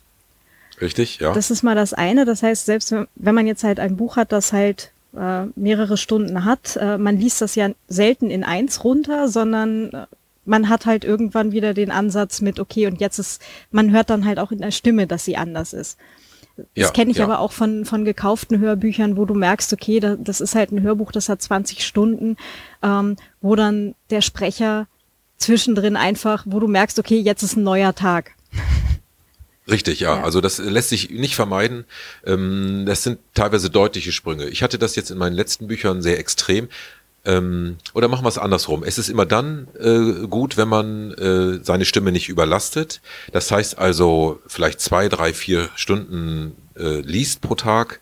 [0.80, 1.32] Richtig, ja.
[1.32, 2.24] Das ist mal das eine.
[2.24, 6.44] Das heißt, selbst wenn man jetzt halt ein Buch hat, das halt äh, mehrere Stunden
[6.44, 10.06] hat, äh, man liest das ja selten in eins runter, sondern äh,
[10.44, 14.24] man hat halt irgendwann wieder den Ansatz mit, okay, und jetzt ist, man hört dann
[14.24, 15.98] halt auch in der Stimme, dass sie anders ist.
[16.56, 17.24] Das ja, kenne ich ja.
[17.24, 20.82] aber auch von, von gekauften Hörbüchern, wo du merkst, okay, da, das ist halt ein
[20.82, 22.36] Hörbuch, das hat 20 Stunden,
[22.82, 24.86] ähm, wo dann der Sprecher
[25.36, 28.32] zwischendrin einfach, wo du merkst, okay, jetzt ist ein neuer Tag.
[29.68, 30.16] Richtig, ja.
[30.16, 30.22] ja.
[30.22, 31.84] Also das lässt sich nicht vermeiden.
[32.24, 34.46] Ähm, das sind teilweise deutliche Sprünge.
[34.48, 36.68] Ich hatte das jetzt in meinen letzten Büchern sehr extrem.
[37.24, 38.82] Ähm, oder machen wir es andersrum.
[38.82, 43.00] Es ist immer dann äh, gut, wenn man äh, seine Stimme nicht überlastet.
[43.32, 48.00] Das heißt also vielleicht zwei, drei, vier Stunden äh, liest pro Tag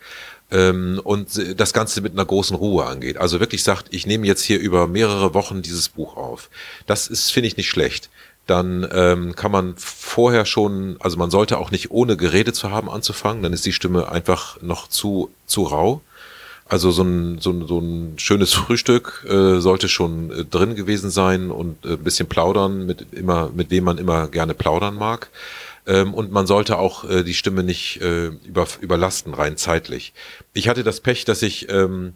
[0.52, 3.16] ähm, und das Ganze mit einer großen Ruhe angeht.
[3.16, 6.48] Also wirklich sagt, ich nehme jetzt hier über mehrere Wochen dieses Buch auf.
[6.86, 8.11] Das ist, finde ich, nicht schlecht.
[8.49, 12.88] Dann ähm, kann man vorher schon, also man sollte auch nicht ohne Gerede zu haben
[12.88, 16.01] anzufangen, dann ist die Stimme einfach noch zu, zu rau.
[16.64, 21.11] Also so ein, so ein, so ein schönes Frühstück äh, sollte schon äh, drin gewesen
[21.11, 25.28] sein und äh, ein bisschen plaudern, mit, immer, mit wem man immer gerne plaudern mag.
[25.86, 30.14] Ähm, und man sollte auch äh, die Stimme nicht äh, über, überlasten, rein zeitlich.
[30.55, 32.14] Ich hatte das Pech, dass ich ähm,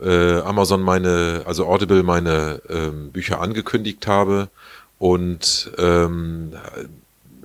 [0.00, 4.48] äh, Amazon meine, also Audible meine ähm, Bücher angekündigt habe
[5.02, 6.52] und ähm,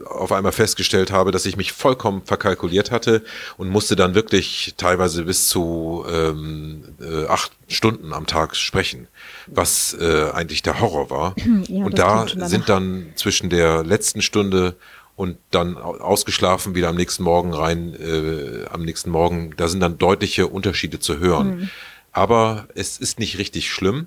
[0.05, 3.24] auf einmal festgestellt habe, dass ich mich vollkommen verkalkuliert hatte
[3.58, 9.08] und musste dann wirklich teilweise bis zu ähm, äh, acht Stunden am Tag sprechen,
[9.47, 11.36] was äh, eigentlich der Horror war.
[11.68, 14.76] Ja, und da sind dann zwischen der letzten Stunde
[15.16, 19.97] und dann ausgeschlafen wieder am nächsten Morgen rein, äh, am nächsten Morgen, da sind dann
[19.97, 21.62] deutliche Unterschiede zu hören.
[21.62, 21.70] Mhm.
[22.12, 24.05] Aber es ist nicht richtig schlimm,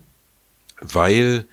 [0.80, 1.46] weil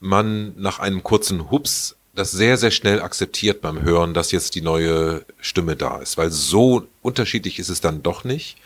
[0.00, 4.60] man nach einem kurzen Hups das sehr, sehr schnell akzeptiert beim Hören, dass jetzt die
[4.60, 8.56] neue Stimme da ist, weil so unterschiedlich ist es dann doch nicht.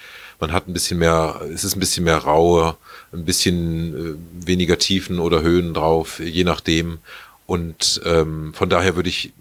[0.40, 2.78] Man hat ein bisschen mehr, es ist ein bisschen mehr rauer,
[3.12, 6.98] ein bisschen äh, weniger Tiefen oder Höhen drauf, je nachdem.
[7.46, 9.32] Und ähm, von daher würde ich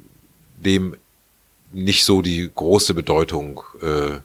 [0.58, 0.96] dem
[1.72, 4.20] nicht so die große Bedeutung äh,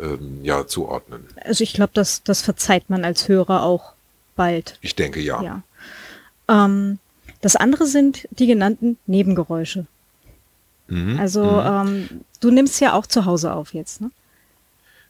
[0.00, 1.26] ähm, ja, zuordnen.
[1.44, 3.92] Also ich glaube, das, das verzeiht man als Hörer auch
[4.36, 4.78] bald.
[4.80, 5.42] Ich denke ja.
[5.42, 5.62] ja.
[6.48, 6.98] Ähm,
[7.42, 9.86] das andere sind die genannten Nebengeräusche.
[10.88, 11.18] Mhm.
[11.20, 11.66] Also mhm.
[11.66, 14.10] Ähm, du nimmst ja auch zu Hause auf jetzt, ne?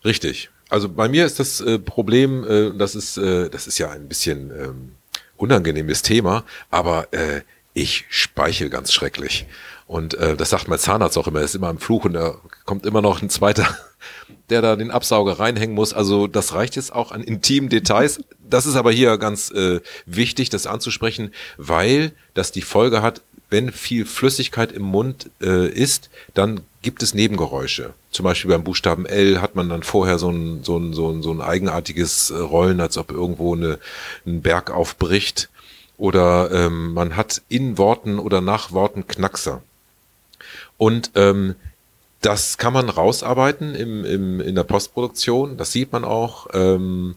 [0.05, 0.51] Richtig.
[0.69, 4.09] Also bei mir ist das äh, Problem, äh, das ist, äh, das ist ja ein
[4.09, 4.93] bisschen ähm,
[5.37, 7.43] unangenehmes Thema, aber äh,
[7.75, 9.47] ich speichel ganz schrecklich.
[9.87, 12.37] Und äh, das sagt mein Zahnarzt auch immer, er ist immer im Fluch und da
[12.65, 13.69] kommt immer noch ein zweiter,
[14.51, 15.93] der da den Absauger reinhängen muss.
[15.93, 18.21] Also das reicht jetzt auch an intimen Details.
[18.49, 23.23] Das ist aber hier ganz äh, wichtig, das anzusprechen, weil das die Folge hat,
[23.53, 27.93] wenn viel Flüssigkeit im Mund äh, ist, dann gibt es Nebengeräusche.
[28.11, 31.23] Zum Beispiel beim Buchstaben L hat man dann vorher so ein, so ein, so ein,
[31.23, 33.79] so ein eigenartiges äh, Rollen, als ob irgendwo eine,
[34.27, 35.51] ein Berg aufbricht.
[35.99, 39.63] Oder ähm, man hat in Worten oder nach Worten Knackser.
[40.79, 41.55] Und ähm,
[42.23, 46.47] das kann man rausarbeiten im, im, in der Postproduktion, das sieht man auch.
[46.55, 47.15] Ähm,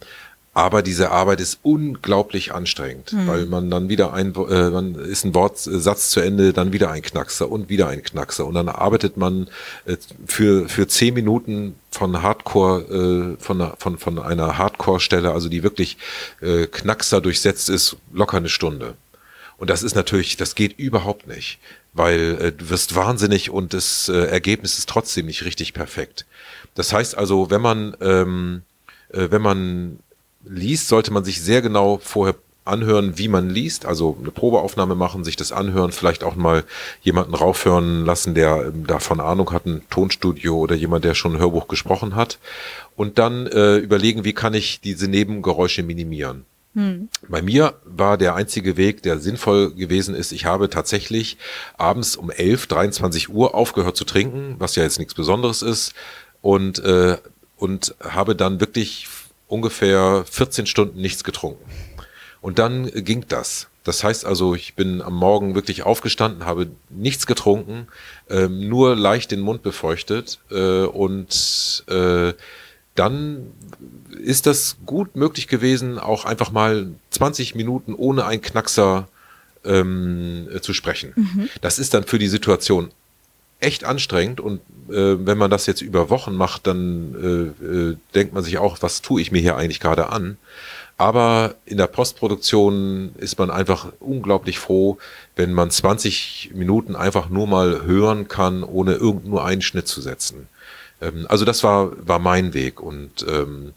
[0.56, 3.28] aber diese Arbeit ist unglaublich anstrengend, mhm.
[3.28, 7.02] weil man dann wieder ein, äh, man ist ein Wortsatz zu Ende, dann wieder ein
[7.02, 9.50] Knackser und wieder ein Knackser und dann arbeitet man
[9.86, 15.62] äh, für für zehn Minuten von Hardcore äh, von von von einer Hardcore-Stelle, also die
[15.62, 15.98] wirklich
[16.40, 18.94] äh, Knackser durchsetzt ist, locker eine Stunde.
[19.58, 21.60] Und das ist natürlich, das geht überhaupt nicht
[21.96, 26.26] weil äh, du wirst wahnsinnig und das äh, Ergebnis ist trotzdem nicht richtig perfekt.
[26.76, 28.62] Das heißt also, wenn man ähm,
[29.10, 30.00] äh, wenn man
[30.44, 32.36] liest, sollte man sich sehr genau vorher
[32.66, 36.64] anhören, wie man liest, also eine Probeaufnahme machen, sich das anhören, vielleicht auch mal
[37.02, 41.40] jemanden raufhören lassen, der ähm, davon Ahnung hat, ein Tonstudio oder jemand, der schon ein
[41.40, 42.40] Hörbuch gesprochen hat
[42.96, 46.46] und dann äh, überlegen, wie kann ich diese Nebengeräusche minimieren.
[46.76, 47.08] Hm.
[47.30, 51.38] Bei mir war der einzige Weg, der sinnvoll gewesen ist, ich habe tatsächlich
[51.78, 55.94] abends um 11, 23 Uhr aufgehört zu trinken, was ja jetzt nichts Besonderes ist,
[56.42, 57.18] und, äh,
[57.56, 59.08] und habe dann wirklich
[59.48, 61.64] ungefähr 14 Stunden nichts getrunken.
[62.42, 63.68] Und dann ging das.
[63.86, 67.88] Das heißt also, ich bin am Morgen wirklich aufgestanden, habe nichts getrunken,
[68.30, 72.34] äh, nur leicht den Mund befeuchtet äh, und äh,
[72.96, 73.52] dann
[74.20, 79.08] ist das gut möglich gewesen, auch einfach mal 20 Minuten ohne einen Knackser
[79.64, 81.14] ähm, zu sprechen.
[81.16, 81.50] Mhm.
[81.62, 82.92] Das ist dann für die Situation
[83.60, 84.60] echt anstrengend und
[84.90, 88.78] äh, wenn man das jetzt über Wochen macht, dann äh, äh, denkt man sich auch,
[88.82, 90.38] was tue ich mir hier eigentlich gerade an?
[90.98, 94.98] Aber in der Postproduktion ist man einfach unglaublich froh,
[95.36, 100.02] wenn man 20 Minuten einfach nur mal hören kann, ohne irgend nur einen Schnitt zu
[100.02, 100.48] setzen.
[101.02, 103.74] Ähm, also das war, war mein Weg und ähm,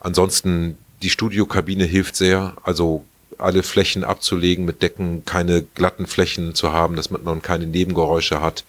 [0.00, 3.04] ansonsten die Studiokabine hilft sehr, also
[3.38, 8.64] alle Flächen abzulegen mit Decken, keine glatten Flächen zu haben, dass man keine Nebengeräusche hat.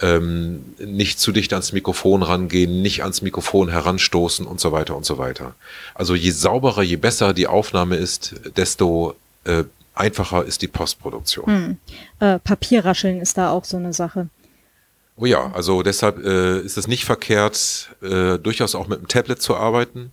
[0.00, 5.04] Ähm, nicht zu dicht ans Mikrofon rangehen, nicht ans Mikrofon heranstoßen und so weiter und
[5.04, 5.56] so weiter.
[5.94, 9.64] Also je sauberer, je besser die Aufnahme ist, desto äh,
[9.94, 11.46] einfacher ist die Postproduktion.
[11.46, 11.76] Hm.
[12.20, 14.28] Äh, Papierrascheln ist da auch so eine Sache.
[15.20, 19.42] Oh ja, also deshalb äh, ist es nicht verkehrt, äh, durchaus auch mit dem Tablet
[19.42, 20.12] zu arbeiten.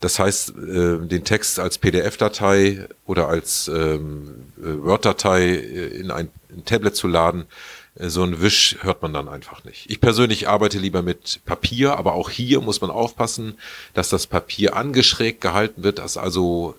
[0.00, 6.28] Das heißt, äh, den Text als PDF-Datei oder als ähm, äh, Word-Datei äh, in ein,
[6.50, 7.46] ein Tablet zu laden,
[7.94, 9.88] äh, so ein Wisch hört man dann einfach nicht.
[9.88, 13.54] Ich persönlich arbeite lieber mit Papier, aber auch hier muss man aufpassen,
[13.94, 16.74] dass das Papier angeschrägt gehalten wird, dass also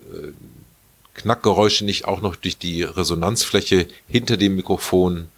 [1.14, 5.28] Knackgeräusche nicht auch noch durch die Resonanzfläche hinter dem Mikrofon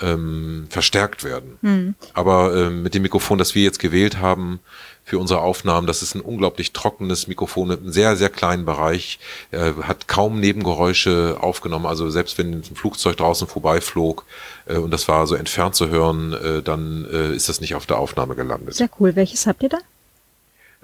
[0.00, 1.58] ähm, verstärkt werden.
[1.62, 1.94] Mhm.
[2.14, 4.60] Aber ähm, mit dem Mikrofon, das wir jetzt gewählt haben
[5.04, 9.18] für unsere Aufnahmen, das ist ein unglaublich trockenes Mikrofon mit einem sehr, sehr kleinen Bereich,
[9.52, 11.86] äh, hat kaum Nebengeräusche aufgenommen.
[11.86, 14.24] Also selbst wenn ein Flugzeug draußen vorbeiflog
[14.66, 17.86] äh, und das war so entfernt zu hören, äh, dann äh, ist das nicht auf
[17.86, 18.74] der Aufnahme gelandet.
[18.74, 19.16] Sehr cool.
[19.16, 19.78] Welches habt ihr da?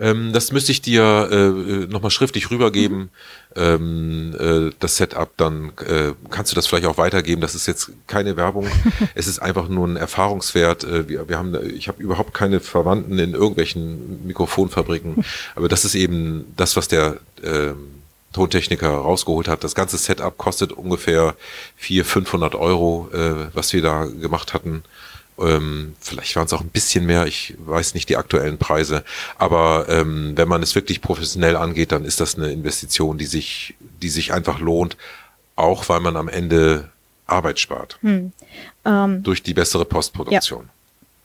[0.02, 2.98] Ähm, das müsste ich dir äh, nochmal schriftlich rübergeben.
[2.98, 3.08] Mhm.
[3.54, 7.40] Ähm, äh, das Setup, dann äh, kannst du das vielleicht auch weitergeben.
[7.40, 8.66] Das ist jetzt keine Werbung.
[9.14, 10.82] es ist einfach nur ein Erfahrungswert.
[10.82, 15.24] Äh, wir, wir haben, ich habe überhaupt keine Verwandten in irgendwelchen Mikrofonfabriken,
[15.54, 17.70] aber das ist eben das, was der äh,
[18.32, 19.62] Tontechniker rausgeholt hat.
[19.62, 21.36] Das ganze Setup kostet ungefähr
[21.76, 24.82] 400, 500 Euro, äh, was wir da gemacht hatten.
[25.38, 29.04] Ähm, vielleicht waren es auch ein bisschen mehr, ich weiß nicht die aktuellen Preise.
[29.38, 33.74] Aber ähm, wenn man es wirklich professionell angeht, dann ist das eine Investition, die sich,
[34.02, 34.96] die sich einfach lohnt,
[35.56, 36.90] auch weil man am Ende
[37.26, 37.98] Arbeit spart.
[38.02, 38.32] Hm.
[38.84, 40.68] Ähm, durch die bessere Postproduktion.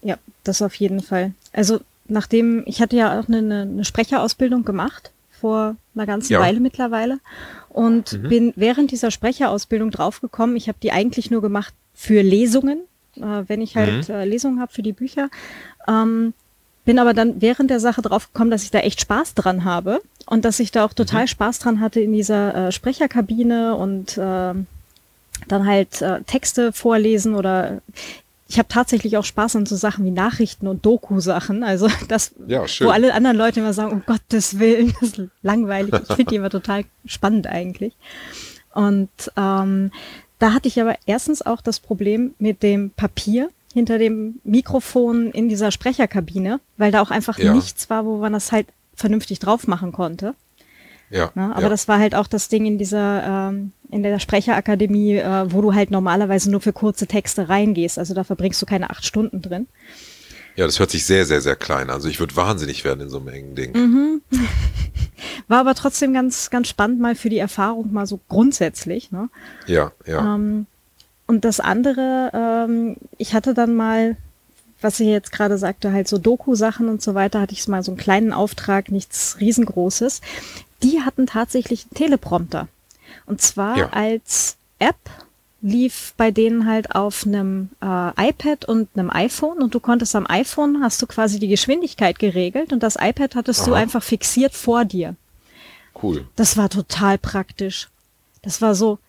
[0.01, 0.10] Ja.
[0.10, 1.34] ja, das auf jeden Fall.
[1.53, 6.39] Also nachdem, ich hatte ja auch eine, eine Sprecherausbildung gemacht vor einer ganzen ja.
[6.39, 7.20] Weile mittlerweile
[7.70, 8.30] und mhm.
[8.30, 12.82] bin während dieser Sprecherausbildung draufgekommen, ich habe die eigentlich nur gemacht für Lesungen,
[13.22, 14.15] äh, wenn ich halt mhm.
[14.15, 15.30] äh, Lesungen habe für die Bücher.
[15.88, 16.34] Ähm,
[16.86, 20.01] bin aber dann während der Sache drauf gekommen, dass ich da echt Spaß dran habe
[20.26, 21.28] und dass ich da auch total mhm.
[21.28, 24.53] Spaß dran hatte in dieser äh, Sprecherkabine und äh,
[25.47, 27.82] dann halt äh, Texte vorlesen oder
[28.49, 31.63] ich habe tatsächlich auch Spaß an so Sachen wie Nachrichten und Doku-Sachen.
[31.63, 35.93] Also das, ja, wo alle anderen Leute immer sagen, um Gottes Willen, das ist langweilig.
[35.93, 37.93] Ich finde die immer total spannend eigentlich.
[38.74, 39.91] Und ähm,
[40.39, 45.49] da hatte ich aber erstens auch das Problem mit dem Papier hinter dem Mikrofon in
[45.49, 47.53] dieser Sprecherkabine, weil da auch einfach ja.
[47.53, 50.35] nichts war, wo man das halt vernünftig drauf machen konnte.
[51.09, 51.51] Ja, ne?
[51.53, 51.69] Aber ja.
[51.69, 55.73] das war halt auch das Ding in dieser, ähm, in der Sprecherakademie, äh, wo du
[55.73, 57.97] halt normalerweise nur für kurze Texte reingehst.
[57.97, 59.67] Also da verbringst du keine acht Stunden drin.
[60.58, 61.97] Ja, das hört sich sehr, sehr, sehr klein an.
[61.97, 63.74] Also ich würde wahnsinnig werden in so einem engen Ding.
[63.74, 64.22] Mhm.
[65.47, 69.12] War aber trotzdem ganz, ganz spannend mal für die Erfahrung mal so grundsätzlich.
[69.12, 69.30] Ne?
[69.68, 70.36] Ja, ja.
[70.36, 70.66] Ähm,
[71.28, 74.18] und das andere, ähm, ich hatte dann mal,
[74.82, 77.91] was ich jetzt gerade sagte, halt so Doku-Sachen und so weiter, hatte ich mal so
[77.91, 80.22] einen kleinen Auftrag, nichts riesengroßes.
[80.82, 82.68] Die hatten tatsächlich einen Teleprompter.
[83.28, 83.89] Und zwar ja.
[83.91, 84.97] als App
[85.62, 90.28] lief bei denen halt auf einem äh, iPad und einem iPhone und du konntest am
[90.28, 93.68] iPhone hast du quasi die Geschwindigkeit geregelt und das iPad hattest Aha.
[93.70, 95.16] du einfach fixiert vor dir.
[96.01, 96.28] Cool.
[96.36, 97.89] Das war total praktisch.
[98.43, 98.99] Das war so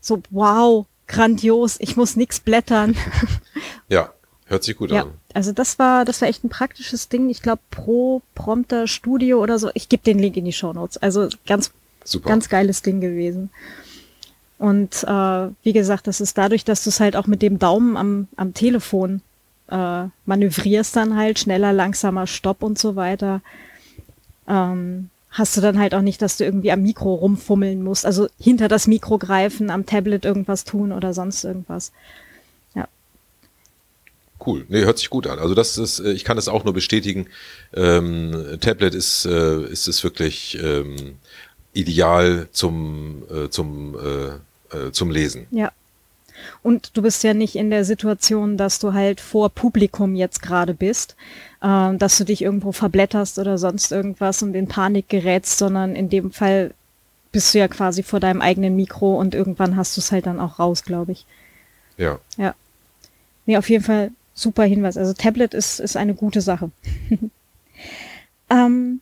[0.00, 2.96] so wow, grandios, ich muss nix blättern.
[3.88, 4.12] ja,
[4.46, 5.12] hört sich gut ja, an.
[5.32, 7.30] Also das war das war echt ein praktisches Ding.
[7.30, 9.70] Ich glaube Pro Prompter Studio oder so.
[9.74, 10.96] Ich gebe den Link in die Show Notes.
[10.96, 11.70] Also ganz
[12.02, 12.30] Super.
[12.30, 13.50] ganz geiles Ding gewesen.
[14.58, 17.96] Und äh, wie gesagt, das ist dadurch, dass du es halt auch mit dem Daumen
[17.96, 19.20] am, am Telefon
[19.68, 23.42] äh, manövrierst dann halt, schneller, langsamer, Stopp und so weiter,
[24.48, 28.28] ähm, hast du dann halt auch nicht, dass du irgendwie am Mikro rumfummeln musst, also
[28.38, 31.90] hinter das Mikro greifen, am Tablet irgendwas tun oder sonst irgendwas.
[32.74, 32.86] Ja.
[34.44, 35.40] Cool, nee, hört sich gut an.
[35.40, 37.26] Also das ist, äh, ich kann es auch nur bestätigen.
[37.74, 41.16] Ähm, Tablet ist, äh, ist es wirklich ähm,
[41.74, 45.46] ideal zum, äh, zum, äh, äh, zum Lesen.
[45.50, 45.72] Ja.
[46.62, 50.74] Und du bist ja nicht in der Situation, dass du halt vor Publikum jetzt gerade
[50.74, 51.16] bist,
[51.62, 56.08] äh, dass du dich irgendwo verblätterst oder sonst irgendwas und in Panik gerätst, sondern in
[56.08, 56.72] dem Fall
[57.32, 60.40] bist du ja quasi vor deinem eigenen Mikro und irgendwann hast du es halt dann
[60.40, 61.26] auch raus, glaube ich.
[61.96, 62.18] Ja.
[62.36, 62.54] Ja.
[63.46, 64.96] Nee, auf jeden Fall super Hinweis.
[64.96, 66.70] Also Tablet ist, ist eine gute Sache.
[68.50, 69.00] ähm,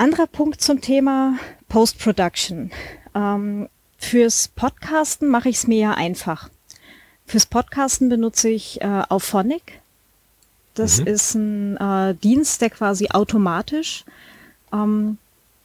[0.00, 1.38] anderer Punkt zum Thema
[1.68, 2.70] Post-Production.
[3.14, 6.48] Ähm, fürs Podcasten mache ich es mir ja einfach.
[7.26, 9.80] Fürs Podcasten benutze ich äh, Auphonic.
[10.74, 11.06] Das mhm.
[11.06, 14.04] ist ein äh, Dienst, der quasi automatisch
[14.72, 15.18] ähm,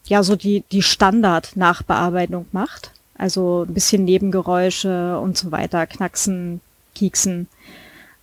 [0.05, 2.91] ja so die, die Standard-Nachbearbeitung macht.
[3.17, 6.59] Also ein bisschen Nebengeräusche und so weiter, Knacksen,
[6.93, 7.47] Kieksen.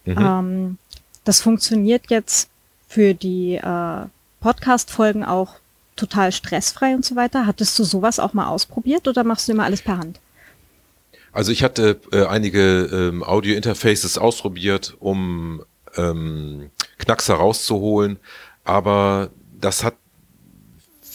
[0.05, 0.19] Mhm.
[0.19, 0.79] Ähm,
[1.25, 2.51] das funktioniert jetzt
[2.87, 4.07] für die äh,
[4.41, 5.55] Podcast-Folgen auch
[5.97, 7.47] total stressfrei und so weiter.
[7.47, 10.20] Hattest du sowas auch mal ausprobiert oder machst du immer alles per Hand?
[11.32, 15.64] Also ich hatte äh, einige ähm, Audio-Interfaces ausprobiert, um
[15.97, 18.18] ähm, Knacks herauszuholen,
[18.64, 19.95] aber das hat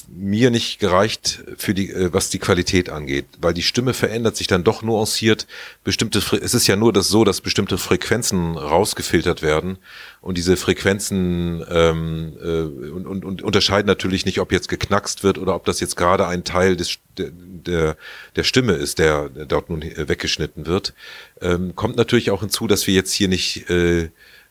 [0.09, 4.47] mir nicht gereicht für die, äh, was die Qualität angeht, weil die Stimme verändert sich
[4.47, 5.47] dann doch nuanciert.
[5.83, 9.77] Bestimmte, es ist ja nur das so, dass bestimmte Frequenzen rausgefiltert werden
[10.21, 15.37] und diese Frequenzen ähm, äh, und, und, und unterscheiden natürlich nicht, ob jetzt geknackst wird
[15.37, 17.97] oder ob das jetzt gerade ein Teil des der,
[18.35, 20.93] der, Stimme ist, der, dort nun weggeschnitten wird.
[21.41, 24.09] Ähm, kommt natürlich auch hinzu, dass wir jetzt hier nicht äh,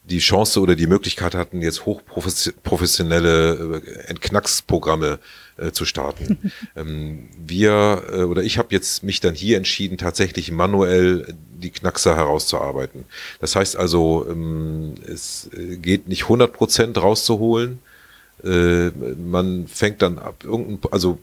[0.09, 5.19] die Chance oder die Möglichkeit hatten, jetzt hochprofessionelle äh, Entknacksprogramme
[5.57, 6.53] äh, zu starten.
[6.77, 12.15] ähm, wir äh, oder ich habe jetzt mich dann hier entschieden, tatsächlich manuell die Knackser
[12.15, 13.05] herauszuarbeiten.
[13.41, 17.81] Das heißt also, ähm, es äh, geht nicht 100 Prozent rauszuholen.
[18.45, 21.19] Äh, man fängt dann ab irgendeinem, also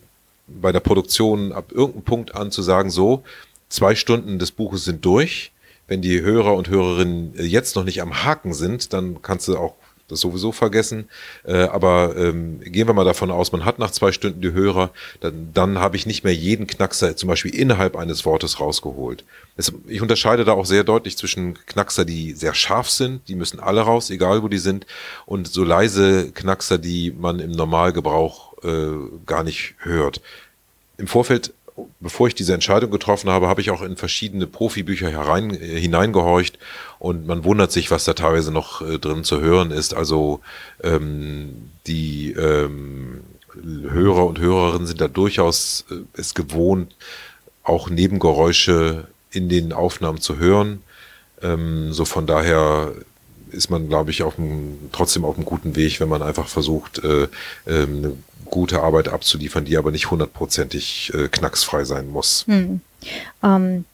[0.48, 3.24] bei der Produktion ab irgendeinem Punkt an zu sagen, so,
[3.70, 5.53] zwei Stunden des Buches sind durch
[5.94, 9.56] wenn die Hörer und Hörerinnen äh, jetzt noch nicht am Haken sind, dann kannst du
[9.56, 9.76] auch
[10.08, 11.08] das sowieso vergessen.
[11.46, 14.90] Äh, aber ähm, gehen wir mal davon aus, man hat nach zwei Stunden die Hörer,
[15.20, 19.24] dann, dann habe ich nicht mehr jeden Knackser zum Beispiel innerhalb eines Wortes rausgeholt.
[19.56, 23.60] Es, ich unterscheide da auch sehr deutlich zwischen Knackser, die sehr scharf sind, die müssen
[23.60, 24.88] alle raus, egal wo die sind,
[25.28, 28.94] und so leise Knackser, die man im Normalgebrauch äh,
[29.28, 30.22] gar nicht hört.
[30.98, 31.54] Im Vorfeld
[32.00, 36.60] bevor ich diese Entscheidung getroffen habe, habe ich auch in verschiedene Profibücher herein, äh, hineingehorcht
[37.00, 39.94] und man wundert sich, was da teilweise noch äh, drin zu hören ist.
[39.94, 40.42] Also
[40.84, 43.22] ähm, die ähm,
[43.54, 46.96] Hörer und Hörerinnen sind da durchaus äh, es gewohnt,
[47.64, 50.82] auch Nebengeräusche in den Aufnahmen zu hören.
[51.42, 52.94] Ähm, so von daher
[53.52, 57.04] ist man, glaube ich, auf einem, trotzdem auf einem guten Weg, wenn man einfach versucht,
[57.04, 57.28] äh, äh,
[57.66, 58.18] eine
[58.54, 62.46] gute Arbeit abzuliefern, die aber nicht hundertprozentig äh, knacksfrei sein muss.
[62.48, 62.82] Hm.
[63.42, 63.86] Ähm,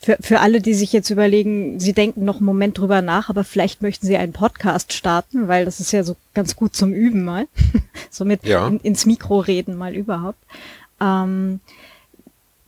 [0.00, 3.44] für, für alle, die sich jetzt überlegen, sie denken noch einen Moment drüber nach, aber
[3.44, 7.24] vielleicht möchten sie einen Podcast starten, weil das ist ja so ganz gut zum Üben
[7.24, 7.46] mal.
[8.10, 8.66] so mit ja.
[8.66, 10.42] in, ins Mikro reden mal überhaupt.
[11.00, 11.60] Ähm,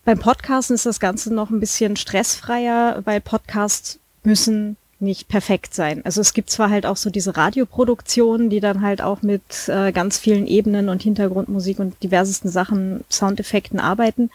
[0.04, 6.00] beim Podcasten ist das Ganze noch ein bisschen stressfreier, weil Podcasts müssen nicht perfekt sein.
[6.04, 9.92] Also es gibt zwar halt auch so diese Radioproduktionen, die dann halt auch mit äh,
[9.92, 14.30] ganz vielen Ebenen und Hintergrundmusik und diversesten Sachen, Soundeffekten arbeiten,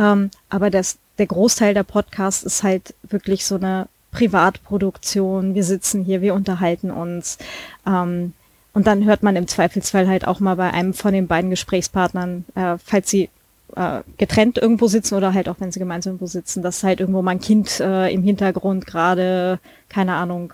[0.00, 5.54] ähm, aber das, der Großteil der Podcasts ist halt wirklich so eine Privatproduktion.
[5.54, 7.38] Wir sitzen hier, wir unterhalten uns.
[7.86, 8.32] Ähm,
[8.72, 12.44] und dann hört man im Zweifelsfall halt auch mal bei einem von den beiden Gesprächspartnern,
[12.54, 13.28] äh, falls sie
[13.76, 17.22] äh, getrennt irgendwo sitzen oder halt auch wenn sie gemeinsam irgendwo sitzen, dass halt irgendwo
[17.22, 19.58] mein Kind äh, im Hintergrund gerade,
[19.88, 20.52] keine Ahnung,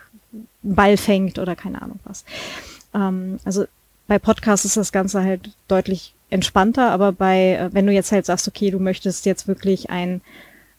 [0.62, 2.24] Ball fängt oder keine Ahnung was.
[2.94, 3.64] Ähm, also
[4.06, 8.26] bei Podcasts ist das Ganze halt deutlich entspannter, aber bei, äh, wenn du jetzt halt
[8.26, 10.20] sagst, okay, du möchtest jetzt wirklich ein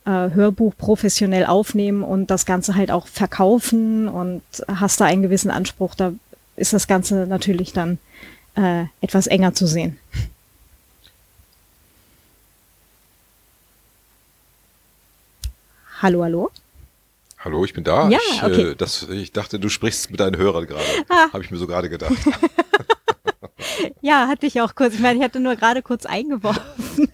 [0.05, 5.51] äh, Hörbuch professionell aufnehmen und das Ganze halt auch verkaufen und hast da einen gewissen
[5.51, 6.13] Anspruch, da
[6.55, 7.99] ist das Ganze natürlich dann
[8.55, 9.97] äh, etwas enger zu sehen.
[15.99, 16.51] Hallo, hallo.
[17.39, 18.07] Hallo, ich bin da.
[18.09, 18.71] Ja, ich, okay.
[18.71, 20.85] äh, das, ich dachte, du sprichst mit deinen Hörern gerade.
[21.09, 21.31] Ah.
[21.33, 22.13] Habe ich mir so gerade gedacht.
[24.01, 24.93] ja, hatte ich auch kurz.
[24.93, 27.11] Ich meine, ich hatte nur gerade kurz eingeworfen.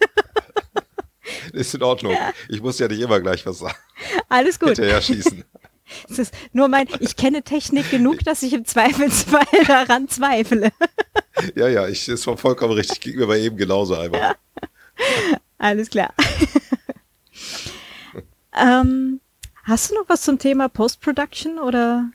[1.54, 2.12] Ist in Ordnung.
[2.12, 2.32] Ja.
[2.50, 3.78] Ich muss ja nicht immer gleich was sagen.
[4.28, 4.70] Alles gut.
[4.70, 5.44] Hinterher schießen.
[6.10, 10.72] Es ist nur mein, ich kenne Technik genug, dass ich im Zweifelsfall daran zweifle.
[11.56, 13.00] Ja, ja, ich, ist vollkommen richtig.
[13.00, 14.18] Ging mir bei eben genauso einfach.
[14.18, 14.36] Ja.
[15.60, 16.12] Alles klar.
[18.60, 19.20] Ähm,
[19.64, 22.10] hast du noch was zum Thema Post-Production oder?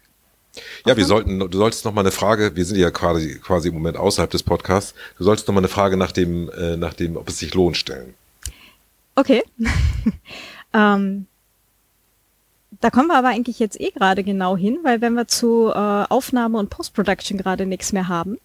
[0.86, 3.74] Ja, wir sollten, du solltest noch mal eine Frage, wir sind ja quasi, quasi im
[3.74, 7.16] Moment außerhalb des Podcasts, du solltest noch mal eine Frage nach dem, äh, nach dem,
[7.16, 8.14] ob es sich lohnt, stellen.
[9.14, 9.42] Okay.
[10.72, 11.26] ähm,
[12.80, 16.04] da kommen wir aber eigentlich jetzt eh gerade genau hin, weil wenn wir zu äh,
[16.08, 18.38] Aufnahme und Post-Production gerade nichts mehr haben,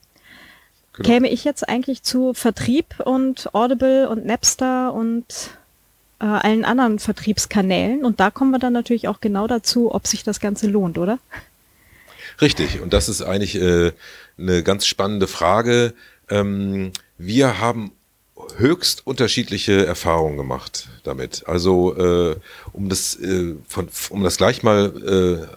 [0.93, 1.07] genau.
[1.07, 5.57] käme ich jetzt eigentlich zu Vertrieb und Audible und Napster und
[6.19, 8.05] äh, allen anderen Vertriebskanälen.
[8.05, 11.19] Und da kommen wir dann natürlich auch genau dazu, ob sich das Ganze lohnt, oder?
[12.41, 12.81] Richtig.
[12.81, 13.91] Und das ist eigentlich äh,
[14.37, 15.93] eine ganz spannende Frage.
[16.29, 17.91] Ähm, wir haben
[18.57, 21.43] höchst unterschiedliche Erfahrungen gemacht damit.
[21.47, 22.35] Also äh,
[22.71, 25.47] um das äh, von, um das gleich mal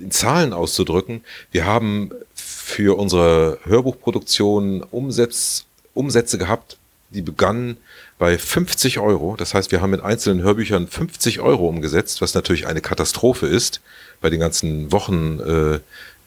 [0.00, 1.22] äh, in Zahlen auszudrücken,
[1.52, 5.64] wir haben für unsere Hörbuchproduktion Umsatz,
[5.94, 6.76] Umsätze gehabt
[7.14, 7.76] die begann
[8.18, 9.36] bei 50 Euro.
[9.36, 13.80] Das heißt, wir haben mit einzelnen Hörbüchern 50 Euro umgesetzt, was natürlich eine Katastrophe ist
[14.20, 15.80] bei den ganzen Wochen, äh,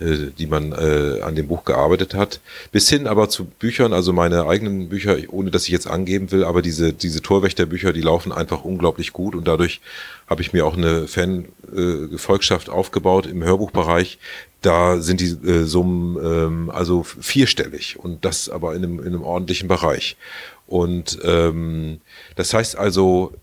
[0.04, 2.40] äh, die man äh, an dem Buch gearbeitet hat.
[2.72, 6.44] Bis hin aber zu Büchern, also meine eigenen Bücher, ohne dass ich jetzt angeben will,
[6.44, 9.82] aber diese, diese Torwächterbücher, die laufen einfach unglaublich gut und dadurch
[10.28, 14.20] habe ich mir auch eine Fan-Gefolgschaft äh, aufgebaut im Hörbuchbereich.
[14.62, 19.24] Da sind die äh, Summen ähm, also vierstellig und das aber in einem, in einem
[19.24, 20.18] ordentlichen Bereich.
[20.68, 22.02] Und ähm,
[22.36, 23.34] das heißt also,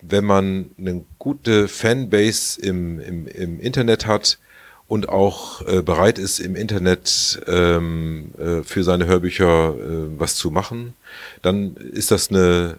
[0.00, 4.38] wenn man eine gute Fanbase im, im, im Internet hat
[4.86, 10.50] und auch äh, bereit ist, im Internet ähm, äh, für seine Hörbücher äh, was zu
[10.50, 10.94] machen,
[11.42, 12.78] dann ist das eine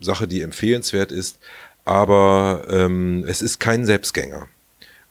[0.00, 1.38] Sache, die empfehlenswert ist.
[1.84, 4.48] Aber ähm, es ist kein Selbstgänger.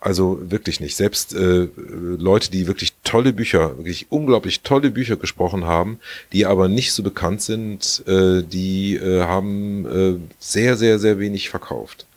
[0.01, 0.95] Also wirklich nicht.
[0.95, 5.99] Selbst äh, Leute, die wirklich tolle Bücher, wirklich unglaublich tolle Bücher gesprochen haben,
[6.33, 11.51] die aber nicht so bekannt sind, äh, die äh, haben äh, sehr, sehr, sehr wenig
[11.51, 12.07] verkauft.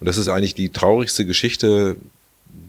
[0.00, 1.96] Und das ist eigentlich die traurigste Geschichte.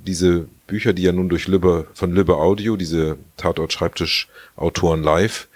[0.05, 5.47] Diese Bücher, die ja nun durch Lübbe, von Lübbe Audio, diese Tatort-Schreibtisch-Autoren live,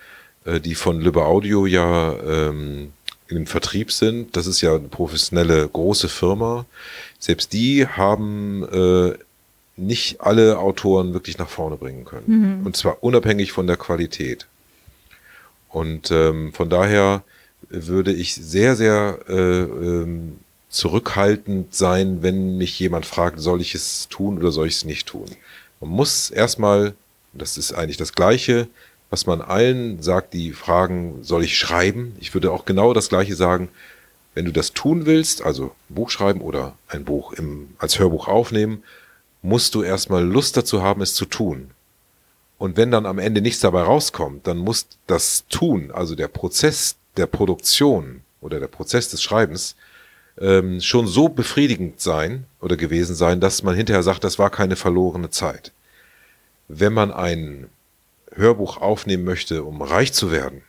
[0.45, 2.93] äh, die von Lübbe Audio ja ähm,
[3.31, 6.65] im Vertrieb sind, das ist ja eine professionelle große Firma,
[7.19, 9.17] selbst die haben äh,
[9.77, 12.59] nicht alle Autoren wirklich nach vorne bringen können.
[12.59, 12.65] Mhm.
[12.65, 14.47] Und zwar unabhängig von der Qualität.
[15.69, 17.23] Und ähm, von daher
[17.69, 24.07] würde ich sehr, sehr äh, ähm, zurückhaltend sein, wenn mich jemand fragt, soll ich es
[24.09, 25.25] tun oder soll ich es nicht tun.
[25.79, 26.93] Man muss erstmal,
[27.33, 28.67] das ist eigentlich das Gleiche,
[29.11, 32.15] was man allen sagt, die fragen, soll ich schreiben?
[32.19, 33.69] Ich würde auch genau das Gleiche sagen,
[34.33, 38.83] wenn du das tun willst, also Buch schreiben oder ein Buch im, als Hörbuch aufnehmen,
[39.41, 41.71] musst du erstmal Lust dazu haben, es zu tun.
[42.57, 46.95] Und wenn dann am Ende nichts dabei rauskommt, dann muss das Tun, also der Prozess
[47.17, 49.75] der Produktion oder der Prozess des Schreibens,
[50.39, 54.77] ähm, schon so befriedigend sein oder gewesen sein, dass man hinterher sagt, das war keine
[54.77, 55.73] verlorene Zeit.
[56.69, 57.69] Wenn man ein
[58.35, 60.63] Hörbuch aufnehmen möchte, um reich zu werden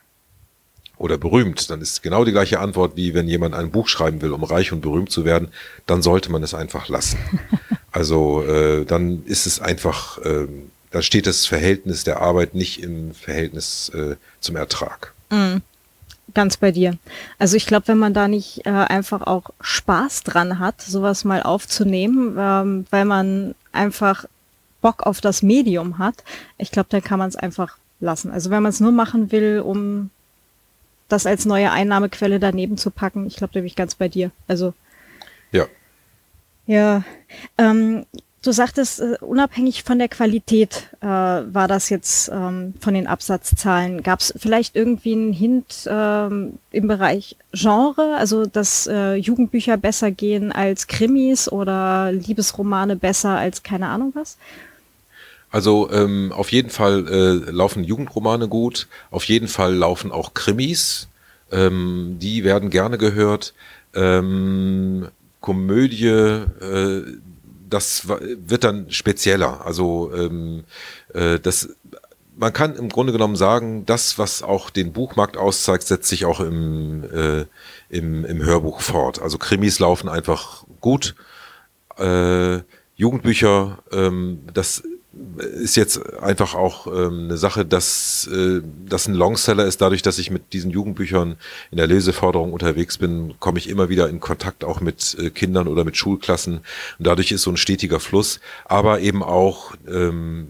[0.97, 4.31] oder berühmt, dann ist genau die gleiche Antwort, wie wenn jemand ein Buch schreiben will,
[4.31, 5.49] um reich und berühmt zu werden,
[5.85, 7.17] dann sollte man es einfach lassen.
[7.95, 10.47] Also äh, dann ist es einfach, äh,
[10.89, 15.13] da steht das Verhältnis der Arbeit nicht im Verhältnis äh, zum Ertrag.
[15.29, 15.57] Mm,
[16.33, 16.97] ganz bei dir.
[17.37, 21.43] Also ich glaube, wenn man da nicht äh, einfach auch Spaß dran hat, sowas mal
[21.43, 24.25] aufzunehmen, ähm, weil man einfach
[24.83, 26.23] Bock auf das Medium hat,
[26.59, 28.29] ich glaube, dann kann man es einfach lassen.
[28.29, 30.11] Also wenn man es nur machen will, um
[31.07, 34.29] das als neue Einnahmequelle daneben zu packen, ich glaube, da bin ich ganz bei dir.
[34.47, 34.73] Also
[35.51, 35.65] ja.
[36.67, 37.03] Ja.
[37.57, 38.05] Ähm,
[38.41, 44.03] du sagtest, uh, unabhängig von der Qualität äh, war das jetzt ähm, von den Absatzzahlen.
[44.03, 50.11] Gab es vielleicht irgendwie einen Hint ähm, im Bereich Genre, also dass äh, Jugendbücher besser
[50.11, 54.37] gehen als Krimis oder Liebesromane besser als keine Ahnung was?
[55.53, 61.09] Also ähm, auf jeden Fall äh, laufen Jugendromane gut, auf jeden Fall laufen auch Krimis,
[61.51, 63.53] ähm, die werden gerne gehört.
[63.93, 65.09] Ähm,
[65.41, 67.03] Komödie, äh,
[67.69, 69.63] das wird dann spezieller.
[69.63, 70.63] Also ähm,
[71.13, 71.69] äh, das
[72.35, 76.39] man kann im Grunde genommen sagen, das, was auch den Buchmarkt auszeigt, setzt sich auch
[76.39, 77.45] im, äh,
[77.89, 79.21] im, im Hörbuch fort.
[79.21, 81.13] Also Krimis laufen einfach gut.
[81.99, 82.61] Äh,
[82.95, 84.81] Jugendbücher, ähm, das
[85.59, 89.81] ist jetzt einfach auch ähm, eine Sache, dass äh, das ein Longseller ist.
[89.81, 91.35] Dadurch, dass ich mit diesen Jugendbüchern
[91.69, 95.67] in der Leseförderung unterwegs bin, komme ich immer wieder in Kontakt auch mit äh, Kindern
[95.67, 96.57] oder mit Schulklassen.
[96.97, 100.47] Und dadurch ist so ein stetiger Fluss, aber eben auch ähm,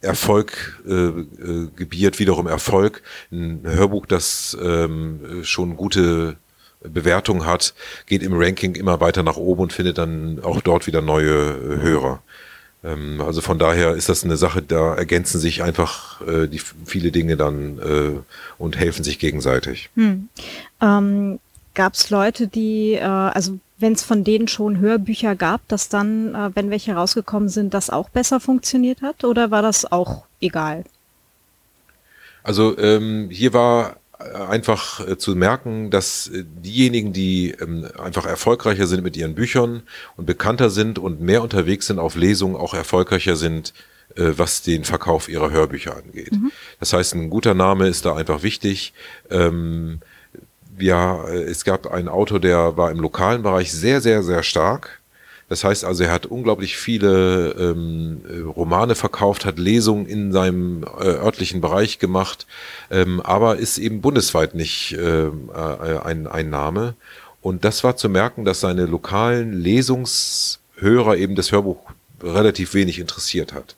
[0.00, 3.02] Erfolg äh, äh, gebiert wiederum Erfolg.
[3.30, 6.38] Ein Hörbuch, das ähm, schon gute
[6.80, 7.74] Bewertung hat,
[8.06, 11.82] geht im Ranking immer weiter nach oben und findet dann auch dort wieder neue äh,
[11.82, 12.22] Hörer.
[12.84, 17.10] Ähm, also von daher ist das eine Sache, da ergänzen sich einfach äh, die viele
[17.10, 18.20] Dinge dann äh,
[18.58, 19.90] und helfen sich gegenseitig.
[19.96, 20.28] Hm.
[20.80, 21.38] Ähm,
[21.74, 26.34] gab es Leute, die, äh, also wenn es von denen schon Hörbücher gab, dass dann,
[26.34, 29.24] äh, wenn welche rausgekommen sind, das auch besser funktioniert hat?
[29.24, 30.84] Oder war das auch egal?
[32.42, 38.86] Also ähm, hier war einfach äh, zu merken, dass äh, diejenigen, die ähm, einfach erfolgreicher
[38.86, 39.82] sind mit ihren Büchern
[40.16, 43.74] und bekannter sind und mehr unterwegs sind auf Lesungen, auch erfolgreicher sind,
[44.16, 46.32] äh, was den Verkauf ihrer Hörbücher angeht.
[46.32, 46.50] Mhm.
[46.80, 48.94] Das heißt, ein guter Name ist da einfach wichtig.
[49.30, 50.00] Ähm,
[50.78, 55.00] ja, es gab einen Autor, der war im lokalen Bereich sehr, sehr, sehr stark
[55.48, 58.20] Das heißt also, er hat unglaublich viele ähm,
[58.56, 62.46] Romane verkauft, hat Lesungen in seinem äh, örtlichen Bereich gemacht,
[62.90, 66.94] ähm, aber ist eben bundesweit nicht äh, äh, ein, ein Name.
[67.42, 73.52] Und das war zu merken, dass seine lokalen Lesungshörer eben das Hörbuch relativ wenig interessiert
[73.52, 73.76] hat.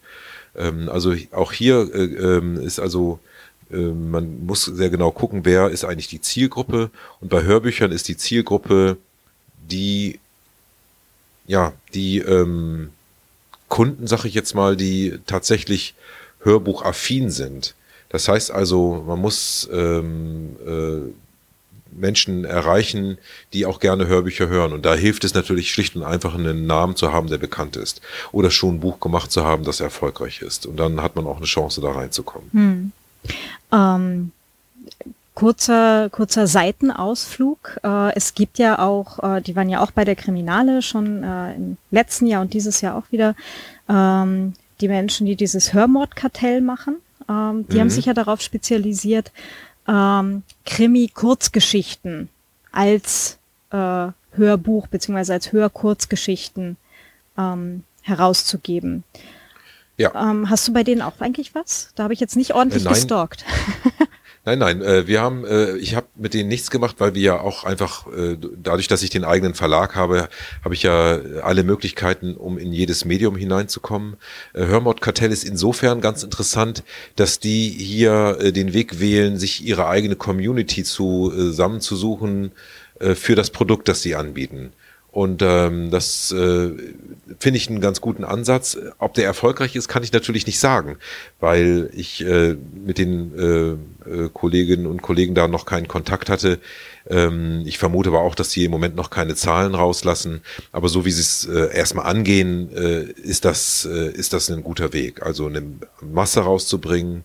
[0.56, 3.20] Ähm, also auch hier äh, ähm, ist also
[3.70, 6.90] ähm, man muss sehr genau gucken, wer ist eigentlich die Zielgruppe.
[7.20, 8.96] Und bei Hörbüchern ist die Zielgruppe
[9.70, 10.18] die,
[11.48, 12.90] ja, die ähm,
[13.68, 15.94] Kunden, sag ich jetzt mal, die tatsächlich
[16.40, 17.74] hörbuchaffin sind.
[18.10, 21.10] Das heißt also, man muss ähm, äh,
[21.90, 23.18] Menschen erreichen,
[23.52, 24.72] die auch gerne Hörbücher hören.
[24.72, 28.00] Und da hilft es natürlich schlicht und einfach, einen Namen zu haben, der bekannt ist.
[28.30, 30.66] Oder schon ein Buch gemacht zu haben, das erfolgreich ist.
[30.66, 32.50] Und dann hat man auch eine Chance, da reinzukommen.
[32.52, 32.92] Hm.
[33.72, 34.32] Ähm,
[35.38, 37.78] kurzer, kurzer Seitenausflug.
[37.84, 41.54] Äh, es gibt ja auch, äh, die waren ja auch bei der Kriminale schon äh,
[41.54, 43.36] im letzten Jahr und dieses Jahr auch wieder,
[43.88, 46.96] ähm, die Menschen, die dieses Hörmordkartell machen.
[47.28, 47.80] Ähm, die mhm.
[47.82, 49.30] haben sich ja darauf spezialisiert,
[49.86, 52.28] ähm, Krimi-Kurzgeschichten
[52.72, 53.38] als
[53.70, 56.76] äh, Hörbuch beziehungsweise als Hörkurzgeschichten
[57.36, 59.04] ähm, herauszugeben.
[59.98, 60.30] Ja.
[60.30, 61.92] Ähm, hast du bei denen auch eigentlich was?
[61.94, 63.44] Da habe ich jetzt nicht ordentlich äh, gestalkt.
[64.48, 67.38] Nein, nein, äh, wir haben, äh, ich habe mit denen nichts gemacht, weil wir ja
[67.38, 70.30] auch einfach, äh, dadurch, dass ich den eigenen Verlag habe,
[70.64, 74.16] habe ich ja alle Möglichkeiten, um in jedes Medium hineinzukommen.
[74.54, 76.82] Äh, Hörmordkartell ist insofern ganz interessant,
[77.16, 82.52] dass die hier den Weg wählen, sich ihre eigene Community zu, zusammenzusuchen
[83.00, 84.72] für das Produkt, das sie anbieten.
[85.18, 86.70] Und ähm, das äh,
[87.40, 88.78] finde ich einen ganz guten Ansatz.
[88.98, 90.96] Ob der erfolgreich ist, kann ich natürlich nicht sagen,
[91.40, 96.60] weil ich äh, mit den äh, äh, Kolleginnen und Kollegen da noch keinen Kontakt hatte.
[97.10, 100.42] Ähm, ich vermute aber auch, dass sie im Moment noch keine Zahlen rauslassen.
[100.70, 104.62] Aber so wie sie es äh, erstmal angehen, äh, ist das äh, ist das ein
[104.62, 105.22] guter Weg.
[105.26, 105.64] Also eine
[106.00, 107.24] Masse rauszubringen,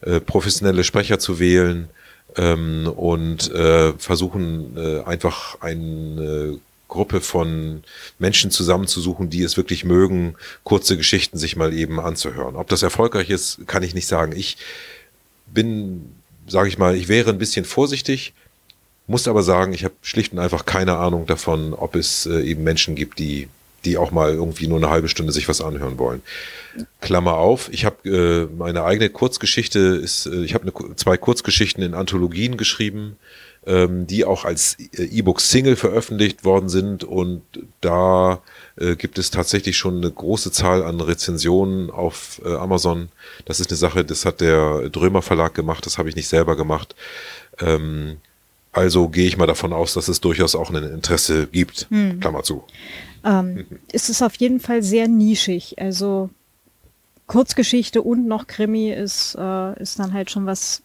[0.00, 1.90] äh, professionelle Sprecher zu wählen
[2.36, 6.58] ähm, und äh, versuchen äh, einfach ein äh,
[6.94, 7.82] Gruppe von
[8.18, 12.56] Menschen zusammenzusuchen, die es wirklich mögen, kurze Geschichten sich mal eben anzuhören.
[12.56, 14.32] Ob das erfolgreich ist, kann ich nicht sagen.
[14.34, 14.56] Ich
[15.46, 16.14] bin,
[16.46, 18.32] sage ich mal, ich wäre ein bisschen vorsichtig,
[19.06, 22.62] muss aber sagen, ich habe schlicht und einfach keine Ahnung davon, ob es äh, eben
[22.62, 23.48] Menschen gibt, die
[23.84, 26.22] die auch mal irgendwie nur eine halbe Stunde sich was anhören wollen.
[27.00, 31.92] Klammer auf, ich habe äh, meine eigene Kurzgeschichte ist, äh, ich habe zwei Kurzgeschichten in
[31.92, 33.16] Anthologien geschrieben
[33.66, 37.42] ähm, die auch als äh, E-Book-Single veröffentlicht worden sind und
[37.80, 38.40] da
[38.76, 43.08] äh, gibt es tatsächlich schon eine große Zahl an Rezensionen auf äh, Amazon.
[43.44, 46.56] Das ist eine Sache, das hat der Drömer Verlag gemacht, das habe ich nicht selber
[46.56, 46.94] gemacht.
[47.60, 48.18] Ähm,
[48.72, 51.86] also gehe ich mal davon aus, dass es durchaus auch ein Interesse gibt.
[51.90, 52.20] Hm.
[52.20, 52.64] Klammer zu.
[53.24, 55.76] Ähm, ist es auf jeden Fall sehr nischig.
[55.78, 56.28] Also
[57.26, 60.82] Kurzgeschichte und noch Krimi ist, äh, ist dann halt schon was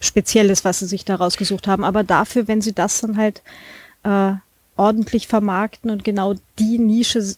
[0.00, 1.84] Spezielles, was sie sich da rausgesucht haben.
[1.84, 3.42] Aber dafür, wenn sie das dann halt
[4.04, 4.32] äh,
[4.76, 7.34] ordentlich vermarkten und genau die Nische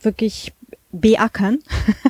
[0.00, 0.52] wirklich
[0.92, 1.58] beackern,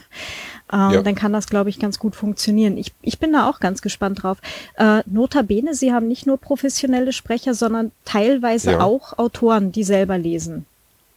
[0.72, 1.02] ähm, ja.
[1.02, 2.76] dann kann das, glaube ich, ganz gut funktionieren.
[2.76, 4.38] Ich, ich bin da auch ganz gespannt drauf.
[4.76, 8.80] Äh, notabene, sie haben nicht nur professionelle Sprecher, sondern teilweise ja.
[8.80, 10.66] auch Autoren, die selber lesen.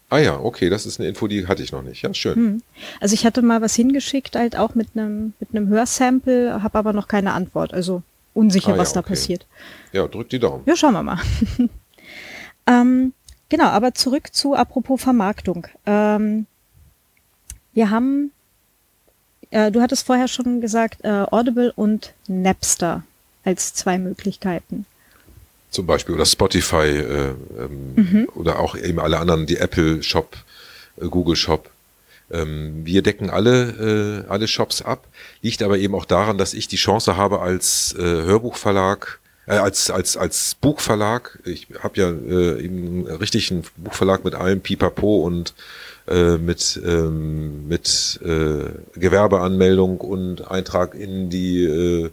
[0.09, 2.03] Ah ja, okay, das ist eine Info, die hatte ich noch nicht.
[2.03, 2.36] Ja, schön.
[2.36, 2.61] Hm.
[2.99, 6.93] Also ich hatte mal was hingeschickt, halt auch mit einem mit einem Hörsample, habe aber
[6.93, 7.74] noch keine Antwort.
[7.74, 8.03] Also
[8.34, 9.09] unsicher, ah, was ja, da okay.
[9.09, 9.45] passiert.
[9.91, 10.63] Ja, drück die Daumen.
[10.65, 11.19] Ja, schauen wir mal.
[12.67, 13.13] ähm,
[13.49, 15.67] genau, aber zurück zu apropos Vermarktung.
[15.86, 16.45] Ähm,
[17.73, 18.31] wir haben,
[19.51, 23.03] äh, du hattest vorher schon gesagt, äh, Audible und Napster
[23.43, 24.86] als zwei Möglichkeiten.
[25.69, 28.27] Zum Beispiel oder Spotify äh, ähm, mhm.
[28.36, 30.38] oder auch eben alle anderen, die Apple Shop,
[30.97, 31.69] äh, Google Shop.
[32.34, 35.07] Ähm, wir decken alle, äh, alle Shops ab,
[35.41, 39.91] liegt aber eben auch daran, dass ich die Chance habe als äh, Hörbuchverlag, äh, als,
[39.91, 45.53] als, als Buchverlag, ich habe ja äh, eben richtig einen Buchverlag mit allem Pipapo und
[46.07, 52.09] äh, mit, ähm, mit äh, Gewerbeanmeldung und Eintrag in die äh,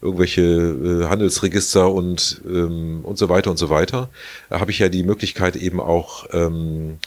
[0.00, 4.10] irgendwelche äh, Handelsregister und, ähm, und so weiter und so weiter,
[4.50, 6.98] habe ich ja die Möglichkeit eben auch ähm,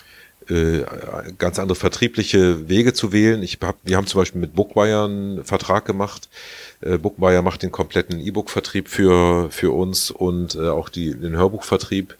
[0.49, 0.83] äh,
[1.37, 3.43] ganz andere vertriebliche Wege zu wählen.
[3.43, 6.29] Ich hab, wir haben zum Beispiel mit Bookwire einen Vertrag gemacht.
[6.81, 12.15] Äh, Bookwire macht den kompletten E-Book-Vertrieb für, für uns und äh, auch die, den Hörbuchvertrieb.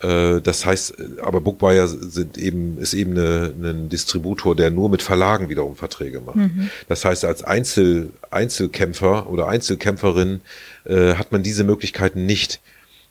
[0.00, 5.02] Äh, das heißt, aber Bookwire sind eben, ist eben eine, ein Distributor, der nur mit
[5.02, 6.36] Verlagen wiederum Verträge macht.
[6.36, 6.70] Mhm.
[6.88, 10.40] Das heißt, als Einzel, Einzelkämpfer oder Einzelkämpferin
[10.84, 12.60] äh, hat man diese Möglichkeiten nicht.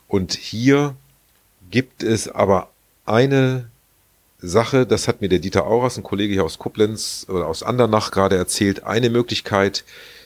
[0.07, 0.95] Und hier
[1.69, 2.69] gibt es aber
[3.05, 3.69] eine
[4.47, 8.11] Sache, das hat mir der Dieter Auras, ein Kollege hier aus Koblenz oder aus Andernach
[8.11, 9.83] gerade erzählt, eine Möglichkeit,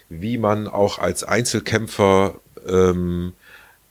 [0.10, 2.35] wie man auch als Einzelkämpfer
[2.68, 3.34] ähm,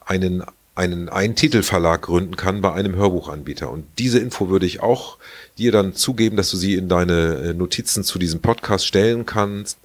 [0.05, 0.44] einen
[0.74, 3.70] einen einen Titelverlag gründen kann bei einem Hörbuchanbieter.
[3.70, 5.19] Und diese Info würde ich auch
[5.59, 9.78] dir dann zugeben, dass du sie in deine äh, Notizen zu diesem Podcast stellen kannst,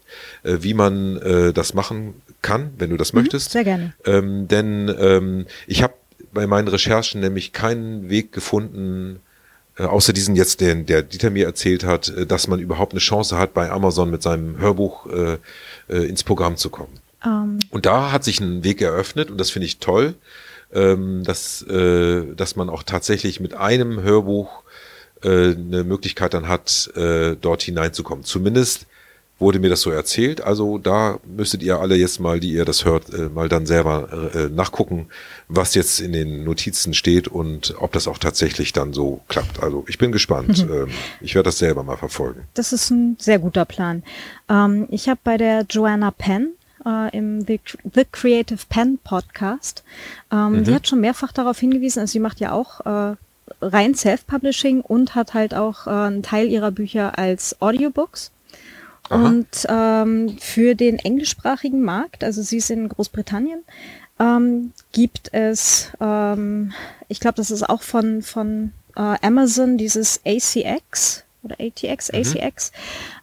[0.44, 3.52] äh, wie man äh, das machen kann, wenn du das mhm, möchtest.
[3.52, 3.94] Sehr gerne.
[4.06, 5.96] Ähm, denn ähm, ich habe
[6.34, 9.20] bei meinen Recherchen nämlich keinen Weg gefunden,
[9.78, 13.00] äh, außer diesen jetzt, den der Dieter mir erzählt hat, äh, dass man überhaupt eine
[13.00, 15.38] Chance hat, bei Amazon mit seinem Hörbuch äh,
[15.90, 17.00] äh, ins Programm zu kommen.
[17.24, 17.32] Um.
[17.32, 17.60] Ähm.
[17.70, 20.16] Und da hat sich ein Weg eröffnet und das finde ich toll,
[20.74, 24.64] ähm, dass, äh, dass man auch tatsächlich mit einem Hörbuch
[25.24, 28.24] äh, eine Möglichkeit dann hat, äh, dort hineinzukommen.
[28.24, 28.86] Zumindest
[29.38, 30.42] wurde mir das so erzählt.
[30.42, 34.32] Also da müsstet ihr alle jetzt mal, die ihr das hört, äh, mal dann selber
[34.34, 35.08] äh, nachgucken,
[35.48, 39.62] was jetzt in den Notizen steht und ob das auch tatsächlich dann so klappt.
[39.62, 40.66] Also ich bin gespannt.
[40.66, 40.74] Mhm.
[40.74, 40.88] Ähm,
[41.22, 42.44] ich werde das selber mal verfolgen.
[42.54, 44.04] Das ist ein sehr guter Plan.
[44.50, 46.54] Ähm, ich habe bei der Joanna Penn
[46.86, 47.60] äh, im The,
[47.94, 49.84] The, Creative Pen Podcast,
[50.32, 50.64] ähm, mhm.
[50.64, 53.16] die hat schon mehrfach darauf hingewiesen, also sie macht ja auch äh,
[53.62, 58.32] rein Self-Publishing und hat halt auch äh, einen Teil ihrer Bücher als Audiobooks.
[59.10, 59.28] Aha.
[59.28, 63.64] Und ähm, für den englischsprachigen Markt, also sie ist in Großbritannien,
[64.20, 66.72] ähm, gibt es, ähm,
[67.08, 72.20] ich glaube, das ist auch von, von äh, Amazon, dieses ACX oder ATX, mhm.
[72.20, 72.72] ACX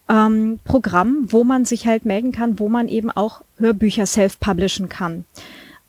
[0.08, 5.24] ähm, Programm, wo man sich halt melden kann, wo man eben auch Hörbücher self-publishen kann.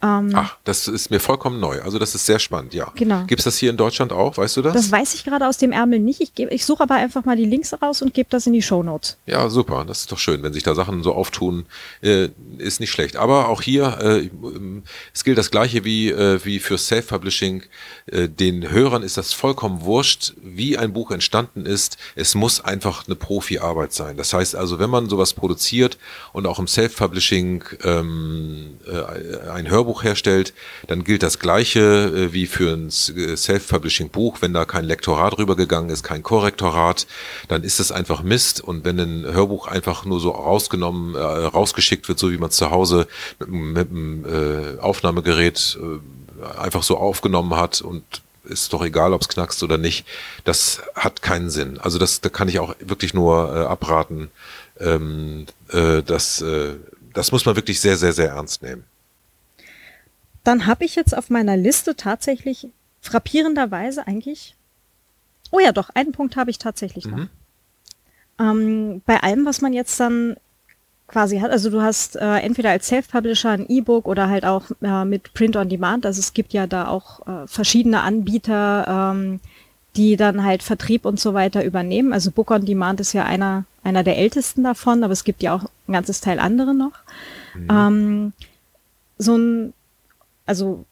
[0.03, 1.81] Ähm, Ach, das ist mir vollkommen neu.
[1.81, 2.91] Also das ist sehr spannend, ja.
[2.95, 3.23] Genau.
[3.25, 4.73] Gibt es das hier in Deutschland auch, weißt du das?
[4.73, 6.19] Das weiß ich gerade aus dem Ärmel nicht.
[6.19, 8.61] Ich, geb, ich suche aber einfach mal die Links raus und gebe das in die
[8.61, 9.17] Show Notes.
[9.25, 9.85] Ja, super.
[9.87, 11.65] Das ist doch schön, wenn sich da Sachen so auftun.
[12.01, 13.15] Äh, ist nicht schlecht.
[13.15, 14.29] Aber auch hier, äh,
[15.13, 17.63] es gilt das Gleiche wie, äh, wie für Self-Publishing.
[18.07, 21.95] Äh, den Hörern ist das vollkommen wurscht, wie ein Buch entstanden ist.
[22.15, 24.17] Es muss einfach eine Profi-Arbeit sein.
[24.17, 25.97] Das heißt also, wenn man sowas produziert
[26.33, 30.53] und auch im Self-Publishing ähm, äh, ein Hörbuch Hörbuch herstellt,
[30.87, 34.37] dann gilt das Gleiche äh, wie für ein äh, Self-Publishing-Buch.
[34.41, 37.05] Wenn da kein Lektorat rübergegangen ist, kein Korrektorat,
[37.47, 38.61] dann ist es einfach Mist.
[38.61, 42.55] Und wenn ein Hörbuch einfach nur so rausgenommen, äh, rausgeschickt wird, so wie man es
[42.55, 43.07] zu Hause
[43.39, 48.03] mit, mit einem äh, Aufnahmegerät äh, einfach so aufgenommen hat und
[48.45, 50.05] ist doch egal, ob es knackst oder nicht.
[50.43, 51.79] Das hat keinen Sinn.
[51.79, 54.31] Also das, da kann ich auch wirklich nur äh, abraten.
[54.79, 56.43] Ähm, äh, das,
[57.13, 58.83] das muss man wirklich sehr, sehr, sehr ernst nehmen.
[60.43, 62.67] Dann habe ich jetzt auf meiner Liste tatsächlich
[63.01, 64.55] frappierenderweise eigentlich.
[65.51, 67.17] Oh ja, doch, einen Punkt habe ich tatsächlich noch.
[67.17, 67.29] Mhm.
[68.39, 70.35] Ähm, bei allem, was man jetzt dann
[71.07, 75.05] quasi hat, also du hast äh, entweder als Self-Publisher ein E-Book oder halt auch äh,
[75.05, 76.05] mit Print on Demand.
[76.05, 79.39] Also es gibt ja da auch äh, verschiedene Anbieter, ähm,
[79.95, 82.13] die dann halt Vertrieb und so weiter übernehmen.
[82.13, 85.53] Also Book on Demand ist ja einer, einer der ältesten davon, aber es gibt ja
[85.53, 86.93] auch ein ganzes Teil andere noch.
[87.53, 87.67] Mhm.
[87.69, 88.33] Ähm,
[89.19, 89.73] so ein
[90.45, 90.85] also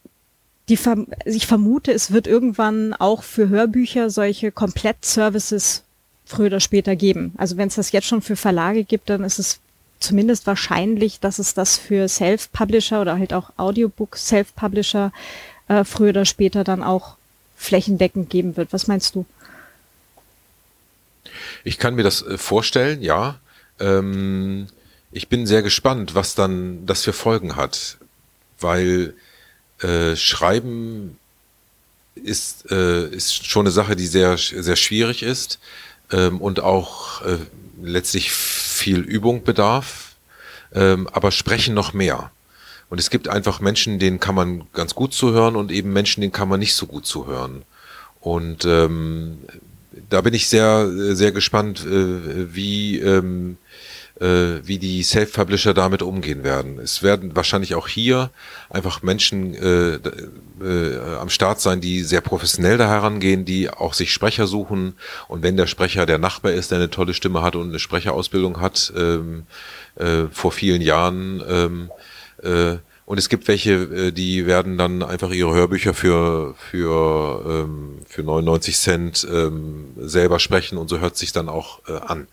[0.68, 0.78] die,
[1.24, 5.82] ich vermute, es wird irgendwann auch für Hörbücher solche Komplett-Services
[6.24, 7.32] früher oder später geben.
[7.36, 9.60] Also wenn es das jetzt schon für Verlage gibt, dann ist es
[9.98, 15.12] zumindest wahrscheinlich, dass es das für Self-Publisher oder halt auch Audiobook-Self-Publisher
[15.68, 17.16] äh, früher oder später dann auch
[17.56, 18.72] flächendeckend geben wird.
[18.72, 19.24] Was meinst du?
[21.64, 23.38] Ich kann mir das äh, vorstellen, ja.
[23.78, 24.66] Ähm,
[25.12, 27.98] ich bin sehr gespannt, was dann das für Folgen hat,
[28.58, 29.14] weil
[29.82, 31.18] äh, Schreiben
[32.14, 35.58] ist, äh, ist schon eine Sache, die sehr, sehr schwierig ist
[36.10, 37.38] ähm, und auch äh,
[37.82, 40.14] letztlich viel Übung bedarf,
[40.74, 42.30] ähm, aber Sprechen noch mehr.
[42.90, 46.32] Und es gibt einfach Menschen, denen kann man ganz gut zuhören und eben Menschen, denen
[46.32, 47.62] kann man nicht so gut zuhören.
[48.20, 49.38] Und ähm,
[50.10, 53.61] da bin ich sehr, sehr gespannt, äh, wie, ähm, äh,
[54.22, 56.78] wie die Self-Publisher damit umgehen werden.
[56.78, 58.30] Es werden wahrscheinlich auch hier
[58.70, 59.98] einfach Menschen äh,
[60.64, 64.94] äh, am Start sein, die sehr professionell da herangehen, die auch sich Sprecher suchen.
[65.28, 68.60] Und wenn der Sprecher der Nachbar ist, der eine tolle Stimme hat und eine Sprecherausbildung
[68.60, 69.44] hat, ähm,
[69.96, 71.90] äh, vor vielen Jahren, ähm,
[72.42, 77.98] äh, und es gibt welche, äh, die werden dann einfach ihre Hörbücher für, für, ähm,
[78.06, 82.28] für 99 Cent ähm, selber sprechen und so hört sich dann auch äh, an.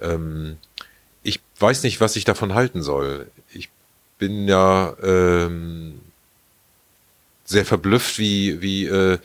[0.00, 0.56] Ähm,
[1.22, 3.30] ich weiß nicht, was ich davon halten soll.
[3.52, 3.68] Ich
[4.18, 6.00] bin ja ähm,
[7.44, 9.18] sehr verblüfft, wie, wie, äh,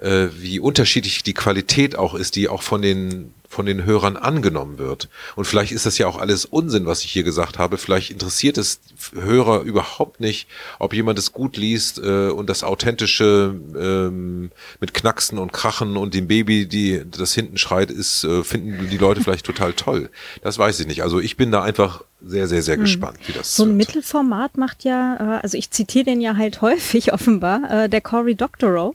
[0.00, 4.78] äh, wie unterschiedlich die Qualität auch ist, die auch von den von den Hörern angenommen
[4.78, 5.08] wird.
[5.34, 7.78] Und vielleicht ist das ja auch alles Unsinn, was ich hier gesagt habe.
[7.78, 8.80] Vielleicht interessiert es
[9.14, 10.46] Hörer überhaupt nicht,
[10.78, 14.50] ob jemand es gut liest äh, und das authentische ähm,
[14.80, 18.98] mit Knacksen und Krachen und dem Baby, die das hinten schreit, ist äh, finden die
[18.98, 20.10] Leute vielleicht total toll.
[20.42, 21.02] Das weiß ich nicht.
[21.02, 22.82] Also ich bin da einfach sehr, sehr, sehr hm.
[22.82, 23.88] gespannt, wie das So ein wird.
[23.88, 28.34] Mittelformat macht ja, äh, also ich zitiere den ja halt häufig offenbar, äh, der Cory
[28.34, 28.94] Doctorow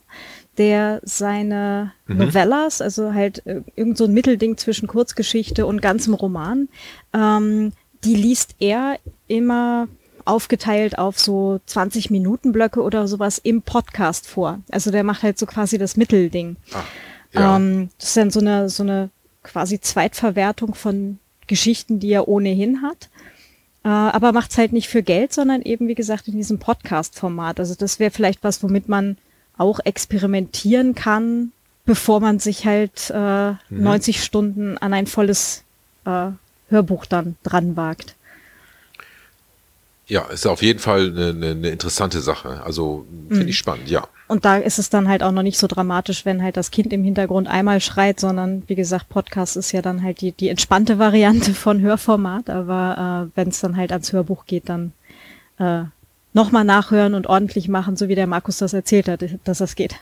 [0.57, 2.17] der seine mhm.
[2.17, 6.69] Novellas, also halt äh, irgend so ein Mittelding zwischen Kurzgeschichte und ganzem Roman,
[7.13, 7.73] ähm,
[8.03, 9.88] die liest er immer
[10.25, 14.59] aufgeteilt auf so 20 Minuten Blöcke oder sowas im Podcast vor.
[14.71, 16.55] Also der macht halt so quasi das Mittelding.
[16.73, 16.84] Ah,
[17.34, 17.55] ja.
[17.57, 19.09] ähm, das ist dann so eine, so eine
[19.41, 23.09] quasi Zweitverwertung von Geschichten, die er ohnehin hat.
[23.84, 27.59] Äh, aber macht's halt nicht für Geld, sondern eben, wie gesagt, in diesem Podcast-Format.
[27.59, 29.17] Also das wäre vielleicht was, womit man
[29.57, 31.51] auch experimentieren kann,
[31.85, 33.57] bevor man sich halt äh, mhm.
[33.69, 35.63] 90 Stunden an ein volles
[36.05, 36.27] äh,
[36.69, 38.15] Hörbuch dann dran wagt.
[40.05, 42.61] Ja, ist auf jeden Fall eine, eine, eine interessante Sache.
[42.63, 43.49] Also finde mhm.
[43.49, 44.07] ich spannend, ja.
[44.27, 46.91] Und da ist es dann halt auch noch nicht so dramatisch, wenn halt das Kind
[46.91, 50.99] im Hintergrund einmal schreit, sondern wie gesagt, Podcast ist ja dann halt die, die entspannte
[50.99, 52.49] Variante von Hörformat.
[52.49, 54.91] Aber äh, wenn es dann halt ans Hörbuch geht, dann
[55.57, 55.84] äh,
[56.34, 59.95] nochmal nachhören und ordentlich machen, so wie der Markus das erzählt hat, dass das geht.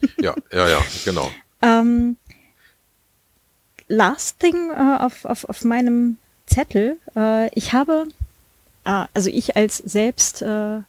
[0.20, 1.30] ja, ja, ja, genau.
[1.62, 2.16] Ähm,
[3.88, 6.16] last thing äh, auf, auf, auf meinem
[6.46, 6.98] Zettel.
[7.14, 8.08] Äh, ich habe,
[8.84, 10.80] äh, also ich als selbst äh,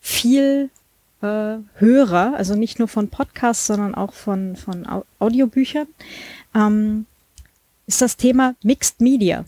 [0.00, 0.70] viel
[1.22, 4.86] äh, Hörer, also nicht nur von Podcasts, sondern auch von, von
[5.18, 5.88] Audiobüchern,
[6.54, 7.06] ähm,
[7.86, 9.44] ist das Thema Mixed Media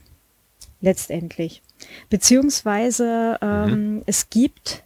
[0.80, 1.62] letztendlich.
[2.10, 4.02] Beziehungsweise ähm, mhm.
[4.06, 4.82] es gibt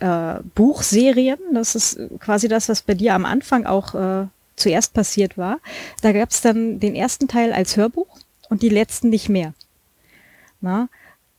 [0.00, 4.26] äh, Buchserien, das ist quasi das, was bei dir am Anfang auch äh,
[4.56, 5.58] zuerst passiert war.
[6.02, 8.18] Da gab es dann den ersten Teil als Hörbuch
[8.48, 9.54] und die letzten nicht mehr.
[10.60, 10.88] Na?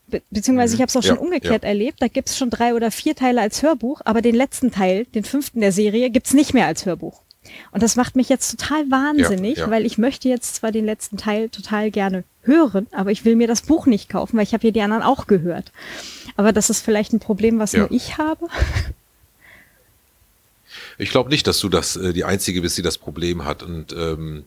[0.07, 0.83] Be beziehungsweise ich mhm.
[0.83, 1.69] habe es auch ja, schon umgekehrt ja.
[1.69, 5.05] erlebt, da gibt es schon drei oder vier Teile als Hörbuch, aber den letzten Teil,
[5.05, 7.21] den fünften der Serie, gibt's nicht mehr als Hörbuch.
[7.71, 9.71] Und das macht mich jetzt total wahnsinnig, ja, ja.
[9.71, 13.47] weil ich möchte jetzt zwar den letzten Teil total gerne hören, aber ich will mir
[13.47, 15.71] das Buch nicht kaufen, weil ich habe ja die anderen auch gehört.
[16.35, 17.79] Aber das ist vielleicht ein Problem, was ja.
[17.79, 18.47] nur ich habe.
[20.97, 23.63] Ich glaube nicht, dass du das äh, die einzige bist, die das Problem hat.
[23.63, 24.45] Und ähm,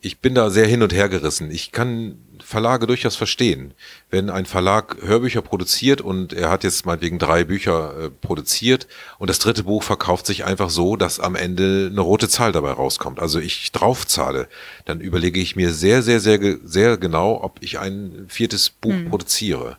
[0.00, 1.50] ich bin da sehr hin und her gerissen.
[1.50, 3.74] Ich kann Verlage durchaus verstehen.
[4.10, 8.86] Wenn ein Verlag Hörbücher produziert und er hat jetzt meinetwegen drei Bücher äh, produziert
[9.18, 12.72] und das dritte Buch verkauft sich einfach so, dass am Ende eine rote Zahl dabei
[12.72, 13.20] rauskommt.
[13.20, 14.48] Also ich draufzahle,
[14.84, 19.08] dann überlege ich mir sehr, sehr, sehr, sehr genau, ob ich ein viertes Buch hm.
[19.08, 19.78] produziere.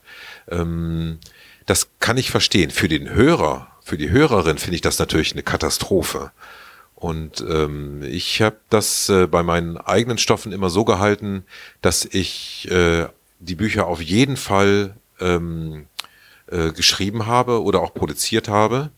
[0.50, 1.20] Ähm,
[1.66, 2.72] das kann ich verstehen.
[2.72, 6.32] Für den Hörer, für die Hörerin finde ich das natürlich eine Katastrophe.
[7.04, 11.44] Und ähm, ich habe das äh, bei meinen eigenen Stoffen immer so gehalten,
[11.82, 13.08] dass ich äh,
[13.40, 15.88] die Bücher auf jeden Fall ähm,
[16.48, 18.90] äh, geschrieben habe oder auch produziert habe,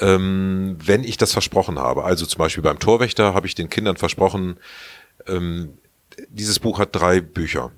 [0.00, 2.02] ähm, wenn ich das versprochen habe.
[2.02, 4.56] Also zum Beispiel beim Torwächter habe ich den Kindern versprochen,
[5.28, 5.78] ähm,
[6.30, 7.70] dieses Buch hat drei Bücher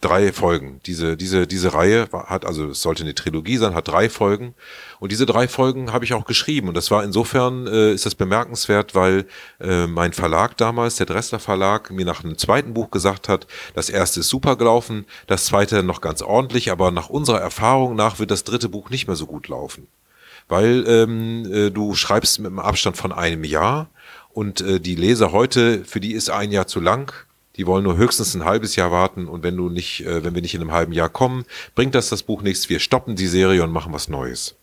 [0.00, 0.80] drei Folgen.
[0.86, 4.54] Diese, diese, diese Reihe hat, also es sollte eine Trilogie sein, hat drei Folgen.
[4.98, 6.68] Und diese drei Folgen habe ich auch geschrieben.
[6.68, 9.26] Und das war insofern, äh, ist das bemerkenswert, weil
[9.60, 13.90] äh, mein Verlag damals, der Dressler Verlag, mir nach einem zweiten Buch gesagt hat, das
[13.90, 18.30] erste ist super gelaufen, das zweite noch ganz ordentlich, aber nach unserer Erfahrung nach wird
[18.30, 19.86] das dritte Buch nicht mehr so gut laufen.
[20.48, 23.90] Weil ähm, äh, du schreibst mit einem Abstand von einem Jahr
[24.32, 27.12] und äh, die Leser heute, für die ist ein Jahr zu lang
[27.56, 30.42] die wollen nur höchstens ein halbes Jahr warten und wenn du nicht, äh, wenn wir
[30.42, 31.44] nicht in einem halben Jahr kommen,
[31.74, 32.68] bringt das das Buch nichts.
[32.68, 34.56] Wir stoppen die Serie und machen was Neues.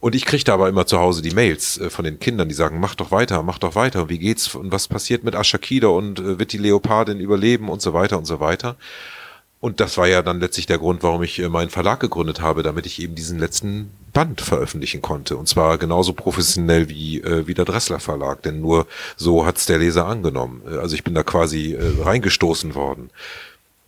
[0.00, 2.54] Und ich kriege da aber immer zu Hause die Mails äh, von den Kindern, die
[2.54, 4.08] sagen, mach doch weiter, mach doch weiter.
[4.08, 7.94] Wie geht's und was passiert mit Ashakida und äh, wird die Leopardin überleben und so
[7.94, 8.76] weiter und so weiter.
[9.64, 12.62] Und das war ja dann letztlich der Grund, warum ich äh, meinen Verlag gegründet habe,
[12.62, 15.38] damit ich eben diesen letzten Band veröffentlichen konnte.
[15.38, 18.86] Und zwar genauso professionell wie, äh, wie der Dressler Verlag, denn nur
[19.16, 20.60] so hat's der Leser angenommen.
[20.70, 23.08] Äh, also ich bin da quasi äh, reingestoßen worden.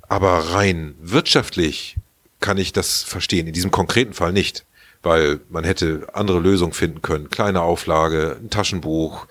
[0.08, 1.96] Aber rein wirtschaftlich
[2.40, 4.64] kann ich das verstehen, in diesem konkreten Fall nicht
[5.02, 7.30] weil man hätte andere Lösungen finden können.
[7.30, 9.26] Kleine Auflage, ein Taschenbuch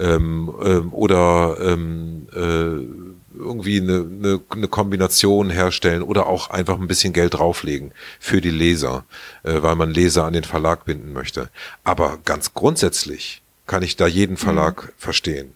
[0.00, 6.88] ähm, ähm, oder ähm, äh, irgendwie eine, eine, eine Kombination herstellen oder auch einfach ein
[6.88, 9.04] bisschen Geld drauflegen für die Leser,
[9.44, 11.48] äh, weil man Leser an den Verlag binden möchte.
[11.84, 14.38] Aber ganz grundsätzlich kann ich da jeden mhm.
[14.38, 14.90] Verlag mhm.
[14.98, 15.54] verstehen.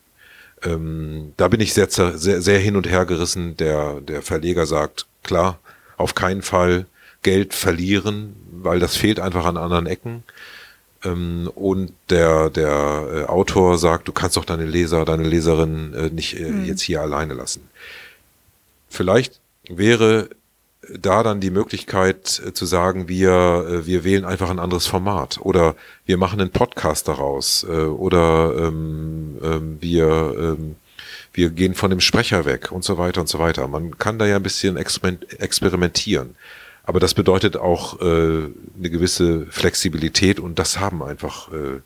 [0.62, 3.56] Ähm, da bin ich sehr, sehr, sehr hin und her gerissen.
[3.56, 5.58] Der, der Verleger sagt, klar,
[5.96, 6.86] auf keinen Fall
[7.22, 10.24] Geld verlieren, weil das fehlt einfach an anderen Ecken.
[11.04, 16.10] Ähm, und der, der äh, Autor sagt, du kannst doch deine Leser, deine Leserin äh,
[16.10, 16.64] nicht mhm.
[16.64, 17.68] jetzt hier alleine lassen.
[18.88, 20.28] Vielleicht wäre
[20.88, 25.76] da dann die Möglichkeit zu sagen, wir, wir wählen einfach ein anderes Format oder
[26.06, 30.74] wir machen einen Podcast daraus oder ähm, ähm, wir, ähm,
[31.32, 33.68] wir gehen von dem Sprecher weg und so weiter und so weiter.
[33.68, 36.34] Man kann da ja ein bisschen experimentieren.
[36.84, 41.80] Aber das bedeutet auch äh, eine gewisse Flexibilität und das haben einfach äh,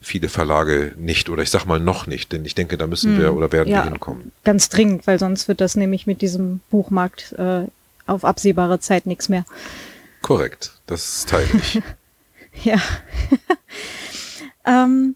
[0.00, 3.28] viele Verlage nicht oder ich sag mal noch nicht, denn ich denke, da müssen wir
[3.28, 3.36] hm.
[3.36, 4.32] oder werden ja, wir hinkommen.
[4.42, 7.66] Ganz dringend, weil sonst wird das nämlich mit diesem Buchmarkt äh,
[8.06, 9.44] auf absehbare Zeit nichts mehr.
[10.22, 11.80] Korrekt, das teile ich.
[12.64, 12.80] ja.
[14.66, 15.14] ähm,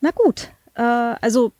[0.00, 1.52] na gut, äh, also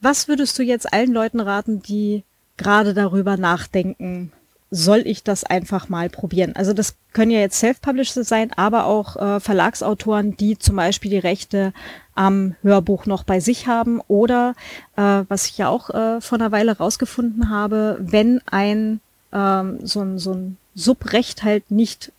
[0.00, 2.22] was würdest du jetzt allen Leuten raten, die
[2.56, 4.32] gerade darüber nachdenken,
[4.76, 6.54] soll ich das einfach mal probieren?
[6.54, 11.18] Also das können ja jetzt Self-Published sein, aber auch äh, Verlagsautoren, die zum Beispiel die
[11.18, 11.72] Rechte
[12.14, 14.54] am Hörbuch noch bei sich haben oder
[14.96, 19.00] äh, was ich ja auch äh, vor einer Weile rausgefunden habe, wenn ein
[19.32, 22.12] ähm, so ein, so ein Subrecht halt nicht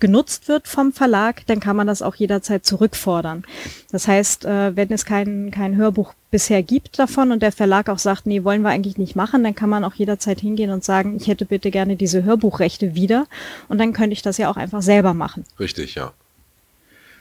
[0.00, 3.44] genutzt wird vom Verlag, dann kann man das auch jederzeit zurückfordern.
[3.90, 7.98] Das heißt, äh, wenn es kein, kein Hörbuch bisher gibt davon und der Verlag auch
[7.98, 11.16] sagt, nee, wollen wir eigentlich nicht machen, dann kann man auch jederzeit hingehen und sagen,
[11.16, 13.26] ich hätte bitte gerne diese Hörbuchrechte wieder
[13.68, 15.44] und dann könnte ich das ja auch einfach selber machen.
[15.58, 16.12] Richtig, ja.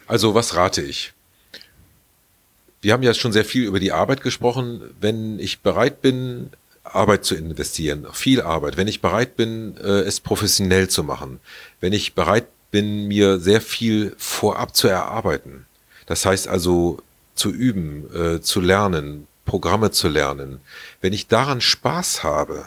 [0.07, 1.13] Also was rate ich?
[2.81, 4.81] Wir haben ja schon sehr viel über die Arbeit gesprochen.
[5.01, 6.51] Wenn ich bereit bin,
[6.83, 11.39] Arbeit zu investieren, viel Arbeit, wenn ich bereit bin, äh, es professionell zu machen,
[11.81, 12.45] wenn ich bereit
[12.77, 15.65] bin, mir sehr viel vorab zu erarbeiten,
[16.05, 16.99] das heißt also
[17.33, 20.59] zu üben, äh, zu lernen, Programme zu lernen,
[21.01, 22.65] wenn ich daran Spaß habe,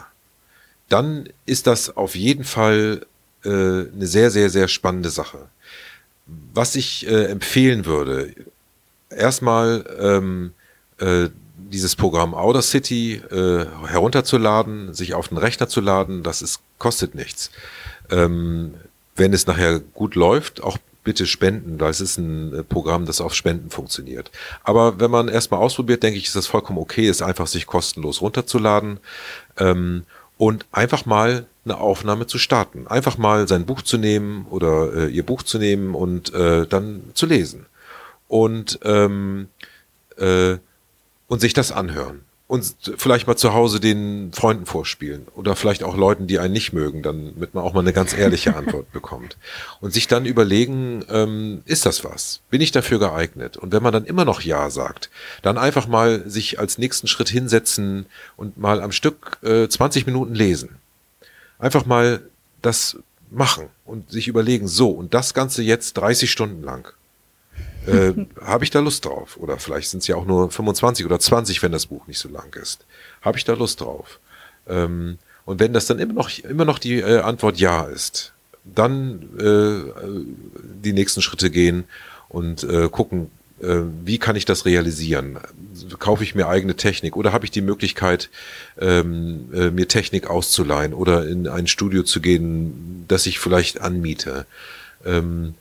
[0.89, 3.05] dann ist das auf jeden Fall
[3.45, 5.47] äh, eine sehr, sehr, sehr spannende Sache.
[6.53, 8.35] Was ich äh, empfehlen würde,
[9.09, 10.51] erstmal ähm,
[10.97, 16.59] äh, dieses Programm Outer City äh, herunterzuladen, sich auf den Rechner zu laden, das ist,
[16.79, 17.49] kostet nichts.
[18.09, 18.73] Ähm,
[19.15, 23.21] wenn es nachher gut läuft, auch bitte spenden, da ist es ein äh, Programm, das
[23.21, 24.31] auf Spenden funktioniert.
[24.63, 28.21] Aber wenn man erstmal ausprobiert, denke ich, ist das vollkommen okay, ist einfach sich kostenlos
[28.21, 28.99] runterzuladen
[29.57, 30.03] ähm,
[30.37, 32.87] und einfach mal eine Aufnahme zu starten.
[32.87, 37.03] Einfach mal sein Buch zu nehmen oder äh, ihr Buch zu nehmen und äh, dann
[37.13, 37.65] zu lesen.
[38.27, 39.49] Und ähm,
[40.17, 40.57] äh,
[41.27, 42.25] und sich das anhören.
[42.51, 46.73] Und vielleicht mal zu Hause den Freunden vorspielen oder vielleicht auch Leuten, die einen nicht
[46.73, 49.37] mögen, damit man auch mal eine ganz ehrliche Antwort bekommt.
[49.79, 52.41] Und sich dann überlegen, ähm, ist das was?
[52.49, 53.55] Bin ich dafür geeignet?
[53.55, 55.09] Und wenn man dann immer noch Ja sagt,
[55.43, 58.05] dann einfach mal sich als nächsten Schritt hinsetzen
[58.35, 60.75] und mal am Stück äh, 20 Minuten lesen.
[61.57, 62.19] Einfach mal
[62.61, 62.97] das
[63.29, 66.91] machen und sich überlegen, so, und das Ganze jetzt 30 Stunden lang
[67.87, 69.37] äh, habe ich da Lust drauf?
[69.37, 72.29] Oder vielleicht sind es ja auch nur 25 oder 20, wenn das Buch nicht so
[72.29, 72.85] lang ist.
[73.21, 74.19] Habe ich da Lust drauf?
[74.67, 78.33] Ähm, und wenn das dann immer noch, immer noch die äh, Antwort Ja ist,
[78.63, 79.91] dann äh,
[80.83, 81.85] die nächsten Schritte gehen
[82.29, 83.31] und äh, gucken,
[83.61, 85.39] äh, wie kann ich das realisieren?
[85.99, 88.29] Kaufe ich mir eigene Technik oder habe ich die Möglichkeit,
[88.79, 94.45] ähm, äh, mir Technik auszuleihen oder in ein Studio zu gehen, das ich vielleicht anmiete?
[95.05, 95.55] Ähm,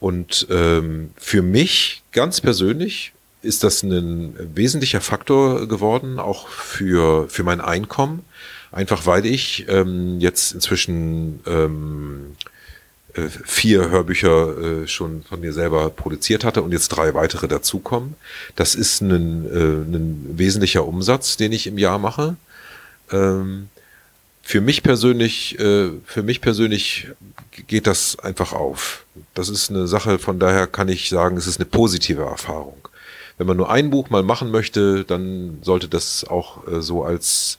[0.00, 3.12] und ähm, für mich ganz persönlich
[3.42, 8.24] ist das ein wesentlicher Faktor geworden, auch für, für mein Einkommen.
[8.72, 12.36] Einfach weil ich ähm, jetzt inzwischen ähm,
[13.14, 18.14] äh, vier Hörbücher äh, schon von mir selber produziert hatte und jetzt drei weitere dazukommen.
[18.56, 22.36] Das ist ein, äh, ein wesentlicher Umsatz, den ich im Jahr mache.
[23.10, 23.68] Ähm,
[24.50, 27.06] für mich persönlich, äh, für mich persönlich
[27.68, 29.04] geht das einfach auf.
[29.32, 32.88] Das ist eine Sache, von daher kann ich sagen, es ist eine positive Erfahrung.
[33.38, 37.58] Wenn man nur ein Buch mal machen möchte, dann sollte das auch äh, so als,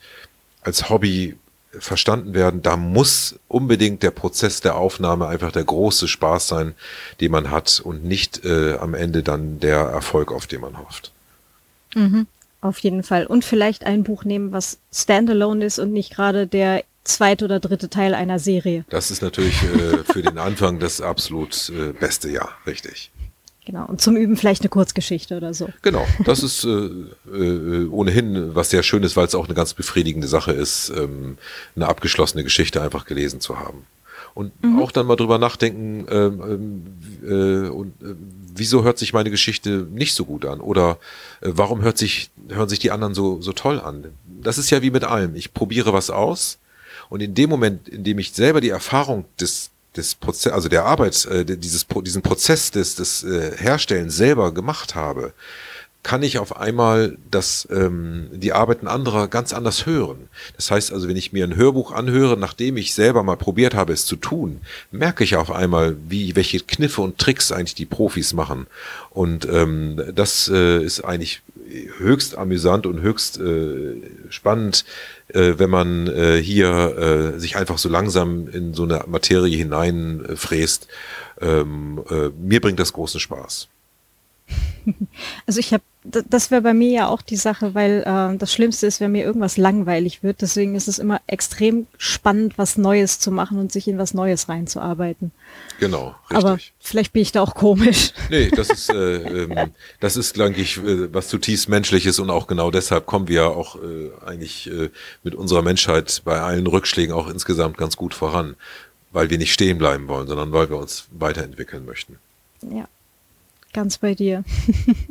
[0.63, 1.38] als Hobby
[1.72, 2.61] verstanden werden.
[2.61, 6.76] Da muss unbedingt der Prozess der Aufnahme einfach der große Spaß sein,
[7.22, 11.13] den man hat und nicht äh, am Ende dann der Erfolg, auf den man hofft.
[11.95, 12.27] Mhm.
[12.61, 13.25] Auf jeden Fall.
[13.25, 17.89] Und vielleicht ein Buch nehmen, was standalone ist und nicht gerade der zweite oder dritte
[17.89, 18.85] Teil einer Serie.
[18.89, 23.11] Das ist natürlich äh, für den Anfang das absolut äh, beste Jahr, richtig.
[23.65, 25.69] Genau, und zum Üben vielleicht eine Kurzgeschichte oder so.
[25.83, 26.89] Genau, das ist äh,
[27.31, 31.38] äh, ohnehin was sehr schön ist, weil es auch eine ganz befriedigende Sache ist, ähm,
[31.75, 33.85] eine abgeschlossene Geschichte einfach gelesen zu haben.
[34.33, 34.81] Und mhm.
[34.81, 36.41] auch dann mal drüber nachdenken, ähm,
[37.23, 38.15] ähm äh, und, äh,
[38.53, 40.60] wieso hört sich meine Geschichte nicht so gut an?
[40.60, 40.98] Oder
[41.41, 44.06] äh, warum hört sich, hören sich die anderen so, so toll an?
[44.26, 45.36] Das ist ja wie mit allem.
[45.36, 46.60] Ich probiere was aus
[47.10, 50.86] und in dem Moment, in dem ich selber die Erfahrung des des Prozess, also der
[50.86, 55.34] Arbeit, äh, dieses, diesen Prozess des, des äh, Herstellens selber gemacht habe,
[56.03, 60.30] kann ich auf einmal das, ähm, die Arbeiten anderer ganz anders hören.
[60.56, 63.94] Das heißt also, wenn ich mir ein Hörbuch anhöre, nachdem ich selber mal probiert habe,
[63.94, 64.61] es zu tun,
[64.91, 68.65] merke ich auf einmal, wie welche Kniffe und Tricks eigentlich die Profis machen.
[69.11, 71.41] Und ähm, das äh, ist eigentlich
[71.99, 73.95] höchst amüsant und höchst äh,
[74.30, 74.86] spannend,
[75.30, 80.88] äh, wenn man äh, hier äh, sich einfach so langsam in so eine Materie hineinfräst.
[81.40, 83.70] Ähm, äh, mir bringt das großen Spaß.
[85.45, 88.88] Also ich habe, das wäre bei mir ja auch die Sache, weil äh, das Schlimmste
[88.88, 90.41] ist, wenn mir irgendwas langweilig wird.
[90.41, 94.49] Deswegen ist es immer extrem spannend, was Neues zu machen und sich in was Neues
[94.49, 95.32] reinzuarbeiten.
[95.80, 96.38] Genau, richtig.
[96.38, 98.14] Aber vielleicht bin ich da auch komisch.
[98.30, 102.48] Nee, das ist, äh, ähm, das ist, glaube ich, äh, was zutiefst menschliches und auch
[102.48, 104.90] genau deshalb kommen wir auch äh, eigentlich äh,
[105.23, 108.56] mit unserer Menschheit bei allen Rückschlägen auch insgesamt ganz gut voran,
[109.11, 112.19] weil wir nicht stehen bleiben wollen, sondern weil wir uns weiterentwickeln möchten.
[112.61, 112.88] Ja,
[113.73, 114.43] Ganz bei dir.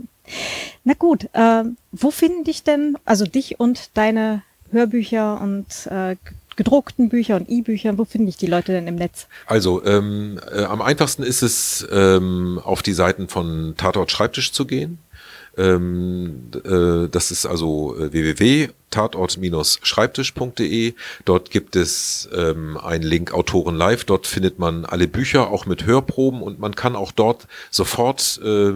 [0.85, 6.17] Na gut, äh, wo finden dich denn, also dich und deine Hörbücher und äh,
[6.57, 9.27] gedruckten Bücher und E-Bücher, wo finde ich die Leute denn im Netz?
[9.47, 14.67] Also ähm, äh, am einfachsten ist es, ähm, auf die Seiten von Tatort Schreibtisch zu
[14.67, 14.99] gehen.
[15.57, 20.95] Ähm, äh, das ist also äh, www.tatort-schreibtisch.de.
[21.25, 24.05] Dort gibt es ähm, einen Link Autoren Live.
[24.05, 28.73] Dort findet man alle Bücher, auch mit Hörproben und man kann auch dort sofort äh,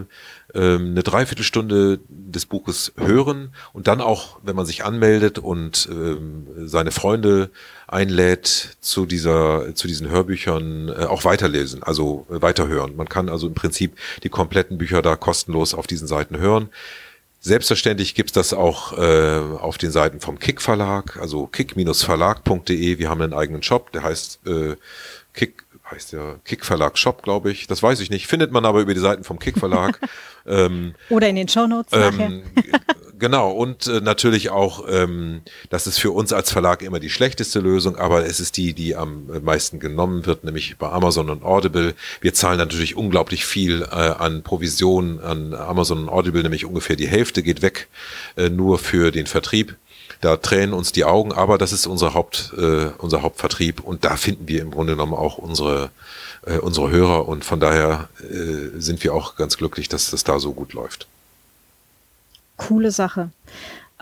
[0.54, 6.46] ähm, eine Dreiviertelstunde des Buches hören und dann auch, wenn man sich anmeldet und ähm,
[6.66, 7.50] seine Freunde
[7.86, 12.96] einlädt zu dieser, zu diesen Hörbüchern, äh, auch weiterlesen, also äh, weiterhören.
[12.96, 16.70] Man kann also im Prinzip die kompletten Bücher da kostenlos auf diesen Seiten hören.
[17.40, 22.98] Selbstverständlich gibt's das auch äh, auf den Seiten vom Kick Verlag, also kick-verlag.de.
[22.98, 24.76] Wir haben einen eigenen Shop, der heißt äh,
[25.34, 25.63] Kick
[25.94, 27.66] heißt der Kick Verlag Shop, glaube ich.
[27.66, 28.26] Das weiß ich nicht.
[28.26, 30.00] Findet man aber über die Seiten vom Kick Verlag.
[30.46, 32.42] ähm, Oder in den Shownotes ähm,
[33.18, 33.52] genau.
[33.52, 37.96] Und äh, natürlich auch, ähm, das ist für uns als Verlag immer die schlechteste Lösung,
[37.96, 41.94] aber es ist die, die am meisten genommen wird, nämlich bei Amazon und Audible.
[42.20, 47.08] Wir zahlen natürlich unglaublich viel äh, an Provisionen an Amazon und Audible, nämlich ungefähr die
[47.08, 47.88] Hälfte geht weg,
[48.36, 49.76] äh, nur für den Vertrieb.
[50.24, 54.16] Da tränen uns die Augen, aber das ist unser Haupt, äh, unser Hauptvertrieb und da
[54.16, 55.90] finden wir im Grunde genommen auch unsere,
[56.46, 60.38] äh, unsere Hörer und von daher äh, sind wir auch ganz glücklich, dass das da
[60.38, 61.08] so gut läuft.
[62.56, 63.32] Coole Sache.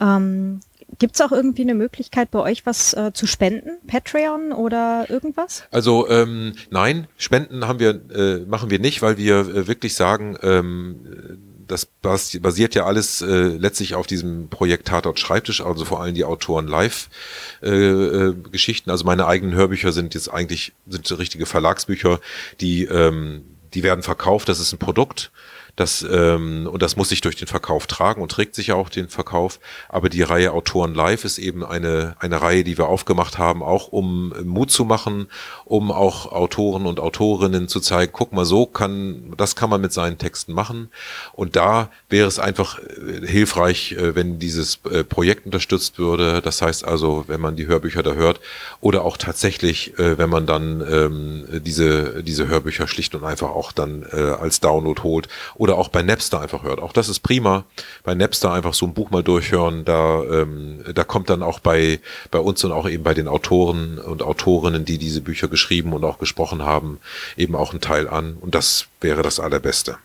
[0.01, 0.61] Ähm,
[1.01, 3.71] Gibt es auch irgendwie eine Möglichkeit bei euch was äh, zu spenden?
[3.89, 5.65] Patreon oder irgendwas?
[5.73, 10.39] Also ähm, nein, Spenden haben wir, äh, machen wir nicht, weil wir äh, wirklich sagen,
[10.45, 16.15] ähm, das basiert ja alles äh, letztlich auf diesem Projekt Tatort Schreibtisch, also vor allem
[16.15, 18.89] die Autoren Live-Geschichten.
[18.89, 22.21] Äh, äh, also meine eigenen Hörbücher sind jetzt eigentlich sind richtige Verlagsbücher,
[22.61, 23.43] die ähm,
[23.75, 24.49] die werden verkauft.
[24.49, 25.31] Das ist ein Produkt
[25.77, 28.91] das, ähm, und das muss sich durch den Verkauf tragen und trägt sich ja auch
[28.91, 29.59] den Verkauf.
[29.89, 33.89] Aber die Reihe Autoren Live ist eben eine, eine Reihe, die wir aufgemacht haben, auch
[33.89, 35.29] um Mut zu machen,
[35.65, 39.95] um auch Autoren und Autorinnen zu zeigen, guck mal, so kann, das kann man mit
[39.95, 40.91] seinen Texten machen.
[41.33, 46.43] Und da wäre es einfach äh, hilfreich, äh, wenn dieses äh, Projekt unterstützt würde.
[46.43, 48.41] Das heißt also, wenn man die Hörbücher da hört
[48.83, 54.05] oder auch tatsächlich, wenn man dann ähm, diese, diese Hörbücher schlicht und einfach auch dann
[54.05, 55.29] als Download holt
[55.63, 56.81] oder auch bei Napster einfach hört.
[56.81, 57.65] Auch das ist prima.
[58.03, 62.01] Bei Napster einfach so ein Buch mal durchhören, da, ähm, da kommt dann auch bei,
[62.33, 66.03] bei uns und auch eben bei den Autoren und Autorinnen, die diese Bücher geschrieben und
[66.03, 66.99] auch gesprochen haben,
[67.37, 68.37] eben auch ein Teil an.
[68.41, 69.99] Und das wäre das Allerbeste.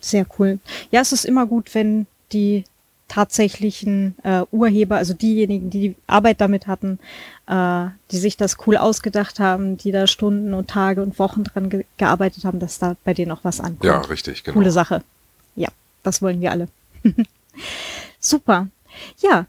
[0.00, 0.60] Sehr cool.
[0.92, 2.62] Ja, es ist immer gut, wenn die
[3.08, 6.98] tatsächlichen äh, Urheber, also diejenigen, die die Arbeit damit hatten,
[7.46, 11.70] äh, die sich das cool ausgedacht haben, die da Stunden und Tage und Wochen dran
[11.70, 13.84] ge gearbeitet haben, dass da bei denen auch was ankommt.
[13.84, 14.54] Ja, richtig, genau.
[14.58, 15.02] Coole Sache.
[15.56, 15.68] Ja,
[16.02, 16.68] das wollen wir alle.
[18.20, 18.68] Super.
[19.20, 19.46] Ja,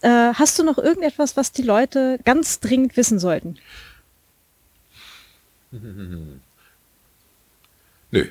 [0.00, 3.58] äh, hast du noch irgendetwas, was die Leute ganz dringend wissen sollten?
[8.10, 8.28] Nö,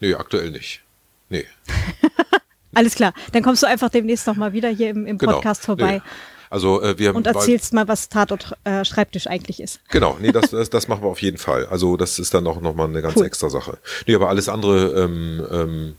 [0.00, 0.82] nö, aktuell nicht.
[1.28, 1.44] Nee.
[2.74, 3.12] Alles klar.
[3.32, 5.34] Dann kommst du einfach demnächst nochmal wieder hier im, im genau.
[5.34, 5.78] Podcast genau.
[5.78, 5.92] vorbei.
[5.96, 6.10] Nee.
[6.50, 9.80] Also äh, wir und erzählst mal, was Tatort äh, Schreibtisch eigentlich ist.
[9.90, 11.66] Genau, nee, das, das, das machen wir auf jeden Fall.
[11.66, 13.26] Also das ist dann auch noch mal eine ganz cool.
[13.26, 13.78] extra Sache.
[14.06, 15.96] Nee, aber alles andere ähm, ähm,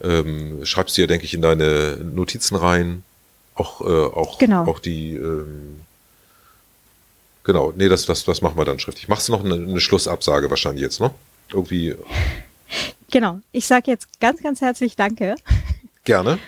[0.00, 3.02] ähm, schreibst du ja, denke ich, in deine Notizen rein.
[3.54, 4.66] Auch, äh, auch, genau.
[4.66, 5.80] auch die ähm,
[7.48, 9.08] Genau, nee, das, das, das machen wir dann schriftlich.
[9.08, 11.10] Machst du noch eine, eine Schlussabsage wahrscheinlich jetzt, ne?
[11.50, 11.94] Irgendwie.
[13.10, 13.40] Genau.
[13.52, 15.34] Ich sage jetzt ganz, ganz herzlich Danke.
[16.08, 16.38] Gerne.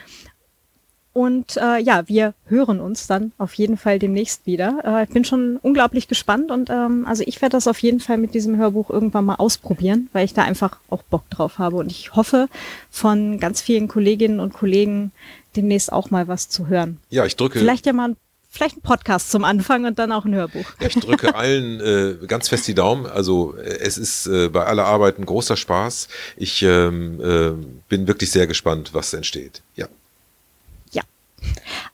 [1.12, 4.78] Und äh, ja, wir hören uns dann auf jeden Fall demnächst wieder.
[4.82, 8.16] Äh, ich bin schon unglaublich gespannt und ähm, also ich werde das auf jeden Fall
[8.16, 11.76] mit diesem Hörbuch irgendwann mal ausprobieren, weil ich da einfach auch Bock drauf habe.
[11.76, 12.48] Und ich hoffe,
[12.88, 15.12] von ganz vielen Kolleginnen und Kollegen
[15.56, 16.96] demnächst auch mal was zu hören.
[17.10, 17.58] Ja, ich drücke.
[17.58, 18.16] Vielleicht ja mal
[18.51, 20.66] vielleicht ein Podcast zum Anfang und dann auch ein Hörbuch.
[20.81, 23.06] Ja, ich drücke allen äh, ganz fest die Daumen.
[23.06, 26.09] Also äh, es ist äh, bei aller Arbeit ein großer Spaß.
[26.36, 27.52] Ich ähm, äh,
[27.89, 29.62] bin wirklich sehr gespannt, was entsteht.
[29.77, 29.89] Ja.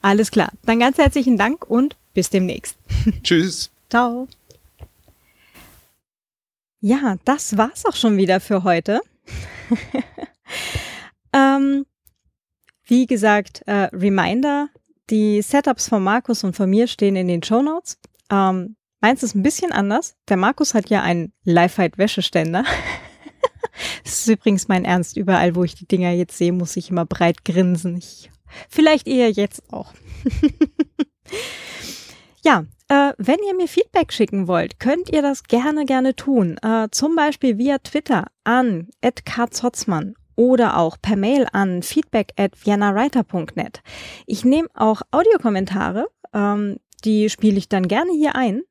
[0.02, 0.52] Alles klar.
[0.64, 2.76] Dann ganz herzlichen Dank und bis demnächst.
[3.22, 3.70] Tschüss.
[3.90, 4.28] Ciao.
[6.80, 9.00] Ja, das war's auch schon wieder für heute.
[11.32, 11.86] ähm,
[12.84, 14.68] wie gesagt, äh, Reminder,
[15.10, 17.98] die Setups von Markus und von mir stehen in den Show Notes.
[18.30, 20.16] Ähm, meins ist ein bisschen anders.
[20.28, 22.64] Der Markus hat ja einen Live-Height-Wäscheständer.
[24.04, 25.16] das ist übrigens mein Ernst.
[25.16, 27.96] Überall, wo ich die Dinger jetzt sehe, muss ich immer breit grinsen.
[27.96, 28.30] Ich
[28.68, 29.92] Vielleicht eher jetzt auch.
[32.44, 36.56] ja, äh, wenn ihr mir Feedback schicken wollt, könnt ihr das gerne, gerne tun.
[36.62, 38.88] Äh, zum Beispiel via Twitter an
[39.24, 43.82] @karzotzmann oder auch per Mail an feedback at viennawriter.net.
[44.26, 48.62] Ich nehme auch Audiokommentare, ähm, die spiele ich dann gerne hier ein.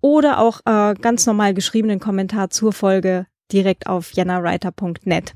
[0.00, 5.34] Oder auch äh, ganz normal geschriebenen Kommentar zur Folge direkt auf jennawriter.net.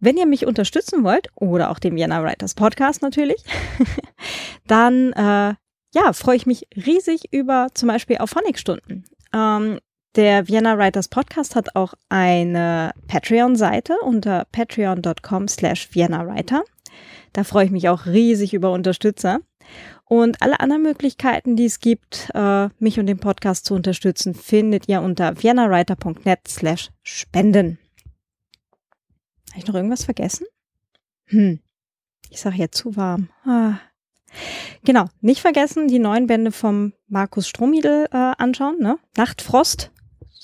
[0.00, 3.44] Wenn ihr mich unterstützen wollt, oder auch den Vienna Writers Podcast natürlich,
[4.66, 5.54] dann äh,
[5.94, 9.04] ja, freue ich mich riesig über zum Beispiel auf Phonic-Stunden.
[9.32, 9.78] Ähm,
[10.16, 16.62] der Vienna Writers Podcast hat auch eine Patreon-Seite unter patreon.com slash viennawriter.
[17.32, 19.40] Da freue ich mich auch riesig über Unterstützer.
[20.04, 24.88] Und alle anderen Möglichkeiten, die es gibt, äh, mich und den Podcast zu unterstützen, findet
[24.88, 27.78] ihr unter viennawriter.net slash spenden.
[29.50, 30.46] Habe ich noch irgendwas vergessen?
[31.26, 31.60] Hm.
[32.30, 33.30] Ich sage jetzt zu warm.
[33.44, 33.78] Ah.
[34.84, 38.78] Genau, nicht vergessen, die neuen Bände vom Markus Strohmiedel äh, anschauen.
[38.80, 38.98] Ne?
[39.16, 39.90] Nachtfrost.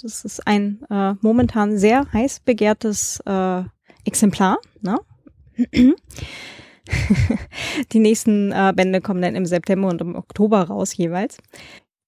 [0.02, 3.62] Das ist ein äh, momentan sehr heiß begehrtes äh,
[4.04, 4.58] Exemplar.
[4.80, 4.98] Ne?
[7.92, 11.38] die nächsten äh, Bände kommen dann im September und im Oktober raus jeweils.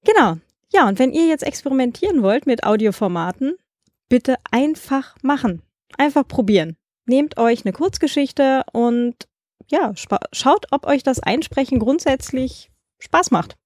[0.05, 0.36] Genau.
[0.73, 3.55] Ja, und wenn ihr jetzt experimentieren wollt mit Audioformaten,
[4.09, 5.62] bitte einfach machen.
[5.98, 9.28] Einfach probieren nehmt euch eine Kurzgeschichte und
[9.69, 9.93] ja,
[10.32, 13.56] schaut, ob euch das Einsprechen grundsätzlich Spaß macht.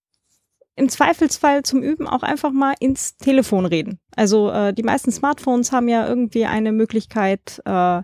[0.78, 3.98] Im Zweifelsfall zum Üben auch einfach mal ins Telefon reden.
[4.15, 8.03] Also äh, die meisten Smartphones haben ja irgendwie eine Möglichkeit, äh,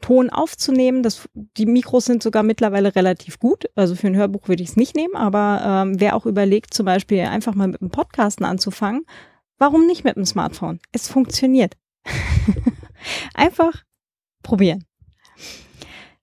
[0.00, 1.02] Ton aufzunehmen.
[1.02, 3.64] Das, die Mikros sind sogar mittlerweile relativ gut.
[3.74, 6.86] Also für ein Hörbuch würde ich es nicht nehmen, aber ähm, wer auch überlegt, zum
[6.86, 9.06] Beispiel einfach mal mit einem Podcasten anzufangen,
[9.58, 10.78] warum nicht mit dem Smartphone?
[10.92, 11.76] Es funktioniert.
[13.34, 13.82] einfach
[14.42, 14.84] probieren.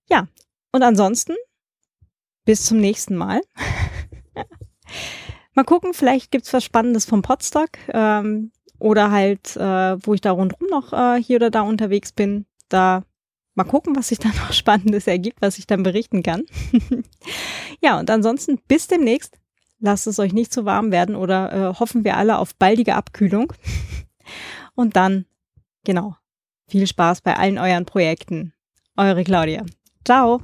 [0.08, 0.28] Ja,
[0.70, 1.34] und ansonsten
[2.44, 3.42] bis zum nächsten Mal.
[5.54, 10.20] mal gucken, vielleicht gibt es was Spannendes vom Podstock ähm, oder halt, äh, wo ich
[10.20, 12.46] da rundherum noch äh, hier oder da unterwegs bin.
[12.68, 13.04] Da
[13.54, 16.44] mal gucken, was sich da noch Spannendes ergibt, was ich dann berichten kann.
[17.82, 19.38] ja, und ansonsten bis demnächst.
[19.84, 23.52] Lasst es euch nicht zu warm werden oder äh, hoffen wir alle auf baldige Abkühlung.
[24.76, 25.26] und dann,
[25.84, 26.14] genau,
[26.68, 28.52] viel Spaß bei allen euren Projekten.
[28.96, 29.64] Eure Claudia.
[30.04, 30.40] Ciao.